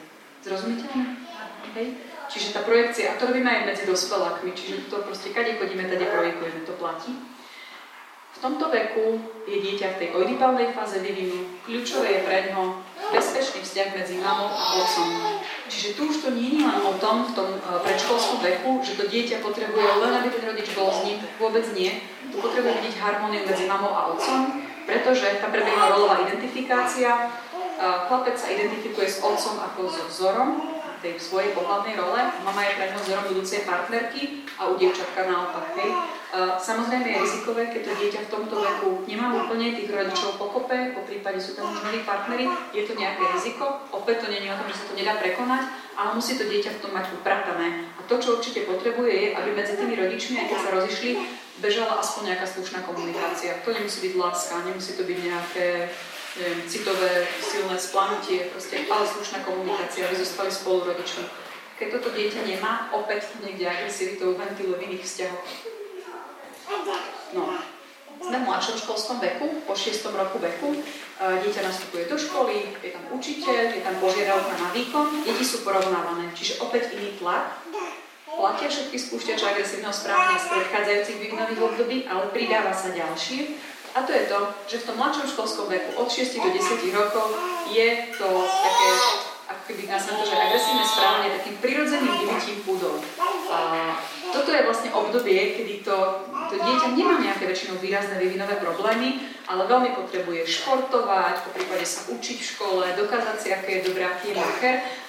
Zrozumiteľné? 0.44 1.06
Okay. 1.72 1.88
Čiže 2.32 2.56
tá 2.56 2.62
projekcia, 2.64 3.14
a 3.14 3.20
to 3.20 3.30
robíme 3.30 3.46
aj 3.46 3.68
medzi 3.70 3.84
dospelákmi, 3.86 4.56
čiže 4.56 4.88
to 4.88 5.04
proste, 5.04 5.36
kade 5.36 5.60
chodíme, 5.60 5.86
tade 5.86 6.08
projekujeme, 6.08 6.64
to 6.64 6.74
platí. 6.80 7.12
V 8.34 8.38
tomto 8.42 8.72
veku 8.72 9.22
je 9.46 9.58
dieťa 9.62 9.88
v 9.96 10.00
tej 10.00 10.10
oedipálnej 10.18 10.74
fáze 10.74 11.00
vývinu. 11.00 11.48
Kľúčové 11.64 12.20
je 12.20 12.26
pre 12.26 12.36
bezpečný 13.14 13.62
vzťah 13.62 13.88
medzi 13.94 14.18
mamou 14.18 14.50
a 14.50 14.82
otcom. 14.82 15.08
Čiže 15.70 15.94
tu 15.94 16.10
už 16.10 16.18
to 16.26 16.30
nie 16.34 16.58
je 16.58 16.66
len 16.66 16.82
o 16.82 16.98
tom, 16.98 17.30
v 17.30 17.32
tom 17.38 17.50
e, 17.54 17.60
predškolskom 17.62 18.42
veku, 18.42 18.82
že 18.82 18.98
to 18.98 19.06
dieťa 19.06 19.46
potrebuje 19.46 19.86
len, 20.02 20.12
aby 20.18 20.34
ten 20.34 20.44
rodič 20.44 20.74
bol 20.74 20.90
s 20.90 21.06
ním. 21.06 21.22
Vôbec 21.38 21.64
nie. 21.78 22.02
Tu 22.34 22.38
potrebuje 22.42 22.74
vidieť 22.82 22.98
harmóniu 22.98 23.46
medzi 23.46 23.70
mamou 23.70 23.94
a 23.94 24.10
otcom, 24.10 24.66
pretože 24.90 25.30
tam 25.38 25.54
prebieha 25.54 25.94
rolová 25.94 26.26
identifikácia. 26.26 27.10
E, 27.14 27.86
chlapec 28.10 28.36
sa 28.36 28.50
identifikuje 28.50 29.06
s 29.06 29.22
otcom 29.22 29.62
ako 29.62 29.88
so 29.88 30.04
vzorom, 30.10 30.82
tej 31.04 31.20
svojej 31.20 31.52
pohľadnej 31.52 32.00
role. 32.00 32.18
Mama 32.48 32.64
je 32.64 32.80
pre 32.80 32.88
ňo 32.96 33.28
budúcej 33.28 33.68
partnerky 33.68 34.48
a 34.56 34.72
u 34.72 34.80
dievčatka 34.80 35.28
naopak. 35.28 35.76
Hej. 35.76 35.92
Samozrejme 36.64 37.06
je 37.06 37.22
rizikové, 37.22 37.70
keď 37.70 37.82
to 37.86 37.94
dieťa 37.94 38.20
v 38.26 38.32
tomto 38.32 38.56
veku 38.58 39.06
nemá 39.06 39.30
úplne 39.38 39.78
tých 39.78 39.92
rodičov 39.92 40.42
pokope, 40.42 40.98
po 40.98 41.06
prípade 41.06 41.38
sú 41.38 41.54
tam 41.54 41.70
už 41.70 41.86
noví 41.86 42.02
partnery, 42.02 42.50
je 42.74 42.90
to 42.90 42.98
nejaké 42.98 43.22
riziko. 43.38 43.86
Opäť 43.94 44.26
to 44.26 44.34
nie 44.34 44.42
je 44.42 44.50
o 44.50 44.58
tom, 44.58 44.66
že 44.66 44.80
sa 44.82 44.86
to 44.90 44.98
nedá 44.98 45.14
prekonať, 45.22 45.70
ale 45.94 46.10
musí 46.18 46.34
to 46.34 46.50
dieťa 46.50 46.74
v 46.74 46.82
tom 46.82 46.92
mať 46.98 47.06
upratané. 47.14 47.86
A 48.00 48.02
to, 48.10 48.18
čo 48.18 48.42
určite 48.42 48.66
potrebuje, 48.66 49.14
je, 49.14 49.28
aby 49.38 49.50
medzi 49.54 49.78
tými 49.78 49.94
rodičmi, 49.94 50.42
aj 50.42 50.48
keď 50.50 50.58
sa 50.58 50.74
rozišli, 50.74 51.12
bežala 51.62 52.02
aspoň 52.02 52.34
nejaká 52.34 52.50
slušná 52.50 52.82
komunikácia. 52.82 53.62
To 53.62 53.70
nemusí 53.70 54.02
byť 54.10 54.14
láska, 54.18 54.66
nemusí 54.66 54.98
to 54.98 55.06
byť 55.06 55.18
nejaké 55.22 55.68
neviem, 56.38 56.62
citové, 56.66 57.28
silné 57.42 57.78
splanutie, 57.78 58.50
proste 58.50 58.86
ale 58.90 59.06
slušná 59.06 59.46
komunikácia, 59.46 60.10
aby 60.10 60.16
zostali 60.18 60.52
spolu 60.52 60.90
rodičmi. 60.90 61.26
Keď 61.78 61.88
toto 61.90 62.10
dieťa 62.14 62.42
nemá, 62.46 62.90
opäť 62.94 63.34
niekde 63.42 63.70
agresivitou 63.70 64.38
ventiluje 64.38 64.78
v 64.78 64.86
iných 64.90 65.04
vzťahoch. 65.04 65.48
No, 67.34 67.50
sme 68.24 68.38
v 68.40 68.48
mladšom 68.48 68.78
školskom 68.80 69.18
veku, 69.20 69.62
po 69.68 69.74
6. 69.76 70.06
roku 70.16 70.38
veku, 70.40 70.80
dieťa 71.20 71.62
nastupuje 71.66 72.08
do 72.08 72.16
školy, 72.16 72.72
je 72.80 72.94
tam 72.94 73.04
učiteľ, 73.12 73.64
je 73.74 73.82
tam 73.84 73.96
požiadavka 74.00 74.56
na 74.58 74.70
výkon, 74.72 75.28
deti 75.28 75.44
sú 75.44 75.66
porovnávané, 75.68 76.32
čiže 76.32 76.62
opäť 76.64 76.96
iný 76.96 77.14
tlak. 77.20 77.62
Platia 78.34 78.66
všetky 78.66 78.98
spúšťače 78.98 79.46
agresívneho 79.46 79.94
správania 79.94 80.42
z 80.42 80.50
predchádzajúcich 80.50 81.18
vývinových 81.22 81.62
období, 81.62 81.98
ale 82.10 82.34
pridáva 82.34 82.74
sa 82.74 82.90
ďalšie, 82.90 83.54
a 83.94 84.00
to 84.02 84.12
je 84.12 84.24
to, 84.26 84.40
že 84.68 84.78
v 84.82 84.86
tom 84.90 84.96
mladšom 84.98 85.28
školskom 85.30 85.68
veku 85.70 86.02
od 86.02 86.10
6 86.10 86.34
do 86.42 86.50
10 86.50 86.98
rokov 86.98 87.28
je 87.70 87.90
to 88.18 88.30
také, 88.42 88.90
ako 89.54 89.62
keby 89.70 89.84
nás 89.86 90.04
to, 90.10 90.26
že 90.26 90.34
agresívne 90.34 90.86
správanie 90.86 91.30
takým 91.38 91.56
prirodzeným 91.62 92.14
vybytím 92.26 92.58
púdov. 92.66 92.98
A 93.54 94.02
toto 94.44 94.60
je 94.60 94.68
vlastne 94.68 94.92
obdobie, 94.92 95.56
kedy 95.56 95.88
to, 95.88 95.96
to 96.52 96.60
dieťa 96.60 97.00
nemá 97.00 97.16
nejaké 97.16 97.48
väčšinou 97.48 97.80
výrazné 97.80 98.20
vývinové 98.20 98.60
problémy, 98.60 99.24
ale 99.48 99.64
veľmi 99.72 99.96
potrebuje 99.96 100.44
športovať, 100.44 101.48
po 101.48 101.50
prípade 101.56 101.88
sa 101.88 102.12
učiť 102.12 102.38
v 102.44 102.50
škole, 102.52 102.84
dokázať 102.92 103.38
si, 103.40 103.48
aké 103.56 103.80
je 103.80 103.88
dobré, 103.88 104.04
aký 104.04 104.36
je 104.36 104.44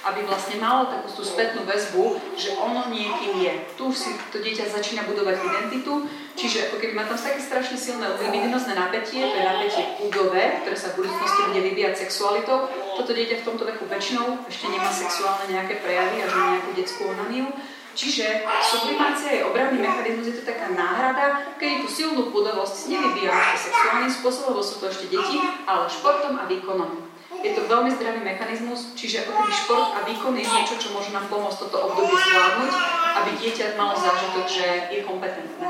aby 0.06 0.20
vlastne 0.22 0.62
malo 0.62 0.86
takú 0.86 1.10
tú 1.18 1.26
spätnú 1.26 1.66
väzbu, 1.66 2.22
že 2.38 2.54
ono 2.54 2.86
niekým 2.94 3.42
je. 3.42 3.54
Tu 3.74 3.84
si 3.90 4.14
to 4.30 4.38
dieťa 4.38 4.70
začína 4.70 5.02
budovať 5.02 5.42
identitu, 5.42 6.06
čiže 6.38 6.70
ako 6.70 6.78
keby 6.78 6.94
má 6.94 7.02
tam 7.10 7.18
také 7.18 7.42
strašne 7.42 7.74
silné 7.74 8.06
libidinozné 8.22 8.78
napätie, 8.78 9.18
to 9.18 9.34
je 9.34 9.42
napätie 9.42 9.82
púdové, 9.98 10.62
ktoré 10.62 10.76
sa 10.78 10.94
v 10.94 11.02
budúcnosti 11.02 11.40
bude 11.50 11.60
vyvíjať 11.74 12.06
sexualitou. 12.06 12.70
Toto 12.94 13.10
dieťa 13.10 13.42
v 13.42 13.46
tomto 13.50 13.66
veku 13.66 13.90
väčšinou 13.90 14.46
ešte 14.46 14.70
nemá 14.70 14.94
sexuálne 14.94 15.50
nejaké 15.50 15.82
prejavy 15.82 16.22
až 16.22 16.30
na 16.38 16.44
nejakú 16.54 16.70
detskú 16.78 17.02
onaniu 17.10 17.50
Čiže 17.94 18.42
sublimácia 18.58 19.38
je 19.38 19.46
obranný 19.46 19.78
mechanizmus, 19.78 20.26
je 20.26 20.42
to 20.42 20.50
taká 20.50 20.66
náhrada, 20.74 21.54
keď 21.62 21.86
tú 21.86 21.88
silnú 21.88 22.34
púdovosť 22.34 22.90
nevyvíjame 22.90 23.38
ešte 23.54 23.70
sexuálnym 23.70 24.10
spôsobom, 24.10 24.58
lebo 24.58 24.66
sú 24.66 24.82
to 24.82 24.90
ešte 24.90 25.06
deti, 25.14 25.38
ale 25.62 25.86
športom 25.86 26.34
a 26.42 26.44
výkonom. 26.50 26.90
Je 27.46 27.54
to 27.54 27.70
veľmi 27.70 27.94
zdravý 27.94 28.24
mechanizmus, 28.26 28.98
čiže 28.98 29.30
ako 29.30 29.46
šport 29.52 29.94
a 29.94 30.02
výkon 30.02 30.34
je 30.34 30.42
niečo, 30.42 30.74
čo 30.74 30.90
môže 30.90 31.14
nám 31.14 31.30
pomôcť 31.30 31.68
toto 31.68 31.92
obdobie 31.92 32.18
zvládnuť, 32.18 32.72
aby 33.14 33.30
dieťa 33.38 33.78
malo 33.78 33.94
zážitok, 33.94 34.44
že 34.50 34.66
je 34.90 35.00
kompetentné. 35.06 35.66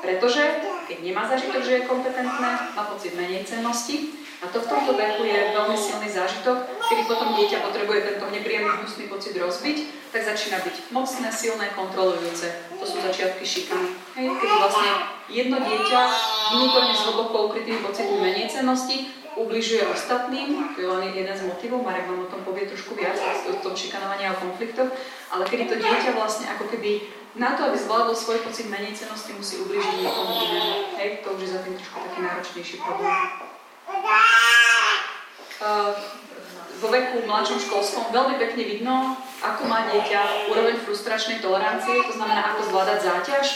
Pretože 0.00 0.42
keď 0.86 0.98
nemá 1.02 1.26
zážitok, 1.26 1.60
že 1.66 1.72
je 1.82 1.88
kompetentné, 1.90 2.50
má 2.78 2.82
pocit 2.86 3.12
menej 3.18 3.42
cennosti 3.42 4.14
a 4.40 4.48
to 4.48 4.58
v 4.60 4.70
tomto 4.72 4.96
veku 4.96 5.22
je 5.28 5.52
veľmi 5.52 5.76
silný 5.76 6.08
zážitok, 6.08 6.64
kedy 6.88 7.02
potom 7.04 7.36
dieťa 7.36 7.60
potrebuje 7.60 8.00
tento 8.08 8.26
nepríjemný 8.32 8.72
hnusný 8.80 9.04
pocit 9.12 9.36
rozbiť, 9.36 9.76
tak 10.16 10.24
začína 10.24 10.64
byť 10.64 10.76
mocné, 10.96 11.28
silné, 11.28 11.66
kontrolujúce. 11.76 12.48
To 12.80 12.84
sú 12.88 13.04
začiatky 13.04 13.44
šikany. 13.44 13.92
Hej, 14.16 14.26
keď 14.40 14.50
vlastne 14.56 14.90
jedno 15.28 15.60
dieťa 15.60 16.00
vnútorne 16.56 16.94
s 16.96 17.04
hlboko 17.04 17.52
ukrytými 17.52 17.84
pocitmi 17.84 18.16
menej 18.16 18.48
cennosti 18.48 19.12
ubližuje 19.36 19.86
ostatným, 19.86 20.74
to 20.74 20.78
je 20.82 20.88
len 20.88 21.12
jeden 21.12 21.36
z 21.36 21.46
motivov, 21.46 21.84
Marek 21.84 22.08
vám 22.08 22.26
o 22.26 22.32
tom 22.32 22.40
povie 22.42 22.66
trošku 22.66 22.96
viac, 22.96 23.14
o 23.46 23.60
tom 23.60 23.76
šikanovaní 23.76 24.26
a 24.26 24.34
o 24.34 24.40
konfliktoch, 24.40 24.90
ale 25.30 25.46
kedy 25.46 25.70
to 25.70 25.76
dieťa 25.78 26.16
vlastne 26.16 26.50
ako 26.50 26.66
keby 26.72 27.04
na 27.38 27.54
to, 27.54 27.70
aby 27.70 27.78
zvládlo 27.78 28.16
svoj 28.16 28.42
pocit 28.42 28.66
menej 28.66 28.96
cenosti, 28.96 29.30
musí 29.36 29.62
ubližiť 29.62 30.02
niekomu 30.02 30.32
inému. 30.34 30.74
Hej, 30.98 31.22
to 31.22 31.30
už 31.36 31.40
je 31.46 31.50
za 31.54 31.60
tým 31.62 31.78
trošku 31.78 31.98
taký 32.02 32.18
náročnejší 32.26 32.76
problém. 32.82 33.49
Vo 36.80 36.88
veku 36.88 37.28
mladšom 37.28 37.60
školskom 37.60 38.08
veľmi 38.08 38.40
pekne 38.40 38.64
vidno, 38.64 39.12
ako 39.44 39.68
má 39.68 39.84
dieťa 39.92 40.48
úroveň 40.48 40.80
frustračnej 40.80 41.44
tolerancie, 41.44 41.92
to 42.08 42.16
znamená, 42.16 42.56
ako 42.56 42.72
zvládať 42.72 42.98
záťaž. 43.04 43.46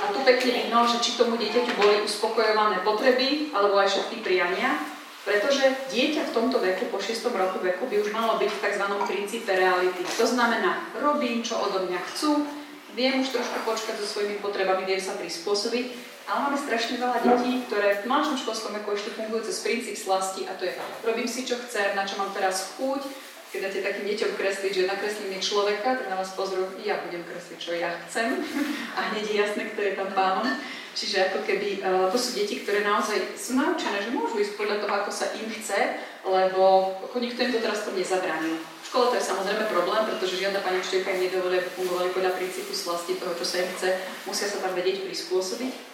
A 0.00 0.12
tu 0.12 0.20
pekne 0.24 0.50
vidno, 0.52 0.84
že 0.84 1.00
či 1.00 1.16
tomu 1.16 1.40
dieťaťu 1.40 1.72
boli 1.80 2.04
uspokojované 2.04 2.84
potreby, 2.84 3.48
alebo 3.56 3.80
aj 3.80 3.88
všetky 3.96 4.20
priania, 4.20 4.76
pretože 5.24 5.64
dieťa 5.88 6.28
v 6.28 6.34
tomto 6.36 6.60
veku, 6.60 6.88
po 6.92 7.00
6. 7.00 7.32
roku 7.32 7.64
veku, 7.64 7.88
by 7.88 7.96
už 8.00 8.12
malo 8.12 8.36
byť 8.36 8.50
v 8.52 8.62
tzv. 8.64 8.84
princípe 9.08 9.52
reality. 9.52 10.04
To 10.20 10.26
znamená, 10.28 10.84
robím, 11.00 11.40
čo 11.40 11.60
odo 11.60 11.88
mňa 11.88 12.00
chcú, 12.12 12.44
viem 12.92 13.24
už 13.24 13.32
trošku 13.32 13.64
počkať 13.64 14.00
so 14.00 14.06
svojimi 14.08 14.40
potrebami, 14.44 14.84
viem 14.84 15.00
sa 15.00 15.16
prispôsobiť, 15.16 16.09
ale 16.30 16.46
máme 16.46 16.58
strašne 16.62 17.02
veľa 17.02 17.26
detí, 17.26 17.66
ktoré 17.66 18.06
v 18.06 18.06
mladšom 18.06 18.38
školskom 18.38 18.72
veku 18.78 18.94
ešte 18.94 19.10
fungujú 19.18 19.50
cez 19.50 19.66
princíp 19.66 19.98
slasti 19.98 20.46
a 20.46 20.54
to 20.54 20.62
je 20.62 20.72
robím 21.02 21.26
si, 21.26 21.42
čo 21.42 21.58
chcem, 21.66 21.98
na 21.98 22.06
čo 22.06 22.22
mám 22.22 22.30
teraz 22.30 22.78
chuť, 22.78 23.02
keď 23.50 23.66
dáte 23.66 23.82
takým 23.82 24.06
deťom 24.14 24.32
kresliť, 24.38 24.72
že 24.72 24.86
nakreslím 24.86 25.34
je 25.34 25.42
človeka, 25.42 25.98
tak 25.98 26.06
na 26.06 26.22
vás 26.22 26.30
pozrú, 26.38 26.70
ja 26.86 27.02
budem 27.02 27.26
kresliť, 27.26 27.58
čo 27.58 27.74
ja 27.74 27.90
chcem. 28.06 28.46
A 28.96 29.10
hneď 29.10 29.26
je 29.26 29.36
jasné, 29.42 29.62
kto 29.74 29.82
je 29.82 29.98
tam 29.98 30.14
pánom. 30.14 30.46
Čiže 30.94 31.30
ako 31.30 31.46
keby, 31.46 31.82
uh, 31.82 32.06
to 32.10 32.18
sú 32.18 32.34
deti, 32.34 32.62
ktoré 32.62 32.82
naozaj 32.86 33.34
sú 33.34 33.58
naučené, 33.58 34.02
že 34.02 34.14
môžu 34.14 34.38
ísť 34.42 34.54
podľa 34.58 34.82
toho, 34.82 34.92
ako 35.02 35.10
sa 35.10 35.26
im 35.38 35.50
chce, 35.50 35.78
lebo 36.26 36.94
nikto 37.18 37.42
im 37.46 37.52
to 37.54 37.62
teraz 37.62 37.86
to 37.86 37.90
nezabránil. 37.94 38.58
V 38.58 38.86
škole 38.86 39.10
to 39.10 39.18
je 39.18 39.28
samozrejme 39.30 39.70
problém, 39.70 40.02
pretože 40.02 40.38
žiadna 40.38 40.62
pani 40.62 40.82
učiteľka 40.82 41.14
im 41.14 41.22
nedovolí, 41.26 41.56
aby 41.62 41.70
fungovali 41.78 42.10
podľa 42.10 42.32
princípu 42.38 42.74
slasti 42.74 43.18
toho, 43.18 43.34
čo 43.38 43.46
sa 43.46 43.62
im 43.62 43.70
chce. 43.70 43.90
Musia 44.26 44.46
sa 44.50 44.62
tam 44.62 44.74
vedieť 44.74 45.06
prispôsobiť. 45.06 45.90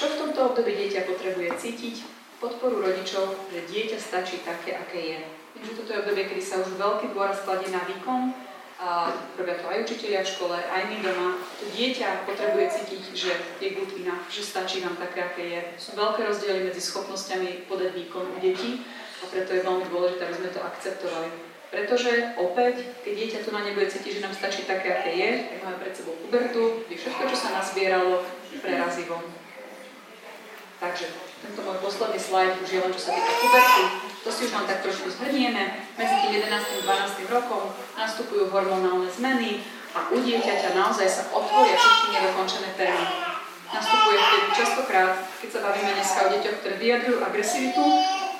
Čo 0.00 0.16
v 0.16 0.32
tomto 0.32 0.40
období 0.56 0.72
dieťa 0.80 1.04
potrebuje 1.04 1.60
cítiť? 1.60 2.08
Podporu 2.40 2.80
rodičov, 2.80 3.36
že 3.52 3.68
dieťa 3.68 4.00
stačí 4.00 4.40
také, 4.40 4.72
aké 4.72 4.96
je 4.96 5.18
Viem, 5.52 5.66
že 5.66 5.76
toto 5.76 5.92
je 5.92 6.00
obdobie, 6.00 6.24
kedy 6.24 6.40
sa 6.40 6.64
už 6.64 6.80
veľký 6.80 7.12
dôraz 7.12 7.44
kladie 7.44 7.68
na 7.68 7.84
výkon, 7.84 8.32
a 8.80 9.12
robia 9.36 9.60
to 9.60 9.68
aj 9.68 9.84
učiteľia 9.84 10.24
v 10.24 10.32
škole, 10.32 10.56
aj 10.56 10.82
my 10.88 10.96
doma. 11.04 11.36
To 11.36 11.64
dieťa 11.76 12.24
potrebuje 12.24 12.80
cítiť, 12.80 13.02
že 13.12 13.32
je 13.60 13.76
good 13.76 13.92
enough, 14.00 14.24
že 14.32 14.40
stačí 14.40 14.80
nám 14.80 14.96
také, 14.96 15.20
aké 15.20 15.44
je. 15.52 15.60
Sú 15.76 15.92
veľké 15.92 16.24
rozdiely 16.24 16.64
medzi 16.64 16.80
schopnosťami 16.80 17.68
podať 17.68 17.92
výkon 17.92 18.24
u 18.24 18.38
detí 18.40 18.80
a 19.20 19.28
preto 19.28 19.52
je 19.52 19.66
veľmi 19.68 19.84
dôležité, 19.84 20.22
aby 20.24 20.38
sme 20.40 20.48
to 20.48 20.64
akceptovali. 20.64 21.28
Pretože 21.68 22.40
opäť, 22.40 22.88
keď 23.04 23.12
dieťa 23.20 23.38
tu 23.44 23.52
na 23.52 23.68
nebude 23.68 23.92
cítiť, 23.92 24.16
že 24.16 24.24
nám 24.24 24.32
stačí 24.32 24.64
také, 24.64 24.96
aké 24.96 25.12
je, 25.12 25.30
tak 25.44 25.58
máme 25.60 25.76
pred 25.84 25.92
sebou 25.92 26.16
pubertu, 26.24 26.88
kde 26.88 26.96
všetko, 26.96 27.22
čo 27.28 27.36
sa 27.36 27.60
nazbieralo, 27.60 28.24
prerazí 28.64 29.04
von. 29.04 29.39
Takže 30.80 31.12
tento 31.44 31.60
môj 31.60 31.76
posledný 31.84 32.16
slajd 32.16 32.56
už 32.64 32.68
je 32.72 32.80
len 32.80 32.88
čo 32.96 33.00
sa 33.04 33.12
týka 33.12 33.32
puberty. 33.36 33.84
To 34.24 34.28
si 34.32 34.48
už 34.48 34.52
len 34.56 34.64
tak 34.64 34.80
trošku 34.80 35.12
zhrnieme. 35.12 35.84
Medzi 36.00 36.16
tým 36.24 36.40
11. 36.40 36.48
a 36.48 36.80
12. 37.04 37.28
rokom 37.28 37.68
nastupujú 38.00 38.48
hormonálne 38.48 39.12
zmeny 39.12 39.60
a 39.92 40.08
u 40.08 40.16
dieťaťa 40.24 40.72
naozaj 40.72 41.04
sa 41.04 41.28
otvoria 41.36 41.76
všetky 41.76 42.06
nedokončené 42.16 42.70
témy. 42.80 43.04
Nastupuje 43.70 44.18
vtedy 44.18 44.48
častokrát, 44.56 45.12
keď 45.44 45.48
sa 45.52 45.60
bavíme 45.68 45.92
dneska 45.94 46.20
o 46.26 46.32
deťoch, 46.32 46.56
ktoré 46.64 46.74
vyjadrujú 46.80 47.18
agresivitu, 47.22 47.84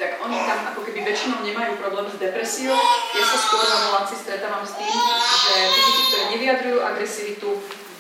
tak 0.00 0.16
oni 0.24 0.36
tam 0.48 0.58
ako 0.72 0.80
keby 0.88 1.00
väčšinou 1.06 1.44
nemajú 1.44 1.76
problém 1.76 2.08
s 2.08 2.16
depresiou. 2.16 2.74
Ja 3.14 3.24
sa 3.28 3.36
skôr 3.36 3.62
na 3.68 4.00
stretávam 4.10 4.64
s 4.64 4.74
tým, 4.80 4.88
že 4.88 5.54
tí 5.60 5.80
deti, 5.84 6.02
ktoré 6.08 6.24
nevyjadrujú 6.34 6.78
agresivitu, 6.82 7.48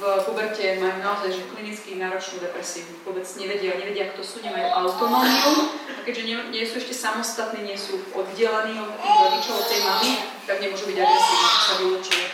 v 0.00 0.24
puberte 0.24 0.80
majú 0.80 0.96
naozaj 1.04 1.30
že 1.36 1.44
klinicky 1.52 2.00
náročnú 2.00 2.40
depresiu. 2.40 2.88
Vôbec 3.04 3.28
nevedia, 3.36 3.76
nevedia, 3.76 4.08
kto 4.16 4.24
sú, 4.24 4.40
nemajú 4.40 4.64
autonómiu. 4.72 5.76
Keďže 6.08 6.22
nie, 6.24 6.36
nie 6.48 6.64
sú 6.64 6.80
ešte 6.80 6.96
samostatní, 6.96 7.68
nie 7.68 7.76
sú 7.76 8.00
oddelení 8.16 8.80
od 8.80 8.96
tých 8.96 9.16
rodičov, 9.20 9.54
od 9.60 9.68
tej 9.68 9.80
mamy, 9.84 10.10
tak 10.48 10.56
nemôžu 10.64 10.88
byť 10.88 10.96
agresívni, 10.96 11.48
sa 11.52 11.74
vylúčujú. 11.76 12.26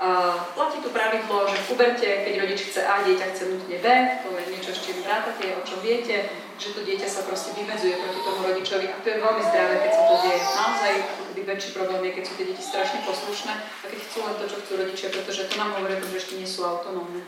Uh, 0.00 0.32
platí 0.56 0.80
tu 0.80 0.88
pravidlo, 0.96 1.44
že 1.44 1.60
v 1.60 1.66
puberte, 1.72 2.08
keď 2.08 2.34
rodič 2.40 2.72
chce 2.72 2.88
A, 2.88 3.04
dieťa 3.04 3.36
chce 3.36 3.52
nutne 3.52 3.76
B, 3.84 3.86
to 4.24 4.32
je 4.32 4.44
niečo, 4.48 4.72
s 4.72 4.80
čím 4.80 5.04
rátate, 5.04 5.44
o 5.52 5.60
čom 5.60 5.76
viete, 5.84 6.24
že 6.56 6.72
to 6.72 6.80
dieťa 6.84 7.04
sa 7.04 7.20
proste 7.28 7.52
vymedzuje 7.52 8.00
proti 8.00 8.20
tomu 8.24 8.40
rodičovi 8.48 8.88
a 8.88 8.96
to 9.00 9.08
je 9.12 9.20
veľmi 9.20 9.42
zdravé, 9.44 9.74
keď 9.84 9.92
sa 9.92 10.02
to 10.08 10.16
deje. 10.24 10.40
Naozaj 10.40 10.94
keby 11.40 11.56
väčší 11.56 11.72
problém 11.72 12.04
je, 12.04 12.20
keď 12.20 12.24
sú 12.28 12.32
tie 12.36 12.46
deti 12.52 12.60
strašne 12.60 13.00
poslušné 13.08 13.52
a 13.56 13.84
keď 13.88 13.98
chcú 14.04 14.18
len 14.28 14.36
to, 14.36 14.44
čo 14.44 14.56
chcú 14.60 14.72
rodičia, 14.76 15.08
pretože 15.08 15.48
to 15.48 15.56
nám 15.56 15.72
hovorí, 15.72 15.96
že 15.96 16.20
ešte 16.20 16.36
nie 16.36 16.44
sú 16.44 16.68
autonómne. 16.68 17.24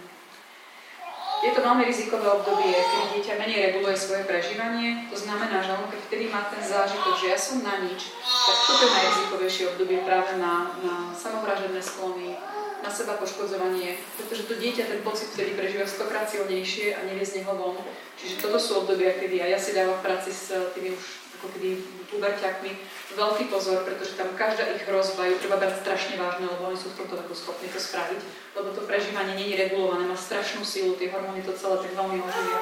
Je 1.43 1.51
to 1.51 1.65
veľmi 1.65 1.83
rizikové 1.83 2.29
obdobie, 2.29 2.71
keď 2.71 3.03
dieťa 3.17 3.35
menej 3.41 3.59
reguluje 3.73 3.97
svoje 3.99 4.23
prežívanie. 4.29 5.11
To 5.11 5.17
znamená, 5.17 5.65
že 5.65 5.75
on 5.75 5.91
keď 5.91 6.01
vtedy 6.07 6.25
má 6.31 6.45
ten 6.53 6.63
zážitok, 6.63 7.19
že 7.19 7.27
ja 7.33 7.39
som 7.41 7.65
na 7.65 7.83
nič, 7.83 8.15
tak 8.21 8.57
toto 8.69 8.83
je 8.85 8.95
najrizikovejšie 8.95 9.65
obdobie 9.75 9.99
práve 10.07 10.39
na, 10.39 10.77
na 10.85 10.95
samovražedné 11.17 11.83
sklony, 11.83 12.37
na 12.85 12.91
seba 12.93 13.19
poškodzovanie, 13.19 13.99
pretože 14.21 14.47
to 14.47 14.55
dieťa 14.61 14.85
ten 14.87 15.01
pocit 15.03 15.35
vtedy 15.35 15.57
prežíva 15.59 15.89
stokrát 15.89 16.31
silnejšie 16.31 16.95
a 16.95 17.01
nevie 17.11 17.27
z 17.27 17.43
neho 17.43 17.55
von. 17.59 17.81
Čiže 18.21 18.39
toto 18.39 18.59
sú 18.61 18.87
obdobia, 18.87 19.19
kedy 19.19 19.43
a 19.43 19.51
ja 19.51 19.59
si 19.59 19.75
dávam 19.75 19.99
v 19.99 20.07
práci 20.07 20.31
s 20.31 20.55
tými 20.79 20.95
už 20.95 21.22
ako 21.43 21.59
keby 21.59 21.83
puberťakmi 22.07 22.71
veľký 23.19 23.45
pozor, 23.51 23.83
pretože 23.83 24.15
tam 24.15 24.31
každá 24.39 24.63
ich 24.79 24.87
hrozba 24.87 25.27
ju 25.27 25.43
treba 25.43 25.59
brať 25.59 25.83
strašne 25.83 26.15
vážne, 26.15 26.47
lebo 26.47 26.71
oni 26.71 26.79
sú 26.79 26.95
v 26.95 27.03
tomto 27.03 27.19
takú 27.19 27.35
schopní 27.35 27.67
to 27.67 27.83
spraviť, 27.83 28.21
lebo 28.55 28.71
to 28.71 28.87
prežívanie 28.87 29.35
nie 29.35 29.51
je 29.51 29.67
regulované, 29.67 30.07
má 30.07 30.15
strašnú 30.15 30.63
silu, 30.63 30.95
tie 30.95 31.11
hormóny 31.11 31.43
to 31.43 31.51
celé 31.59 31.83
tak 31.83 31.99
veľmi 31.99 32.23
oživia. 32.23 32.61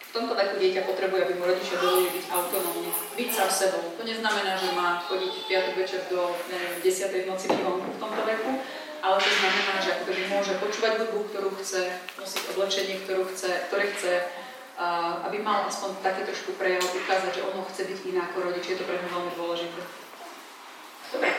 V 0.00 0.20
tomto 0.20 0.32
veku 0.32 0.56
dieťa 0.60 0.88
potrebuje, 0.88 1.20
aby 1.24 1.34
mu 1.36 1.44
rodičia 1.44 1.76
dovolili 1.76 2.08
byť 2.16 2.24
autonómni, 2.32 2.88
byť 3.16 3.28
sám 3.32 3.50
sebou. 3.52 3.84
To 3.96 4.02
neznamená, 4.04 4.56
že 4.56 4.72
má 4.72 5.04
chodiť 5.08 5.32
v 5.32 5.46
piatok 5.48 5.74
večer 5.76 6.00
do 6.08 6.36
neviem, 6.48 6.72
10. 6.84 7.28
noci 7.28 7.46
vonku 7.52 7.88
v 7.96 8.00
tomto 8.00 8.22
veku, 8.24 8.52
ale 9.02 9.16
to 9.18 9.30
znamená, 9.40 9.74
že 9.80 9.92
ako 9.92 10.04
keby 10.08 10.22
môže 10.28 10.52
počúvať 10.62 10.92
hudbu, 11.00 11.20
ktorú 11.32 11.50
chce, 11.58 11.96
nosiť 12.20 12.42
oblečenie, 12.54 12.96
ktorú 13.02 13.24
chce, 13.32 13.50
ktoré 13.72 13.84
chce, 13.96 14.12
aby 15.28 15.38
mal 15.44 15.68
aspoň 15.68 16.00
také 16.00 16.24
trošku 16.24 16.56
prejav, 16.56 16.82
ukázať, 16.84 17.40
že 17.40 17.46
ono 17.46 17.64
chce 17.68 17.82
byť 17.88 17.98
iná 18.08 18.28
ako 18.30 18.48
rodič. 18.48 18.64
Je 18.68 18.78
to 18.80 18.88
pre 18.88 18.96
mňa 18.96 19.08
veľmi 19.12 19.32
dôležité. 19.36 19.80
Dobre. 21.12 21.30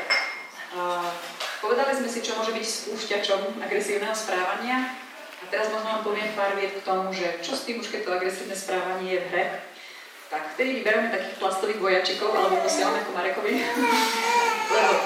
Povedali 1.63 1.91
sme 1.95 2.09
si, 2.09 2.19
čo 2.21 2.35
môže 2.35 2.51
byť 2.53 2.65
spúšťačom 2.65 3.63
agresívneho 3.63 4.13
správania. 4.13 4.97
A 5.43 5.43
teraz 5.51 5.67
možno 5.71 5.91
vám 5.91 6.03
poviem 6.07 6.31
pár 6.39 6.55
viet 6.55 6.71
k 6.79 6.85
tomu, 6.87 7.11
že 7.11 7.39
čo 7.43 7.51
s 7.51 7.67
tým 7.67 7.83
už 7.83 7.91
keď 7.91 8.07
to 8.07 8.15
agresívne 8.15 8.55
správanie 8.55 9.19
je 9.19 9.23
v 9.27 9.29
hre, 9.31 9.43
tak 10.31 10.55
vtedy 10.55 10.81
vyberáme 10.81 11.11
takých 11.11 11.35
plastových 11.37 11.83
vojačikov 11.83 12.31
alebo 12.31 12.63
posielame 12.63 13.03
Marekovi. 13.11 13.53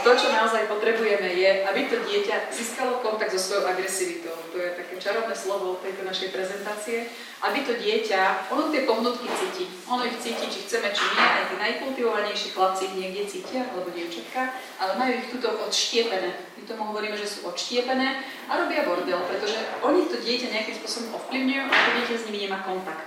To, 0.08 0.16
čo 0.16 0.32
naozaj 0.32 0.72
potrebujeme, 0.72 1.36
je, 1.36 1.68
aby 1.68 1.92
to 1.92 2.00
dieťa 2.00 2.48
získalo 2.48 3.04
kontakt 3.04 3.36
so 3.36 3.40
svojou 3.40 3.68
agresivitou. 3.68 4.32
To 4.56 4.58
je 4.58 4.72
také 4.80 4.96
čarovné 4.96 5.36
slovo 5.36 5.84
tejto 5.84 6.08
našej 6.08 6.32
prezentácie. 6.32 7.12
Aby 7.44 7.68
to 7.68 7.76
dieťa, 7.76 8.48
ono 8.48 8.72
tie 8.72 8.88
pohnutky 8.88 9.28
cíti. 9.28 9.68
Ono 9.92 10.08
ich 10.08 10.16
cíti, 10.24 10.48
či 10.48 10.64
chceme, 10.64 10.96
či 10.96 11.04
nie. 11.04 11.28
Aj 11.28 11.46
tí 11.52 11.56
najkultivovanejší 11.60 12.56
chlapci 12.56 12.96
niekde 12.96 13.28
cítia, 13.28 13.68
alebo 13.68 13.92
dievčatka, 13.92 14.56
ale 14.80 14.92
majú 14.96 15.12
ich 15.20 15.28
tuto 15.36 15.52
odštiepené. 15.68 16.30
My 16.56 16.62
tomu 16.64 16.82
hovoríme, 16.88 17.20
že 17.20 17.28
sú 17.28 17.44
odštiepené 17.52 18.24
a 18.48 18.52
robia 18.56 18.88
bordel, 18.88 19.20
pretože 19.28 19.60
oni 19.84 20.08
to 20.08 20.24
dieťa 20.24 20.48
nejakým 20.56 20.76
spôsobom 20.80 21.20
ovplyvňujú 21.20 21.64
a 21.68 21.76
to 21.76 21.90
dieťa 22.00 22.16
s 22.16 22.26
nimi 22.32 22.40
nemá 22.48 22.64
kontakt. 22.64 23.04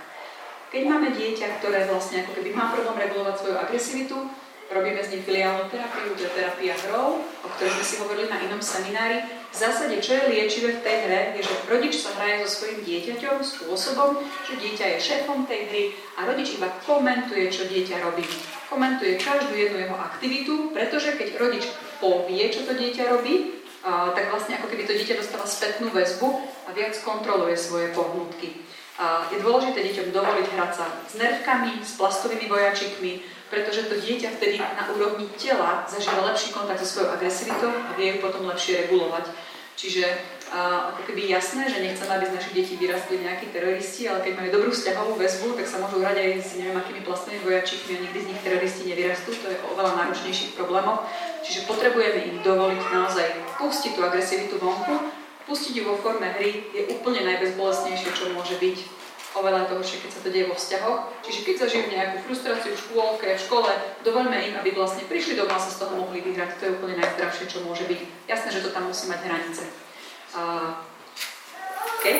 Keď 0.71 0.87
máme 0.87 1.11
dieťa, 1.11 1.59
ktoré 1.59 1.89
vlastne 1.89 2.23
ako 2.23 2.37
keby 2.39 2.55
má 2.55 2.71
problém 2.71 3.09
regulovať 3.09 3.35
svoju 3.41 3.55
agresivitu, 3.59 4.17
robíme 4.71 5.03
s 5.03 5.11
ním 5.11 5.23
filiálnu 5.23 5.67
terapiu, 5.67 6.15
to 6.15 6.23
je 6.23 6.31
terapia 6.31 6.75
hrou, 6.87 7.19
o 7.19 7.47
ktorej 7.55 7.75
sme 7.75 7.85
si 7.85 7.95
hovorili 7.99 8.27
na 8.31 8.39
inom 8.39 8.63
seminári. 8.63 9.19
V 9.51 9.57
zásade, 9.59 9.99
čo 9.99 10.15
je 10.15 10.31
liečivé 10.31 10.79
v 10.79 10.83
tej 10.83 10.97
hre, 11.05 11.21
je, 11.35 11.43
že 11.43 11.55
rodič 11.67 11.99
sa 11.99 12.15
hraje 12.15 12.47
so 12.47 12.63
svojím 12.63 12.87
dieťaťom 12.87 13.43
spôsobom, 13.43 14.23
že 14.47 14.55
dieťa 14.55 14.85
je 14.95 14.97
šéfom 15.11 15.43
tej 15.43 15.61
hry 15.67 15.83
a 16.15 16.23
rodič 16.23 16.55
iba 16.55 16.71
komentuje, 16.87 17.51
čo 17.51 17.67
dieťa 17.67 17.99
robí. 17.99 18.23
Komentuje 18.71 19.19
každú 19.19 19.51
jednu 19.51 19.83
jeho 19.83 19.97
aktivitu, 19.99 20.71
pretože 20.71 21.19
keď 21.19 21.35
rodič 21.35 21.67
povie, 21.99 22.47
čo 22.47 22.63
to 22.63 22.79
dieťa 22.79 23.11
robí, 23.11 23.59
tak 23.83 24.31
vlastne 24.31 24.55
ako 24.55 24.71
keby 24.71 24.87
to 24.87 24.95
dieťa 24.95 25.19
dostáva 25.19 25.43
spätnú 25.43 25.91
väzbu 25.91 26.27
a 26.65 26.71
viac 26.71 26.95
kontroluje 27.03 27.59
svoje 27.59 27.91
pohnutky. 27.91 28.55
Je 29.35 29.37
dôležité 29.43 29.83
deťom 29.83 30.15
dovoliť 30.15 30.47
hrať 30.55 30.71
sa 30.77 30.85
s 31.09 31.17
nervkami, 31.19 31.81
s 31.83 31.97
plastovými 31.99 32.47
vojačikmi, 32.47 33.40
pretože 33.51 33.91
to 33.91 33.99
dieťa 33.99 34.39
vtedy 34.39 34.63
na 34.63 34.87
úrovni 34.95 35.27
tela 35.35 35.83
zažíva 35.83 36.23
lepší 36.31 36.55
kontakt 36.55 36.79
so 36.79 36.87
svojou 36.87 37.11
agresivitou 37.11 37.67
a 37.67 37.91
vie 37.99 38.15
ju 38.15 38.17
potom 38.23 38.47
lepšie 38.47 38.87
regulovať. 38.87 39.27
Čiže 39.75 40.07
a, 40.55 40.91
ako 40.95 41.11
keby 41.11 41.31
jasné, 41.31 41.67
že 41.67 41.83
nechceme, 41.83 42.11
aby 42.11 42.25
z 42.31 42.35
našich 42.39 42.55
detí 42.55 42.73
vyrastli 42.79 43.19
nejakí 43.19 43.51
teroristi, 43.51 44.07
ale 44.07 44.23
keď 44.23 44.33
majú 44.39 44.49
dobrú 44.55 44.69
vzťahovú 44.71 45.13
väzbu, 45.19 45.47
tak 45.59 45.67
sa 45.67 45.83
môžu 45.83 45.99
hrať 45.99 46.15
aj 46.15 46.31
s 46.39 46.49
neviem 46.59 46.79
akými 46.79 47.01
plastovými 47.03 47.43
vojačikmi 47.43 47.91
a 47.91 48.03
nikdy 48.07 48.19
z 48.23 48.29
nich 48.31 48.41
teroristi 48.43 48.81
nevyrastú, 48.87 49.31
to 49.35 49.47
je 49.51 49.57
o 49.67 49.71
veľa 49.75 49.91
náročnejších 49.99 50.55
problémov. 50.55 51.03
Čiže 51.43 51.67
potrebujeme 51.67 52.19
im 52.31 52.37
dovoliť 52.43 52.81
naozaj 52.87 53.27
pustiť 53.59 53.91
tú 53.95 54.01
agresivitu 54.03 54.55
vonku, 54.59 54.95
pustiť 55.47 55.73
ju 55.75 55.83
vo 55.87 55.99
forme 55.99 56.29
hry 56.39 56.71
je 56.71 56.87
úplne 56.93 57.27
najbezbolestnejšie, 57.27 58.09
čo 58.15 58.31
môže 58.31 58.55
byť 58.59 59.00
oveľa 59.31 59.71
toho, 59.71 59.79
keď 59.79 60.11
sa 60.11 60.21
to 60.23 60.29
deje 60.29 60.49
vo 60.51 60.55
vzťahoch. 60.55 61.23
Čiže 61.23 61.39
keď 61.47 61.55
zažijú 61.63 61.85
nejakú 61.87 62.17
frustráciu 62.27 62.75
v 62.75 62.81
škôlke, 62.83 63.27
v 63.31 63.43
škole, 63.47 63.71
dovoľme 64.03 64.37
im, 64.51 64.55
aby 64.59 64.75
vlastne 64.75 65.07
prišli 65.07 65.39
domov 65.39 65.55
a 65.55 65.63
sa 65.63 65.71
z 65.71 65.79
toho 65.83 65.93
mohli 65.95 66.19
vyhrať. 66.19 66.59
To 66.59 66.63
je 66.67 66.75
úplne 66.75 66.99
najzdravšie, 66.99 67.45
čo 67.47 67.63
môže 67.63 67.87
byť. 67.87 67.99
Jasné, 68.27 68.49
že 68.51 68.63
to 68.63 68.75
tam 68.75 68.91
musí 68.91 69.07
mať 69.07 69.19
hranice. 69.23 69.63
Keď 72.01 72.17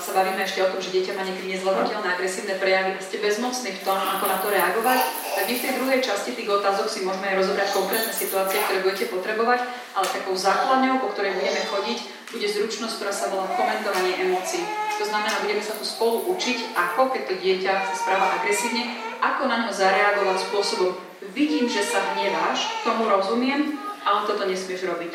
sa 0.00 0.10
bavíme 0.16 0.40
ešte 0.40 0.64
o 0.64 0.72
tom, 0.72 0.80
že 0.80 0.88
dieťa 0.88 1.12
má 1.12 1.20
niekedy 1.20 1.52
nezvládnutelné 1.52 2.16
agresívne 2.16 2.56
prejavy 2.56 2.96
a 2.96 3.04
ste 3.04 3.20
bezmocní 3.20 3.76
v 3.76 3.84
tom, 3.84 4.00
ako 4.00 4.24
na 4.24 4.40
to 4.40 4.48
reagovať, 4.48 5.00
tak 5.36 5.44
my 5.44 5.52
v 5.52 5.64
tej 5.68 5.72
druhej 5.76 6.00
časti 6.00 6.32
tých 6.32 6.48
otázok 6.48 6.88
si 6.88 7.04
môžeme 7.04 7.28
aj 7.28 7.44
rozobrať 7.44 7.68
konkrétne 7.76 8.08
situácie, 8.08 8.56
ktoré 8.64 8.80
budete 8.80 9.12
potrebovať, 9.12 9.68
ale 9.92 10.06
takou 10.08 10.32
základňou, 10.32 11.04
po 11.04 11.12
ktorej 11.12 11.36
budeme 11.36 11.60
chodiť, 11.60 11.98
bude 12.32 12.48
zručnosť, 12.48 12.94
ktorá 13.00 13.12
sa 13.12 13.32
volá 13.32 13.48
komentovanie 13.56 14.20
emócií. 14.28 14.60
To 14.98 15.04
znamená, 15.06 15.40
budeme 15.40 15.62
sa 15.62 15.78
tu 15.78 15.84
spolu 15.86 16.28
učiť, 16.36 16.74
ako 16.76 17.14
keď 17.14 17.22
to 17.30 17.34
dieťa 17.40 17.72
sa 17.88 17.94
správa 17.94 18.36
agresívne, 18.42 18.98
ako 19.22 19.48
na 19.48 19.64
ňo 19.64 19.72
zareagovať 19.72 20.38
spôsobom, 20.50 20.92
vidím, 21.32 21.70
že 21.70 21.86
sa 21.86 22.02
hneváš, 22.14 22.82
tomu 22.84 23.08
rozumiem, 23.08 23.78
ale 24.04 24.26
toto 24.26 24.44
nesmieš 24.44 24.86
robiť. 24.90 25.12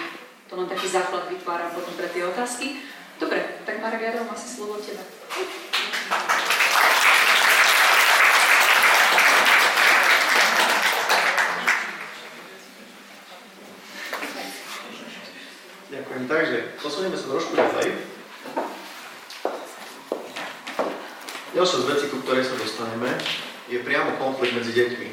To 0.50 0.60
len 0.60 0.68
taký 0.70 0.88
základ 0.90 1.28
vytváram 1.30 1.72
potom 1.76 1.94
pre 1.98 2.08
tie 2.10 2.26
otázky. 2.26 2.80
Dobre, 3.20 3.62
tak 3.66 3.80
Marek, 3.80 4.02
ja 4.02 4.26
asi 4.26 4.48
slovo 4.58 4.78
od 4.78 4.84
teba. 4.84 5.04
Takže 16.24 16.80
posunieme 16.80 17.20
sa 17.20 17.28
trošku 17.30 17.54
ďalej. 17.54 18.00
Ďalšia 21.54 21.80
z 21.84 21.90
vecí, 21.94 22.06
ku 22.10 22.18
ktorej 22.26 22.48
sa 22.48 22.58
dostaneme, 22.58 23.14
je 23.70 23.78
priamo 23.84 24.18
konflikt 24.18 24.58
medzi 24.58 24.74
deťmi. 24.74 25.10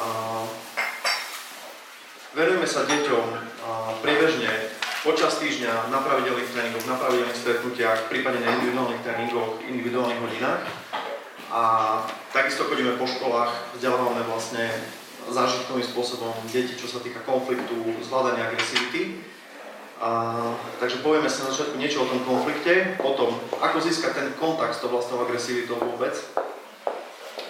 A 0.00 0.04
venujeme 2.32 2.64
sa 2.64 2.88
deťom 2.88 3.26
priebežne 4.00 4.48
počas 5.04 5.36
týždňa 5.42 5.92
na 5.92 5.98
pravidelných 6.00 6.48
tréningoch, 6.54 6.88
na 6.88 6.96
pravidelných 6.96 7.40
stretnutiach, 7.40 8.08
prípadne 8.08 8.40
na 8.40 8.54
individuálnych 8.56 9.02
tréningoch, 9.04 9.60
individuálnych 9.66 10.20
hodinách. 10.24 10.62
A 11.50 11.62
takisto 12.32 12.70
chodíme 12.70 12.96
po 12.96 13.10
školách, 13.10 13.76
vzdelávame 13.76 14.22
vlastne 14.30 14.70
zážitkovým 15.28 15.84
spôsobom 15.84 16.32
deti, 16.54 16.78
čo 16.78 16.86
sa 16.86 17.02
týka 17.02 17.20
konfliktu, 17.26 17.74
zvládania 18.06 18.48
agresivity. 18.48 19.26
A, 20.00 20.10
takže 20.80 21.04
povieme 21.04 21.28
sa 21.28 21.44
na 21.44 21.52
začiatku 21.52 21.76
niečo 21.76 22.02
o 22.02 22.08
tom 22.08 22.24
konflikte, 22.24 22.96
o 23.04 23.12
tom, 23.12 23.36
ako 23.60 23.84
získať 23.84 24.16
ten 24.16 24.28
kontakt 24.40 24.72
s 24.72 24.80
tou 24.80 24.88
vlastnou 24.88 25.28
agresivitou 25.28 25.76
vôbec. 25.76 26.16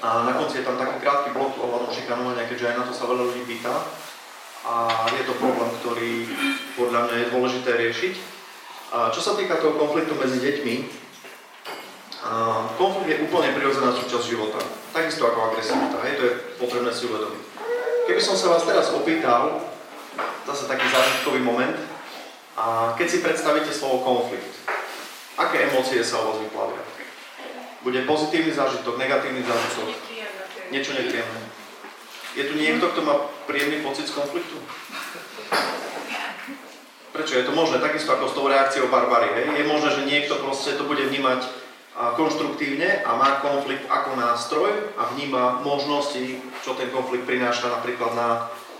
A 0.02 0.26
na 0.26 0.34
konci 0.34 0.58
je 0.58 0.66
tam 0.66 0.74
taký 0.74 0.98
krátky 0.98 1.30
blok 1.30 1.54
ohľadom 1.62 1.94
šikanovania, 1.94 2.50
keďže 2.50 2.74
aj 2.74 2.76
na 2.82 2.84
to 2.90 2.92
sa 2.96 3.06
veľa 3.06 3.22
ľudí 3.30 3.46
pýta. 3.46 3.70
A 4.66 5.06
je 5.14 5.24
to 5.24 5.38
problém, 5.38 5.70
ktorý 5.78 6.12
podľa 6.74 7.00
mňa 7.06 7.16
je 7.16 7.32
dôležité 7.32 7.70
riešiť. 7.70 8.14
A 8.90 9.14
čo 9.14 9.22
sa 9.22 9.38
týka 9.38 9.62
toho 9.62 9.78
konfliktu 9.78 10.18
medzi 10.18 10.42
deťmi, 10.42 10.74
a 12.20 12.68
konflikt 12.76 13.08
je 13.08 13.24
úplne 13.24 13.56
prirodzená 13.56 13.96
súčasť 13.96 14.28
života. 14.28 14.60
Takisto 14.92 15.24
ako 15.24 15.54
agresivita, 15.54 15.96
hej, 16.04 16.14
to 16.20 16.22
je 16.28 16.32
potrebné 16.60 16.92
si 16.92 17.08
uvedomiť. 17.08 17.42
Keby 18.10 18.20
som 18.20 18.36
sa 18.36 18.52
vás 18.52 18.68
teraz 18.68 18.92
opýtal, 18.92 19.64
zase 20.44 20.68
taký 20.68 20.84
zážitkový 20.92 21.40
moment, 21.40 21.72
a 22.60 22.92
keď 22.92 23.06
si 23.08 23.24
predstavíte 23.24 23.72
slovo 23.72 24.04
konflikt, 24.04 24.52
aké 25.40 25.72
emócie 25.72 26.04
sa 26.04 26.20
o 26.20 26.28
vás 26.28 26.38
vyplavia? 26.44 26.84
Bude 27.80 28.04
pozitívny 28.04 28.52
zážitok, 28.52 29.00
negatívny 29.00 29.40
zážitok? 29.40 29.88
Niečo 30.68 30.92
nepríjemné. 30.92 31.40
Je 32.36 32.44
tu 32.44 32.54
niekto, 32.60 32.92
kto 32.92 33.00
má 33.00 33.16
príjemný 33.48 33.80
pocit 33.80 34.04
z 34.04 34.12
konfliktu? 34.12 34.60
Prečo 37.16 37.40
je 37.40 37.48
to 37.48 37.52
možné? 37.56 37.80
Takisto 37.80 38.12
ako 38.12 38.28
s 38.28 38.36
tou 38.36 38.44
reakciou 38.46 38.92
barbary. 38.92 39.32
Hej? 39.32 39.46
Je 39.56 39.64
možné, 39.64 39.88
že 39.96 40.08
niekto 40.08 40.36
proste 40.44 40.76
to 40.76 40.84
bude 40.84 41.00
vnímať 41.00 41.48
konštruktívne 42.16 43.04
a 43.04 43.10
má 43.16 43.44
konflikt 43.44 43.84
ako 43.88 44.16
nástroj 44.16 44.72
a 44.96 45.12
vníma 45.16 45.60
možnosti, 45.60 46.40
čo 46.64 46.76
ten 46.76 46.88
konflikt 46.92 47.28
prináša 47.28 47.68
napríklad 47.68 48.16
na, 48.16 48.28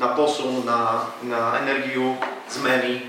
na 0.01 0.09
posun, 0.17 0.65
na, 0.65 1.11
na 1.25 1.61
energiu, 1.61 2.17
zmeny 2.49 2.99